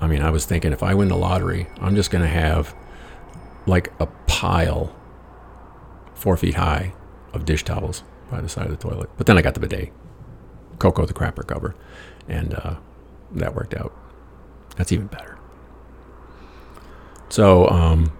I 0.00 0.06
mean, 0.06 0.22
I 0.22 0.30
was 0.30 0.46
thinking 0.46 0.72
if 0.72 0.82
I 0.82 0.94
win 0.94 1.08
the 1.08 1.16
lottery, 1.16 1.66
I'm 1.80 1.96
just 1.96 2.10
going 2.10 2.22
to 2.22 2.28
have 2.28 2.74
like 3.66 3.92
a 3.98 4.06
pile 4.26 4.94
four 6.14 6.36
feet 6.36 6.54
high 6.54 6.94
of 7.36 7.44
dish 7.44 7.64
towels 7.64 8.02
by 8.30 8.40
the 8.40 8.48
side 8.48 8.66
of 8.66 8.72
the 8.72 8.88
toilet. 8.88 9.08
But 9.16 9.26
then 9.26 9.38
I 9.38 9.42
got 9.42 9.54
the 9.54 9.60
bidet, 9.60 9.92
Coco 10.78 11.06
the 11.06 11.14
crapper 11.14 11.46
cover, 11.46 11.76
and 12.26 12.54
uh, 12.54 12.76
that 13.32 13.54
worked 13.54 13.74
out. 13.74 13.92
That's 14.76 14.92
even 14.92 15.06
better. 15.06 15.38
So 17.28 17.68
um, 17.68 18.12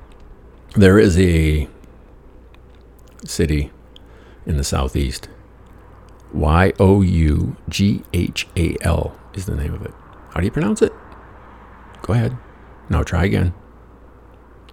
there 0.74 0.98
is 0.98 1.18
a 1.18 1.68
city 3.24 3.70
in 4.46 4.56
the 4.56 4.64
southeast. 4.64 5.28
Y 6.32 6.72
O 6.78 7.02
U 7.02 7.56
G 7.68 8.02
H 8.12 8.46
A 8.56 8.76
L 8.82 9.18
is 9.34 9.46
the 9.46 9.56
name 9.56 9.74
of 9.74 9.82
it. 9.82 9.92
How 10.30 10.40
do 10.40 10.46
you 10.46 10.52
pronounce 10.52 10.82
it? 10.82 10.92
Go 12.02 12.12
ahead. 12.12 12.36
No, 12.88 13.02
try 13.02 13.24
again. 13.24 13.54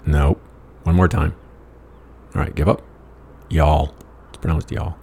Nope. 0.05 0.41
One 0.83 0.95
more 0.95 1.07
time. 1.07 1.35
All 2.35 2.41
right, 2.41 2.53
give 2.53 2.67
up. 2.67 2.81
Y'all. 3.49 3.93
Pronounced 4.43 4.71
y'all. 4.73 4.97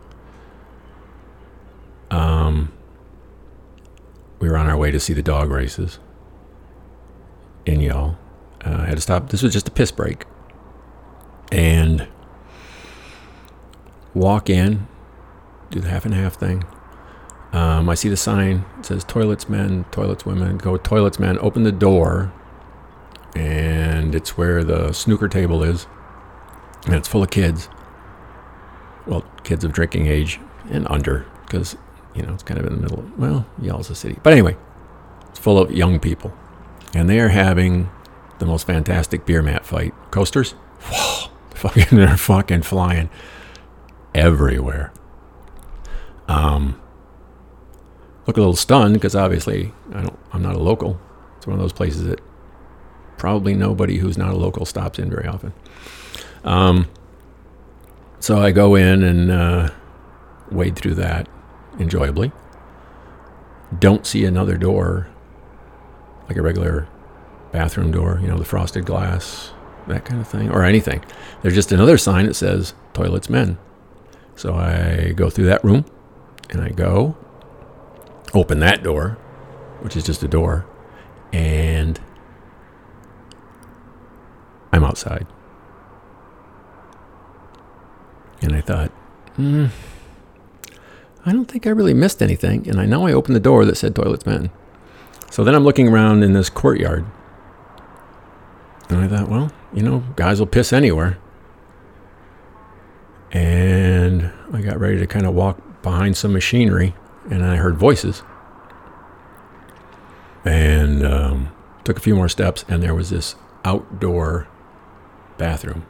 Um, 2.10 2.70
we 4.38 4.50
were 4.50 4.58
on 4.58 4.66
our 4.66 4.76
way 4.76 4.90
to 4.90 5.00
see 5.00 5.14
the 5.14 5.22
dog 5.22 5.48
races 5.50 5.98
in 7.64 7.78
Youghal. 7.80 8.18
Uh, 8.62 8.80
I 8.80 8.84
had 8.84 8.96
to 8.96 9.00
stop. 9.00 9.30
This 9.30 9.42
was 9.42 9.54
just 9.54 9.66
a 9.66 9.70
piss 9.70 9.90
break. 9.92 10.26
And 11.50 12.06
walk 14.12 14.50
in, 14.50 14.86
do 15.70 15.80
the 15.80 15.88
half 15.88 16.04
and 16.04 16.12
half 16.12 16.34
thing. 16.34 16.62
Um, 17.54 17.88
I 17.88 17.94
see 17.94 18.10
the 18.10 18.18
sign. 18.18 18.66
It 18.80 18.84
says 18.84 19.04
toilets 19.04 19.48
men, 19.48 19.86
toilets 19.90 20.26
women. 20.26 20.58
Go 20.58 20.76
toilets 20.76 21.18
men. 21.18 21.38
Open 21.38 21.62
the 21.62 21.72
door, 21.72 22.30
and 23.34 24.14
it's 24.14 24.36
where 24.36 24.62
the 24.62 24.92
snooker 24.92 25.28
table 25.28 25.62
is, 25.62 25.86
and 26.84 26.94
it's 26.94 27.08
full 27.08 27.22
of 27.22 27.30
kids. 27.30 27.70
Well, 29.06 29.24
kids 29.44 29.64
of 29.64 29.72
drinking 29.72 30.06
age 30.06 30.40
and 30.70 30.86
under, 30.88 31.26
because 31.44 31.76
you 32.14 32.22
know 32.22 32.34
it's 32.34 32.42
kind 32.42 32.58
of 32.60 32.66
in 32.66 32.74
the 32.74 32.80
middle. 32.80 33.00
Of, 33.00 33.18
well, 33.18 33.46
Youghal's 33.60 33.90
a 33.90 33.94
city, 33.94 34.18
but 34.22 34.32
anyway, 34.32 34.56
it's 35.28 35.38
full 35.38 35.58
of 35.58 35.70
young 35.72 36.00
people, 36.00 36.32
and 36.94 37.08
they 37.08 37.20
are 37.20 37.28
having 37.28 37.90
the 38.38 38.46
most 38.46 38.66
fantastic 38.66 39.26
beer 39.26 39.42
mat 39.42 39.64
fight. 39.64 39.94
Coasters, 40.10 40.54
fucking, 41.54 41.96
they're 41.98 42.16
fucking 42.16 42.62
flying 42.62 43.10
everywhere. 44.14 44.92
Um, 46.28 46.80
look 48.26 48.36
a 48.36 48.40
little 48.40 48.56
stunned 48.56 48.94
because 48.94 49.16
obviously 49.16 49.72
I 49.92 50.02
don't. 50.02 50.18
I'm 50.32 50.42
not 50.42 50.54
a 50.54 50.60
local. 50.60 51.00
It's 51.36 51.46
one 51.46 51.54
of 51.54 51.60
those 51.60 51.72
places 51.72 52.04
that 52.04 52.20
probably 53.16 53.54
nobody 53.54 53.98
who's 53.98 54.16
not 54.16 54.32
a 54.32 54.36
local 54.36 54.64
stops 54.64 54.98
in 54.98 55.10
very 55.10 55.26
often. 55.26 55.52
Um, 56.44 56.88
so 58.20 58.38
I 58.38 58.52
go 58.52 58.74
in 58.74 59.02
and 59.02 59.30
uh, 59.30 59.70
wade 60.50 60.76
through 60.76 60.94
that 60.94 61.28
enjoyably. 61.78 62.32
Don't 63.78 64.06
see 64.06 64.24
another 64.24 64.56
door, 64.56 65.08
like 66.28 66.36
a 66.36 66.42
regular 66.42 66.88
bathroom 67.52 67.90
door, 67.90 68.18
you 68.22 68.28
know, 68.28 68.38
the 68.38 68.44
frosted 68.44 68.84
glass, 68.84 69.52
that 69.88 70.04
kind 70.04 70.20
of 70.20 70.28
thing, 70.28 70.50
or 70.50 70.64
anything. 70.64 71.04
There's 71.42 71.54
just 71.54 71.72
another 71.72 71.98
sign 71.98 72.26
that 72.26 72.34
says 72.34 72.74
toilets 72.92 73.28
men. 73.28 73.58
So 74.36 74.54
I 74.54 75.12
go 75.16 75.30
through 75.30 75.46
that 75.46 75.64
room 75.64 75.84
and 76.50 76.60
I 76.60 76.70
go 76.70 77.16
open 78.34 78.60
that 78.60 78.82
door, 78.82 79.18
which 79.80 79.96
is 79.96 80.04
just 80.04 80.22
a 80.22 80.28
door, 80.28 80.66
and 81.32 82.00
I'm 84.72 84.84
outside. 84.84 85.26
And 88.42 88.54
I 88.54 88.60
thought, 88.60 88.90
hmm, 89.36 89.66
I 91.26 91.32
don't 91.32 91.46
think 91.50 91.66
I 91.66 91.70
really 91.70 91.94
missed 91.94 92.22
anything. 92.22 92.68
And 92.68 92.80
I 92.80 92.86
know 92.86 93.06
I 93.06 93.12
opened 93.12 93.36
the 93.36 93.40
door 93.40 93.64
that 93.64 93.76
said 93.76 93.94
toilets 93.94 94.24
men. 94.24 94.50
So 95.30 95.44
then 95.44 95.54
I'm 95.54 95.64
looking 95.64 95.88
around 95.88 96.22
in 96.22 96.32
this 96.32 96.48
courtyard. 96.48 97.04
And 98.88 98.98
I 98.98 99.08
thought, 99.08 99.28
well, 99.28 99.52
you 99.72 99.82
know, 99.82 100.02
guys 100.16 100.40
will 100.40 100.46
piss 100.46 100.72
anywhere. 100.72 101.18
And 103.30 104.32
I 104.52 104.60
got 104.60 104.80
ready 104.80 104.98
to 104.98 105.06
kind 105.06 105.26
of 105.26 105.34
walk 105.34 105.82
behind 105.82 106.16
some 106.16 106.32
machinery. 106.32 106.94
And 107.30 107.44
I 107.44 107.56
heard 107.56 107.76
voices. 107.76 108.22
And 110.44 111.06
um, 111.06 111.52
took 111.84 111.98
a 111.98 112.00
few 112.00 112.14
more 112.14 112.28
steps. 112.28 112.64
And 112.66 112.82
there 112.82 112.94
was 112.94 113.10
this 113.10 113.36
outdoor 113.64 114.48
bathroom 115.36 115.86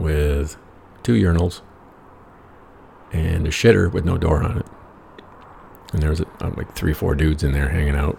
with 0.00 0.56
two 1.02 1.12
urinals 1.12 1.60
and 3.12 3.46
a 3.46 3.50
shitter 3.50 3.92
with 3.92 4.04
no 4.04 4.16
door 4.16 4.42
on 4.42 4.58
it. 4.58 4.66
And 5.92 6.02
there 6.02 6.10
was 6.10 6.20
uh, 6.20 6.50
like 6.56 6.74
three, 6.74 6.94
four 6.94 7.14
dudes 7.14 7.42
in 7.42 7.52
there 7.52 7.68
hanging 7.68 7.96
out, 7.96 8.18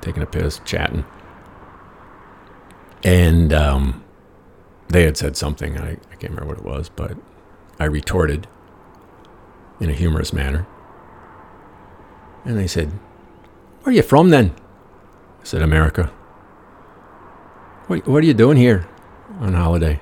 taking 0.00 0.22
a 0.22 0.26
piss, 0.26 0.60
chatting. 0.64 1.04
And 3.04 3.52
um, 3.52 4.04
they 4.88 5.04
had 5.04 5.16
said 5.16 5.36
something. 5.36 5.78
I, 5.78 5.92
I 5.92 6.16
can't 6.16 6.32
remember 6.34 6.46
what 6.46 6.58
it 6.58 6.64
was, 6.64 6.88
but 6.88 7.16
I 7.78 7.84
retorted 7.84 8.46
in 9.80 9.88
a 9.88 9.94
humorous 9.94 10.32
manner. 10.32 10.66
And 12.44 12.58
they 12.58 12.66
said, 12.66 12.90
Where 13.82 13.92
are 13.92 13.96
you 13.96 14.02
from 14.02 14.30
then? 14.30 14.54
I 15.40 15.44
said, 15.44 15.62
America. 15.62 16.06
What, 17.86 18.06
what 18.06 18.22
are 18.22 18.26
you 18.26 18.34
doing 18.34 18.58
here 18.58 18.86
on 19.40 19.54
holiday? 19.54 20.00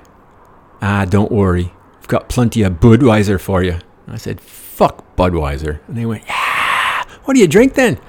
Ah, 0.81 1.05
don't 1.05 1.31
worry. 1.31 1.73
I've 1.99 2.07
got 2.07 2.29
plenty 2.29 2.61
of 2.63 2.73
Budweiser 2.73 3.39
for 3.39 3.63
you. 3.63 3.79
I 4.07 4.17
said, 4.17 4.39
fuck 4.39 5.15
Budweiser. 5.15 5.79
And 5.87 5.97
they 5.97 6.05
went, 6.05 6.23
yeah. 6.27 7.03
What 7.25 7.33
do 7.33 7.39
you 7.39 7.47
drink 7.47 7.73
then? 7.73 7.99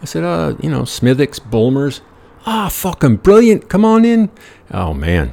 I 0.00 0.04
said, 0.04 0.22
uh, 0.22 0.54
you 0.60 0.70
know, 0.70 0.84
Smithwick's, 0.84 1.38
Bulmers. 1.38 2.00
Ah, 2.46 2.68
fucking 2.68 3.16
brilliant. 3.16 3.68
Come 3.68 3.84
on 3.84 4.04
in. 4.04 4.30
Oh, 4.70 4.94
man. 4.94 5.32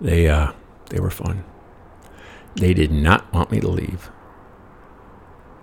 They, 0.00 0.28
uh, 0.28 0.52
they 0.90 1.00
were 1.00 1.10
fun. 1.10 1.44
They 2.54 2.74
did 2.74 2.92
not 2.92 3.32
want 3.32 3.50
me 3.50 3.60
to 3.60 3.68
leave. 3.68 4.10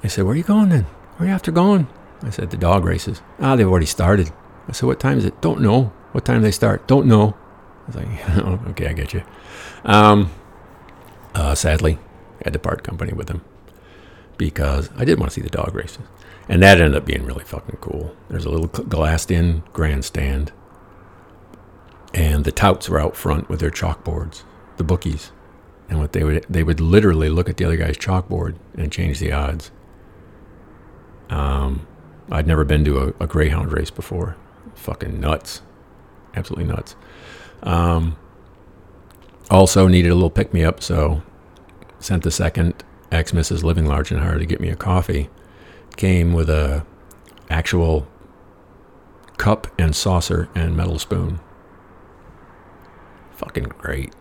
They 0.01 0.09
said, 0.09 0.25
where 0.25 0.33
are 0.33 0.37
you 0.37 0.43
going 0.43 0.69
then? 0.69 0.83
Where 1.17 1.27
are 1.27 1.29
you 1.29 1.35
after 1.35 1.51
going? 1.51 1.87
I 2.21 2.29
said, 2.31 2.49
the 2.49 2.57
dog 2.57 2.83
races. 2.83 3.21
Ah, 3.39 3.55
they've 3.55 3.67
already 3.67 3.85
started. 3.85 4.31
I 4.67 4.73
said, 4.73 4.87
what 4.87 4.99
time 4.99 5.17
is 5.17 5.25
it? 5.25 5.39
Don't 5.41 5.61
know. 5.61 5.93
What 6.11 6.25
time 6.25 6.37
do 6.37 6.41
they 6.41 6.51
start? 6.51 6.87
Don't 6.87 7.07
know. 7.07 7.35
Was 7.89 7.95
like, 7.95 8.29
oh, 8.37 8.59
okay, 8.69 8.87
I 8.87 8.93
get 8.93 9.13
you. 9.13 9.23
Um, 9.83 10.31
uh, 11.33 11.55
sadly, 11.55 11.97
I 12.39 12.41
had 12.45 12.53
to 12.53 12.59
part 12.59 12.83
company 12.83 13.13
with 13.13 13.29
him 13.29 13.41
because 14.37 14.89
I 14.95 15.05
did 15.05 15.19
want 15.19 15.31
to 15.31 15.35
see 15.35 15.41
the 15.41 15.49
dog 15.49 15.75
races. 15.75 16.03
And 16.47 16.63
that 16.63 16.79
ended 16.79 16.95
up 16.95 17.05
being 17.05 17.25
really 17.25 17.43
fucking 17.43 17.77
cool. 17.81 18.15
There's 18.29 18.45
a 18.45 18.49
little 18.49 18.67
glassed 18.67 19.31
in 19.31 19.63
grandstand. 19.73 20.51
And 22.13 22.43
the 22.43 22.51
touts 22.51 22.89
were 22.89 22.99
out 22.99 23.15
front 23.15 23.49
with 23.49 23.59
their 23.59 23.69
chalkboards, 23.69 24.43
the 24.77 24.83
bookies. 24.83 25.31
And 25.89 25.99
what 25.99 26.13
they 26.13 26.23
would 26.23 26.45
they 26.49 26.63
would 26.63 26.79
literally 26.79 27.29
look 27.29 27.49
at 27.49 27.57
the 27.57 27.65
other 27.65 27.77
guy's 27.77 27.97
chalkboard 27.97 28.55
and 28.75 28.91
change 28.91 29.19
the 29.19 29.31
odds. 29.31 29.71
Um, 31.29 31.87
I'd 32.31 32.47
never 32.47 32.63
been 32.63 32.85
to 32.85 32.99
a, 32.99 33.23
a 33.23 33.27
greyhound 33.27 33.71
race 33.71 33.91
before 33.91 34.35
fucking 34.75 35.19
nuts, 35.19 35.61
absolutely 36.35 36.71
nuts. 36.71 36.95
Um, 37.63 38.15
also 39.49 39.87
needed 39.87 40.09
a 40.09 40.15
little 40.15 40.29
pick 40.29 40.53
me 40.53 40.63
up, 40.63 40.81
so 40.81 41.23
sent 41.99 42.23
the 42.23 42.31
second 42.31 42.83
ex 43.11 43.31
Mrs. 43.31 43.63
Living 43.63 43.85
Large 43.85 44.11
and 44.11 44.21
Hard 44.21 44.39
to 44.39 44.45
get 44.45 44.61
me 44.61 44.69
a 44.69 44.75
coffee. 44.75 45.29
Came 45.97 46.33
with 46.33 46.49
a 46.49 46.85
actual 47.49 48.07
cup 49.37 49.67
and 49.79 49.95
saucer 49.95 50.49
and 50.53 50.75
metal 50.77 50.99
spoon. 50.99 51.39
Fucking 53.31 53.63
great. 53.77 54.13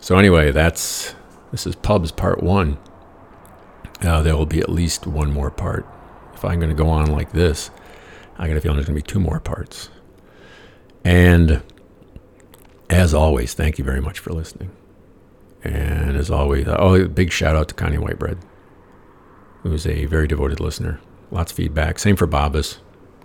So 0.00 0.16
anyway, 0.16 0.50
that's 0.50 1.14
This 1.50 1.66
is 1.66 1.76
Pubs 1.76 2.10
Part 2.10 2.42
1. 2.42 2.78
Uh, 4.02 4.22
there 4.22 4.36
will 4.36 4.46
be 4.46 4.60
at 4.60 4.70
least 4.70 5.06
one 5.06 5.32
more 5.32 5.50
part. 5.50 5.86
If 6.34 6.44
I'm 6.44 6.58
going 6.58 6.70
to 6.70 6.82
go 6.82 6.88
on 6.88 7.06
like 7.06 7.32
this, 7.32 7.70
I 8.38 8.48
got 8.48 8.56
a 8.56 8.60
feeling 8.60 8.76
there's 8.76 8.86
going 8.86 8.98
to 8.98 9.04
be 9.04 9.12
two 9.12 9.20
more 9.20 9.40
parts. 9.40 9.90
And 11.04 11.62
as 12.88 13.14
always, 13.14 13.54
thank 13.54 13.78
you 13.78 13.84
very 13.84 14.00
much 14.00 14.18
for 14.18 14.32
listening. 14.32 14.70
And 15.62 16.16
as 16.16 16.30
always, 16.30 16.66
oh, 16.68 17.06
big 17.08 17.32
shout 17.32 17.56
out 17.56 17.68
to 17.68 17.74
Connie 17.74 17.98
Whitebread, 17.98 18.38
who's 19.62 19.86
a 19.86 20.06
very 20.06 20.26
devoted 20.26 20.60
listener. 20.60 21.00
Lots 21.30 21.52
of 21.52 21.56
feedback. 21.56 21.98
Same 21.98 22.16
for 22.16 22.26
Bobbas. 22.26 22.78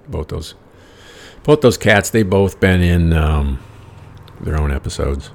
Both 0.08 0.28
those, 0.28 0.54
both 1.44 1.62
those 1.62 1.78
cats. 1.78 2.10
They've 2.10 2.30
both 2.30 2.60
been 2.60 2.82
in 2.82 3.14
um, 3.14 3.60
their 4.42 4.60
own 4.60 4.72
episodes. 4.72 5.32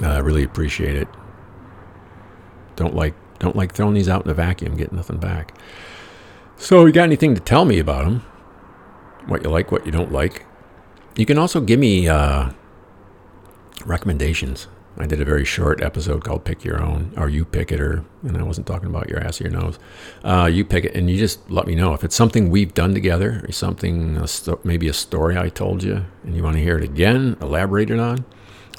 I 0.00 0.16
uh, 0.16 0.22
really 0.22 0.44
appreciate 0.44 0.96
it. 0.96 1.08
Don't 2.76 2.94
like 2.94 3.14
don't 3.38 3.56
like 3.56 3.72
throwing 3.72 3.94
these 3.94 4.08
out 4.08 4.24
in 4.24 4.30
a 4.30 4.34
vacuum, 4.34 4.76
getting 4.76 4.96
nothing 4.96 5.18
back. 5.18 5.56
So, 6.56 6.86
you 6.86 6.92
got 6.92 7.04
anything 7.04 7.34
to 7.34 7.40
tell 7.40 7.64
me 7.64 7.78
about 7.78 8.04
them? 8.04 8.20
What 9.26 9.44
you 9.44 9.50
like, 9.50 9.70
what 9.70 9.86
you 9.86 9.92
don't 9.92 10.10
like? 10.10 10.44
You 11.18 11.26
can 11.26 11.36
also 11.36 11.60
give 11.60 11.80
me 11.80 12.06
uh, 12.06 12.50
recommendations. 13.84 14.68
I 14.96 15.06
did 15.06 15.20
a 15.20 15.24
very 15.24 15.44
short 15.44 15.82
episode 15.82 16.22
called 16.22 16.44
"Pick 16.44 16.62
Your 16.62 16.80
Own," 16.80 17.12
or 17.16 17.28
"You 17.28 17.44
Pick 17.44 17.72
It," 17.72 17.80
or 17.80 18.04
and 18.22 18.36
I 18.36 18.44
wasn't 18.44 18.68
talking 18.68 18.88
about 18.88 19.08
your 19.08 19.18
ass 19.18 19.40
or 19.40 19.48
your 19.48 19.52
nose. 19.52 19.80
Uh, 20.22 20.48
you 20.50 20.64
pick 20.64 20.84
it, 20.84 20.94
and 20.94 21.10
you 21.10 21.18
just 21.18 21.50
let 21.50 21.66
me 21.66 21.74
know 21.74 21.92
if 21.92 22.04
it's 22.04 22.14
something 22.14 22.50
we've 22.50 22.72
done 22.72 22.94
together, 22.94 23.44
or 23.44 23.50
something 23.50 24.24
maybe 24.62 24.86
a 24.86 24.92
story 24.92 25.36
I 25.36 25.48
told 25.48 25.82
you, 25.82 26.04
and 26.22 26.36
you 26.36 26.44
want 26.44 26.54
to 26.54 26.62
hear 26.62 26.78
it 26.78 26.84
again, 26.84 27.36
elaborated 27.40 27.98
on, 27.98 28.24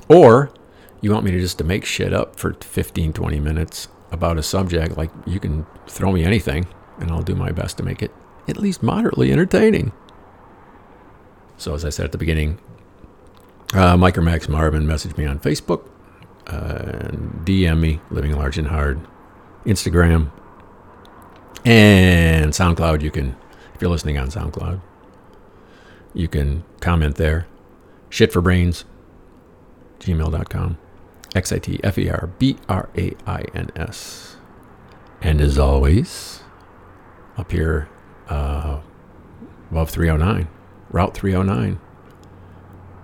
or 0.08 0.50
you 1.02 1.12
want 1.12 1.26
me 1.26 1.32
to 1.32 1.40
just 1.42 1.58
to 1.58 1.66
make 1.66 1.84
shit 1.84 2.14
up 2.14 2.40
for 2.40 2.54
15, 2.54 3.12
20 3.12 3.40
minutes 3.42 3.90
about 4.14 4.38
a 4.38 4.44
subject. 4.44 4.96
Like 4.96 5.12
you 5.26 5.42
can 5.42 5.66
throw 5.88 6.14
me 6.14 6.24
anything, 6.24 6.68
and 7.00 7.12
I'll 7.12 7.22
do 7.22 7.36
my 7.36 7.52
best 7.52 7.76
to 7.80 7.84
make 7.84 8.02
it 8.02 8.12
at 8.48 8.56
least 8.56 8.82
moderately 8.82 9.30
entertaining. 9.30 9.92
So, 11.60 11.76
as 11.76 11.84
I 11.84 11.90
said 11.90 12.06
at 12.06 12.12
the 12.14 12.18
beginning, 12.18 12.58
uh, 13.74 13.98
Mike 13.98 14.18
or 14.18 14.22
Max 14.22 14.48
Marvin 14.48 14.88
messaged 14.88 15.18
me 15.18 15.26
on 15.26 15.40
Facebook, 15.40 15.88
uh, 16.48 17.12
DM 17.44 17.80
me, 17.82 18.00
Living 18.10 18.32
Large 18.32 18.58
and 18.58 18.68
Hard, 18.68 19.00
Instagram, 19.66 20.32
and 21.66 22.54
SoundCloud. 22.54 23.02
You 23.02 23.12
can, 23.12 23.36
if 23.76 23.82
you're 23.82 23.92
listening 23.92 24.18
on 24.18 24.30
SoundCloud, 24.30 24.80
you 26.14 26.30
can 26.30 26.64
comment 26.80 27.18
there. 27.18 27.46
Shit 28.10 28.32
for 28.32 28.42
brains, 28.42 28.86
gmail.com. 30.00 30.78
X 31.36 31.52
I 31.52 31.60
T 31.60 31.80
F 31.84 31.98
E 31.98 32.10
R 32.10 32.28
B 32.40 32.58
R 32.68 32.90
A 32.98 33.14
I 33.28 33.44
N 33.54 33.70
S. 33.76 34.38
And 35.22 35.42
as 35.42 35.60
always, 35.60 36.42
up 37.38 37.52
here 37.52 37.90
uh, 38.30 38.80
above 39.70 39.90
309, 39.90 40.48
Route 40.92 41.14
309, 41.14 41.80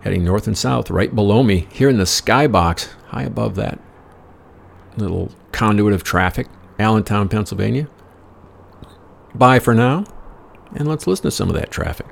heading 0.02 0.24
north 0.24 0.48
and 0.48 0.58
south, 0.58 0.90
right 0.90 1.14
below 1.14 1.44
me, 1.44 1.68
here 1.72 1.90
in 1.90 1.98
the 1.98 2.04
skybox, 2.04 2.90
high 3.08 3.24
above 3.24 3.56
that 3.56 3.80
little 4.98 5.32
conduit 5.52 5.94
of 5.94 6.04
traffic, 6.04 6.48
Allentown, 6.80 7.30
Pennsylvania. 7.30 7.88
Bye 9.34 9.60
for 9.60 9.74
now, 9.74 10.06
and 10.74 10.88
let's 10.88 11.08
listen 11.08 11.24
to 11.24 11.32
some 11.32 11.50
of 11.50 11.56
that 11.56 11.72
traffic. 11.72 12.08